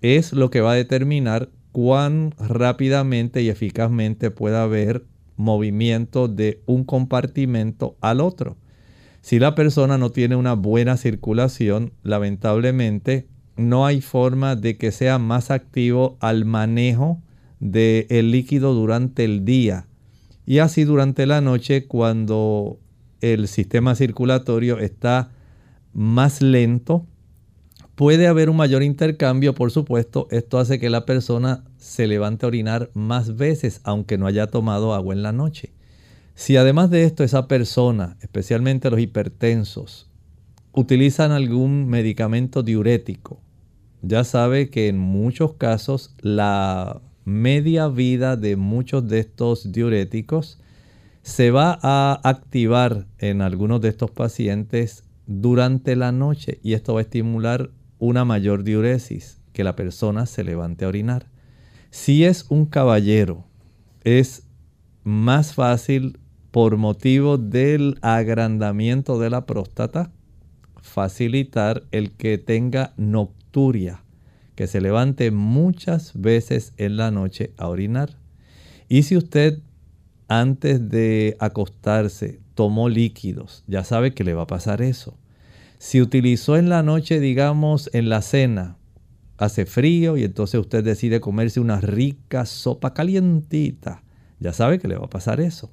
es 0.00 0.32
lo 0.32 0.50
que 0.50 0.60
va 0.60 0.72
a 0.72 0.76
determinar 0.76 1.48
cuán 1.74 2.36
rápidamente 2.38 3.42
y 3.42 3.48
eficazmente 3.48 4.30
puede 4.30 4.56
haber 4.56 5.06
movimiento 5.34 6.28
de 6.28 6.62
un 6.66 6.84
compartimento 6.84 7.96
al 8.00 8.20
otro. 8.20 8.56
Si 9.22 9.40
la 9.40 9.56
persona 9.56 9.98
no 9.98 10.10
tiene 10.10 10.36
una 10.36 10.52
buena 10.52 10.96
circulación, 10.96 11.92
lamentablemente 12.04 13.26
no 13.56 13.86
hay 13.86 14.00
forma 14.00 14.54
de 14.54 14.78
que 14.78 14.92
sea 14.92 15.18
más 15.18 15.50
activo 15.50 16.16
al 16.20 16.44
manejo 16.44 17.20
del 17.58 18.30
líquido 18.30 18.72
durante 18.72 19.24
el 19.24 19.44
día. 19.44 19.88
Y 20.46 20.58
así 20.58 20.84
durante 20.84 21.26
la 21.26 21.40
noche 21.40 21.88
cuando 21.88 22.78
el 23.20 23.48
sistema 23.48 23.96
circulatorio 23.96 24.78
está 24.78 25.32
más 25.92 26.40
lento, 26.40 27.04
Puede 27.94 28.26
haber 28.26 28.50
un 28.50 28.56
mayor 28.56 28.82
intercambio, 28.82 29.54
por 29.54 29.70
supuesto. 29.70 30.26
Esto 30.32 30.58
hace 30.58 30.80
que 30.80 30.90
la 30.90 31.06
persona 31.06 31.64
se 31.76 32.08
levante 32.08 32.44
a 32.44 32.48
orinar 32.48 32.90
más 32.92 33.36
veces, 33.36 33.80
aunque 33.84 34.18
no 34.18 34.26
haya 34.26 34.48
tomado 34.48 34.94
agua 34.94 35.14
en 35.14 35.22
la 35.22 35.30
noche. 35.30 35.72
Si 36.34 36.56
además 36.56 36.90
de 36.90 37.04
esto 37.04 37.22
esa 37.22 37.46
persona, 37.46 38.16
especialmente 38.20 38.90
los 38.90 38.98
hipertensos, 38.98 40.10
utilizan 40.72 41.30
algún 41.30 41.86
medicamento 41.86 42.64
diurético, 42.64 43.40
ya 44.02 44.24
sabe 44.24 44.70
que 44.70 44.88
en 44.88 44.98
muchos 44.98 45.54
casos 45.54 46.16
la 46.20 47.00
media 47.24 47.86
vida 47.86 48.36
de 48.36 48.56
muchos 48.56 49.06
de 49.08 49.20
estos 49.20 49.70
diuréticos 49.70 50.58
se 51.22 51.52
va 51.52 51.78
a 51.80 52.20
activar 52.24 53.06
en 53.18 53.40
algunos 53.40 53.80
de 53.80 53.88
estos 53.88 54.10
pacientes 54.10 55.04
durante 55.26 55.94
la 55.94 56.10
noche 56.10 56.58
y 56.62 56.74
esto 56.74 56.94
va 56.94 57.00
a 57.00 57.02
estimular 57.02 57.70
una 58.04 58.24
mayor 58.24 58.64
diuresis, 58.64 59.40
que 59.52 59.64
la 59.64 59.76
persona 59.76 60.26
se 60.26 60.44
levante 60.44 60.84
a 60.84 60.88
orinar. 60.88 61.26
Si 61.90 62.24
es 62.24 62.46
un 62.50 62.66
caballero, 62.66 63.44
es 64.02 64.42
más 65.04 65.54
fácil 65.54 66.18
por 66.50 66.76
motivo 66.76 67.38
del 67.38 67.98
agrandamiento 68.02 69.18
de 69.18 69.30
la 69.30 69.46
próstata 69.46 70.12
facilitar 70.82 71.84
el 71.92 72.12
que 72.12 72.36
tenga 72.36 72.92
nocturia, 72.96 74.04
que 74.54 74.66
se 74.66 74.80
levante 74.80 75.30
muchas 75.30 76.12
veces 76.20 76.74
en 76.76 76.96
la 76.96 77.10
noche 77.10 77.52
a 77.56 77.68
orinar. 77.68 78.18
Y 78.88 79.04
si 79.04 79.16
usted 79.16 79.60
antes 80.28 80.90
de 80.90 81.36
acostarse 81.38 82.40
tomó 82.54 82.88
líquidos, 82.88 83.64
ya 83.66 83.82
sabe 83.82 84.14
que 84.14 84.24
le 84.24 84.34
va 84.34 84.42
a 84.42 84.46
pasar 84.46 84.82
eso. 84.82 85.16
Si 85.78 86.00
utilizó 86.00 86.56
en 86.56 86.68
la 86.68 86.82
noche, 86.82 87.20
digamos, 87.20 87.90
en 87.92 88.08
la 88.08 88.22
cena, 88.22 88.76
hace 89.36 89.66
frío 89.66 90.16
y 90.16 90.24
entonces 90.24 90.60
usted 90.60 90.84
decide 90.84 91.20
comerse 91.20 91.60
una 91.60 91.80
rica 91.80 92.46
sopa 92.46 92.94
calientita, 92.94 94.02
ya 94.40 94.52
sabe 94.52 94.78
que 94.78 94.88
le 94.88 94.96
va 94.96 95.06
a 95.06 95.10
pasar 95.10 95.40
eso. 95.40 95.70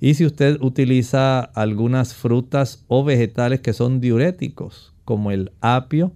Y 0.00 0.14
si 0.14 0.26
usted 0.26 0.60
utiliza 0.60 1.40
algunas 1.40 2.14
frutas 2.14 2.84
o 2.88 3.04
vegetales 3.04 3.60
que 3.60 3.72
son 3.72 4.00
diuréticos, 4.00 4.94
como 5.04 5.30
el 5.30 5.52
apio, 5.60 6.12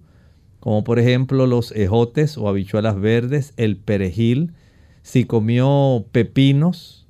como 0.59 0.83
por 0.83 0.99
ejemplo 0.99 1.47
los 1.47 1.71
ejotes 1.73 2.37
o 2.37 2.47
habichuelas 2.47 2.99
verdes, 2.99 3.53
el 3.57 3.77
perejil, 3.77 4.53
si 5.01 5.25
comió 5.25 6.05
pepinos, 6.11 7.07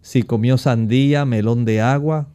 si 0.00 0.22
comió 0.22 0.58
sandía, 0.58 1.24
melón 1.24 1.64
de 1.64 1.80
agua, 1.80 2.28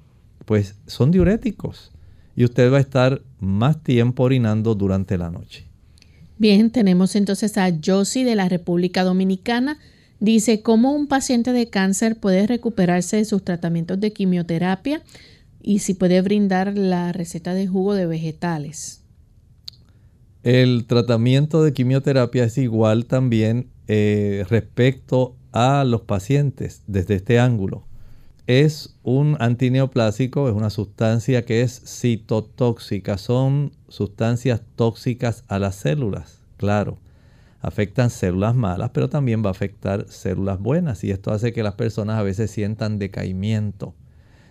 pues 0.46 0.78
son 0.86 1.12
diuréticos 1.12 1.92
y 2.38 2.46
usted 2.46 2.72
va 2.72 2.78
a 2.78 2.82
estar 2.82 3.24
más 3.40 3.84
tiempo 3.84 4.24
orinando 4.24 4.76
durante 4.76 5.18
la 5.18 5.32
noche. 5.32 5.66
Bien, 6.38 6.70
tenemos 6.70 7.16
entonces 7.16 7.58
a 7.58 7.74
Josie 7.84 8.24
de 8.24 8.36
la 8.36 8.48
República 8.48 9.04
Dominicana. 9.04 9.80
Dice, 10.20 10.62
¿cómo 10.62 10.94
un 10.94 11.08
paciente 11.08 11.52
de 11.52 11.68
cáncer 11.68 12.20
puede 12.20 12.46
recuperarse 12.46 13.18
de 13.18 13.26
sus 13.26 13.44
tratamientos 13.44 14.00
de 14.00 14.14
quimioterapia? 14.14 15.02
Y 15.64 15.80
si 15.80 15.96
puede 15.96 16.22
brindar 16.22 16.78
la 16.78 17.12
receta 17.12 17.56
de 17.56 17.66
jugo 17.66 17.96
de 17.96 18.06
vegetales. 18.06 19.02
El 20.44 20.86
tratamiento 20.86 21.64
de 21.64 21.74
quimioterapia 21.74 22.44
es 22.44 22.60
igual 22.60 23.08
también 23.08 23.72
eh, 23.88 24.46
respecto 24.48 25.36
a 25.54 25.84
los 25.84 26.02
pacientes 26.02 26.84
desde 26.86 27.16
este 27.16 27.40
ángulo 27.40 27.88
es 28.48 28.98
un 29.04 29.36
antineoplásico, 29.42 30.48
es 30.48 30.56
una 30.56 30.70
sustancia 30.70 31.44
que 31.44 31.62
es 31.62 31.82
citotóxica, 31.86 33.18
son 33.18 33.74
sustancias 33.90 34.62
tóxicas 34.78 35.44
a 35.50 35.60
las 35.60 35.76
células, 35.76 36.40
claro. 36.56 36.98
Afectan 37.60 38.10
células 38.10 38.56
malas, 38.56 38.92
pero 38.94 39.10
también 39.10 39.44
va 39.44 39.50
a 39.50 39.52
afectar 39.52 40.06
células 40.08 40.60
buenas 40.60 41.04
y 41.04 41.12
esto 41.12 41.32
hace 41.32 41.52
que 41.52 41.64
las 41.64 41.74
personas 41.74 42.18
a 42.18 42.24
veces 42.24 42.50
sientan 42.50 43.00
decaimiento, 43.00 43.94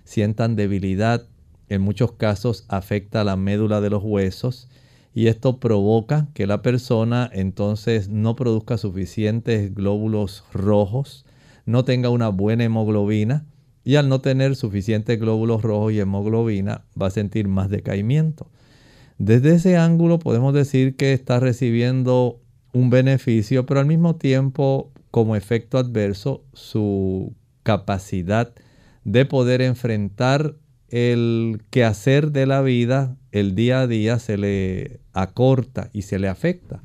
sientan 0.05 0.57
debilidad, 0.57 1.27
en 1.71 1.81
muchos 1.81 2.13
casos 2.13 2.67
afecta 2.69 3.25
la 3.25 3.37
médula 3.37 3.81
de 3.81 3.91
los 3.91 4.05
huesos 4.05 4.69
y 5.15 5.29
esto 5.29 5.59
provoca 5.59 6.29
que 6.35 6.47
la 6.47 6.61
persona 6.61 7.31
entonces 7.33 8.11
no 8.11 8.37
produzca 8.37 8.77
suficientes 8.77 9.75
glóbulos 9.75 10.45
rojos, 10.53 11.25
no 11.65 11.85
tenga 11.85 12.11
una 12.11 12.29
buena 12.29 12.65
hemoglobina, 12.65 13.47
y 13.87 13.95
al 13.95 14.09
no 14.09 14.21
tener 14.21 14.57
suficientes 14.57 15.21
glóbulos 15.21 15.63
rojos 15.63 15.93
y 15.93 16.01
hemoglobina 16.01 16.85
va 17.01 17.07
a 17.07 17.11
sentir 17.11 17.47
más 17.47 17.71
decaimiento. 17.71 18.51
Desde 19.17 19.55
ese 19.55 19.77
ángulo 19.77 20.19
podemos 20.19 20.53
decir 20.53 20.97
que 20.97 21.13
está 21.13 21.39
recibiendo 21.39 22.41
un 22.73 22.91
beneficio, 22.91 23.65
pero 23.65 23.79
al 23.79 23.87
mismo 23.87 24.17
tiempo 24.17 24.91
como 25.13 25.37
efecto 25.37 25.79
adverso 25.79 26.43
su 26.53 27.33
capacidad 27.63 28.53
de 29.05 29.25
poder 29.25 29.63
enfrentar 29.63 30.57
el 30.89 31.63
quehacer 31.71 32.33
de 32.33 32.47
la 32.47 32.63
vida, 32.63 33.17
el 33.31 33.55
día 33.55 33.83
a 33.83 33.87
día 33.87 34.19
se 34.19 34.37
le 34.37 34.99
acorta 35.13 35.91
y 35.93 36.03
se 36.03 36.19
le 36.19 36.27
afecta. 36.27 36.83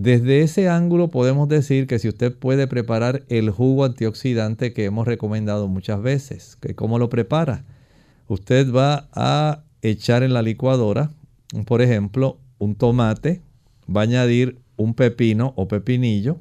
Desde 0.00 0.42
ese 0.42 0.68
ángulo 0.68 1.08
podemos 1.08 1.48
decir 1.48 1.88
que 1.88 1.98
si 1.98 2.06
usted 2.06 2.32
puede 2.32 2.68
preparar 2.68 3.24
el 3.28 3.50
jugo 3.50 3.84
antioxidante 3.84 4.72
que 4.72 4.84
hemos 4.84 5.08
recomendado 5.08 5.66
muchas 5.66 6.00
veces, 6.00 6.54
que 6.60 6.76
cómo 6.76 7.00
lo 7.00 7.10
prepara, 7.10 7.64
usted 8.28 8.72
va 8.72 9.08
a 9.12 9.64
echar 9.82 10.22
en 10.22 10.34
la 10.34 10.42
licuadora, 10.42 11.10
por 11.66 11.82
ejemplo, 11.82 12.38
un 12.58 12.76
tomate, 12.76 13.42
va 13.88 14.02
a 14.02 14.04
añadir 14.04 14.60
un 14.76 14.94
pepino 14.94 15.52
o 15.56 15.66
pepinillo, 15.66 16.38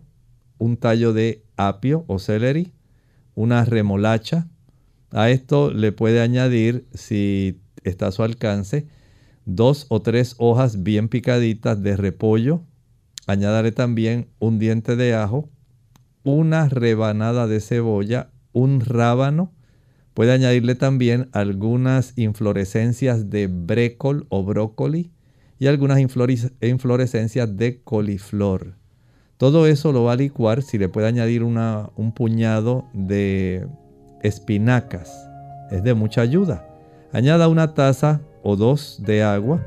un 0.60 0.78
tallo 0.78 1.12
de 1.12 1.42
apio 1.56 2.04
o 2.06 2.20
celery, 2.20 2.74
una 3.34 3.66
remolacha. 3.66 4.48
A 5.10 5.32
esto 5.32 5.74
le 5.74 5.92
puede 5.92 6.22
añadir, 6.22 6.86
si 6.94 7.60
está 7.84 8.06
a 8.06 8.12
su 8.12 8.22
alcance, 8.22 8.86
dos 9.46 9.88
o 9.90 10.00
tres 10.00 10.36
hojas 10.38 10.84
bien 10.84 11.10
picaditas 11.10 11.82
de 11.82 11.98
repollo, 11.98 12.62
Añadiré 13.28 13.74
también 13.74 14.30
un 14.40 14.58
diente 14.58 14.96
de 14.96 15.14
ajo, 15.14 15.50
una 16.24 16.70
rebanada 16.70 17.46
de 17.46 17.60
cebolla, 17.60 18.32
un 18.54 18.80
rábano. 18.80 19.54
Puede 20.14 20.32
añadirle 20.32 20.76
también 20.76 21.30
algunas 21.34 22.18
inflorescencias 22.18 23.30
de 23.30 23.48
brécol 23.48 24.26
o 24.30 24.44
brócoli 24.44 25.12
y 25.60 25.68
algunas 25.68 26.00
inflorescencias 26.00 27.58
de 27.58 27.82
coliflor. 27.84 28.76
Todo 29.38 29.68
eso 29.68 29.92
lo 29.92 30.06
va 30.06 30.14
a 30.14 30.16
licuar 30.16 30.64
si 30.64 30.78
le 30.78 30.90
puede 30.90 31.08
añadir 31.08 31.44
un 31.44 32.14
puñado 32.16 32.86
de 32.94 33.68
espinacas. 34.24 35.12
Es 35.70 35.84
de 35.84 35.94
mucha 35.94 36.22
ayuda. 36.22 36.66
Añada 37.12 37.48
una 37.48 37.74
taza 37.74 38.22
o 38.42 38.56
dos 38.56 39.02
de 39.06 39.22
agua. 39.22 39.62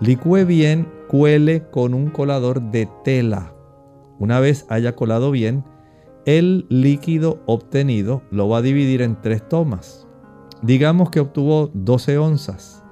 Licúe 0.00 0.44
bien 0.44 0.92
cuele 1.08 1.70
con 1.70 1.94
un 1.94 2.10
colador 2.10 2.60
de 2.60 2.86
tela. 3.02 3.54
Una 4.18 4.40
vez 4.40 4.66
haya 4.68 4.94
colado 4.94 5.30
bien, 5.30 5.64
el 6.26 6.66
líquido 6.68 7.40
obtenido 7.46 8.20
lo 8.30 8.46
va 8.46 8.58
a 8.58 8.62
dividir 8.62 9.00
en 9.00 9.18
tres 9.22 9.48
tomas. 9.48 10.06
Digamos 10.60 11.08
que 11.08 11.20
obtuvo 11.20 11.70
12 11.72 12.18
onzas. 12.18 12.84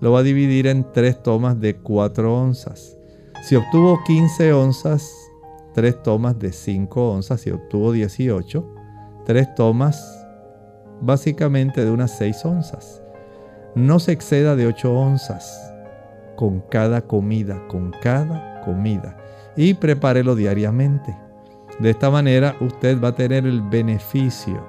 Lo 0.00 0.12
va 0.12 0.20
a 0.20 0.22
dividir 0.22 0.68
en 0.68 0.90
tres 0.90 1.22
tomas 1.22 1.60
de 1.60 1.76
4 1.76 2.34
onzas. 2.34 2.96
Si 3.42 3.54
obtuvo 3.54 4.00
15 4.06 4.52
onzas, 4.54 5.12
tres 5.74 6.02
tomas 6.02 6.38
de 6.38 6.52
5 6.52 7.10
onzas. 7.10 7.42
Si 7.42 7.50
obtuvo 7.50 7.92
18, 7.92 8.66
tres 9.26 9.54
tomas 9.54 10.26
básicamente 11.02 11.84
de 11.84 11.90
unas 11.90 12.16
6 12.16 12.44
onzas. 12.46 13.02
No 13.74 13.98
se 13.98 14.12
exceda 14.12 14.56
de 14.56 14.66
8 14.66 14.90
onzas 14.94 15.74
con 16.38 16.60
cada 16.60 17.00
comida, 17.02 17.60
con 17.66 17.90
cada 18.00 18.60
comida. 18.60 19.16
Y 19.56 19.74
prepárelo 19.74 20.36
diariamente. 20.36 21.12
De 21.80 21.90
esta 21.90 22.10
manera 22.10 22.54
usted 22.60 23.02
va 23.02 23.08
a 23.08 23.14
tener 23.16 23.44
el 23.44 23.60
beneficio 23.60 24.64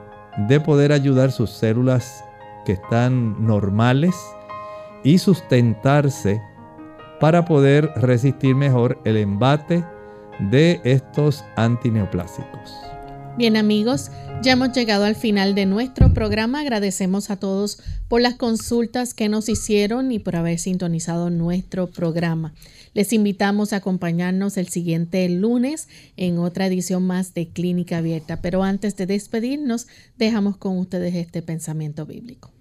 de 0.48 0.60
poder 0.60 0.92
ayudar 0.92 1.32
sus 1.32 1.52
células 1.52 2.24
que 2.66 2.72
están 2.72 3.46
normales 3.46 4.16
y 5.04 5.20
sustentarse 5.20 6.42
para 7.20 7.46
poder 7.46 7.92
resistir 7.98 8.56
mejor 8.56 9.00
el 9.06 9.18
embate 9.18 9.86
de 10.50 10.82
estos 10.84 11.46
antineoplásicos. 11.56 12.74
Bien 13.38 13.56
amigos, 13.56 14.12
ya 14.42 14.54
hemos 14.54 14.74
llegado 14.74 15.06
al 15.06 15.16
final 15.16 15.56
de 15.56 15.66
nuestro 15.66 16.14
programa. 16.14 16.60
Agradecemos 16.60 17.30
a 17.30 17.38
todos 17.38 17.82
por 18.08 18.22
las 18.22 18.36
consultas 18.36 19.14
que 19.14 19.30
nos 19.30 19.48
hicieron 19.48 20.12
y 20.12 20.20
por 20.20 20.36
haber 20.36 20.60
sintonizado 20.60 21.30
nuestro 21.30 21.88
programa. 21.88 22.54
Les 22.94 23.14
invitamos 23.14 23.72
a 23.72 23.78
acompañarnos 23.78 24.58
el 24.58 24.68
siguiente 24.68 25.28
lunes 25.30 25.88
en 26.18 26.38
otra 26.40 26.68
edición 26.68 27.08
más 27.08 27.34
de 27.34 27.48
Clínica 27.48 28.00
Abierta. 28.00 28.42
Pero 28.42 28.64
antes 28.64 28.98
de 28.98 29.06
despedirnos, 29.06 29.88
dejamos 30.18 30.58
con 30.58 30.78
ustedes 30.78 31.16
este 31.16 31.42
pensamiento 31.42 32.06
bíblico. 32.06 32.52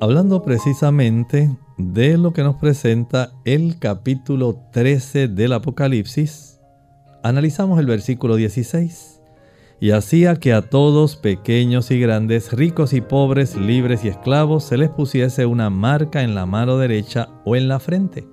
Hablando 0.00 0.42
precisamente 0.42 1.56
de 1.76 2.18
lo 2.18 2.32
que 2.32 2.42
nos 2.42 2.56
presenta 2.56 3.32
el 3.44 3.78
capítulo 3.78 4.60
13 4.72 5.28
del 5.28 5.52
Apocalipsis, 5.52 6.58
analizamos 7.22 7.78
el 7.78 7.86
versículo 7.86 8.36
16 8.36 9.19
y 9.80 9.92
hacía 9.92 10.36
que 10.36 10.52
a 10.52 10.60
todos, 10.60 11.16
pequeños 11.16 11.90
y 11.90 11.98
grandes, 11.98 12.52
ricos 12.52 12.92
y 12.92 13.00
pobres, 13.00 13.56
libres 13.56 14.04
y 14.04 14.08
esclavos, 14.08 14.64
se 14.64 14.76
les 14.76 14.90
pusiese 14.90 15.46
una 15.46 15.70
marca 15.70 16.22
en 16.22 16.34
la 16.34 16.44
mano 16.44 16.76
derecha 16.76 17.30
o 17.46 17.56
en 17.56 17.66
la 17.66 17.80
frente. 17.80 18.28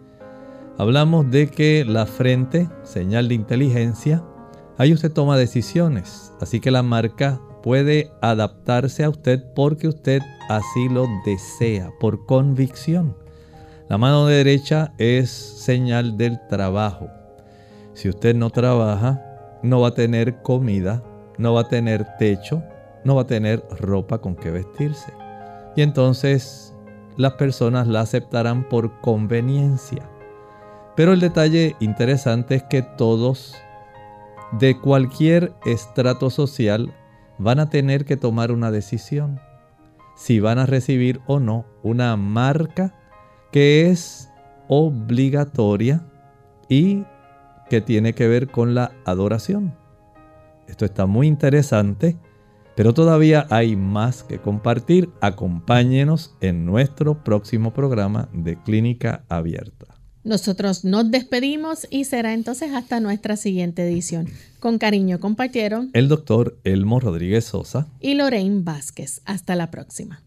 Hablamos 0.77 1.31
de 1.31 1.47
que 1.47 1.85
la 1.85 2.05
frente, 2.05 2.67
señal 2.83 3.29
de 3.29 3.35
inteligencia, 3.35 4.25
ahí 4.77 4.91
usted 4.91 5.11
toma 5.11 5.37
decisiones, 5.37 6.33
así 6.41 6.59
que 6.59 6.69
la 6.69 6.83
marca 6.83 7.39
puede 7.63 8.11
adaptarse 8.21 9.05
a 9.05 9.09
usted 9.09 9.41
porque 9.55 9.87
usted 9.87 10.21
así 10.49 10.89
lo 10.89 11.07
desea, 11.25 11.91
por 12.01 12.25
convicción. 12.25 13.15
La 13.87 13.97
mano 13.97 14.25
derecha 14.25 14.93
es 14.97 15.29
señal 15.29 16.17
del 16.17 16.45
trabajo. 16.49 17.07
Si 17.93 18.09
usted 18.09 18.35
no 18.35 18.49
trabaja, 18.49 19.23
no 19.63 19.79
va 19.79 19.87
a 19.87 19.93
tener 19.93 20.41
comida, 20.41 21.01
no 21.37 21.53
va 21.53 21.61
a 21.61 21.67
tener 21.67 22.05
techo, 22.17 22.63
no 23.03 23.15
va 23.15 23.23
a 23.23 23.27
tener 23.27 23.63
ropa 23.79 24.19
con 24.19 24.35
que 24.35 24.51
vestirse. 24.51 25.13
Y 25.75 25.81
entonces 25.81 26.73
las 27.15 27.33
personas 27.33 27.87
la 27.87 28.01
aceptarán 28.01 28.67
por 28.67 28.99
conveniencia. 29.01 30.09
Pero 30.95 31.13
el 31.13 31.19
detalle 31.19 31.75
interesante 31.79 32.55
es 32.55 32.63
que 32.63 32.81
todos 32.81 33.55
de 34.59 34.79
cualquier 34.79 35.53
estrato 35.65 36.29
social 36.29 36.93
van 37.37 37.59
a 37.59 37.69
tener 37.69 38.05
que 38.05 38.17
tomar 38.17 38.51
una 38.51 38.71
decisión. 38.71 39.39
Si 40.15 40.39
van 40.39 40.57
a 40.57 40.65
recibir 40.65 41.21
o 41.27 41.39
no 41.39 41.65
una 41.83 42.15
marca 42.17 42.95
que 43.51 43.89
es 43.89 44.29
obligatoria 44.67 46.03
y 46.67 47.05
que 47.69 47.81
tiene 47.81 48.13
que 48.13 48.27
ver 48.27 48.49
con 48.49 48.73
la 48.73 48.91
adoración. 49.05 49.75
Esto 50.67 50.85
está 50.85 51.05
muy 51.05 51.27
interesante, 51.27 52.17
pero 52.75 52.93
todavía 52.93 53.47
hay 53.49 53.75
más 53.75 54.23
que 54.23 54.39
compartir. 54.39 55.09
Acompáñenos 55.21 56.35
en 56.41 56.65
nuestro 56.65 57.23
próximo 57.23 57.73
programa 57.73 58.29
de 58.33 58.61
Clínica 58.61 59.23
Abierta. 59.29 59.87
Nosotros 60.23 60.83
nos 60.83 61.09
despedimos 61.09 61.87
y 61.89 62.03
será 62.03 62.33
entonces 62.33 62.73
hasta 62.73 62.99
nuestra 62.99 63.37
siguiente 63.37 63.87
edición. 63.87 64.27
Con 64.59 64.77
cariño 64.77 65.21
compartieron 65.21 65.89
el 65.93 66.09
doctor 66.09 66.59
Elmo 66.65 66.99
Rodríguez 66.99 67.45
Sosa 67.45 67.87
y 68.01 68.15
Lorraine 68.15 68.61
Vázquez. 68.61 69.21
Hasta 69.23 69.55
la 69.55 69.71
próxima. 69.71 70.26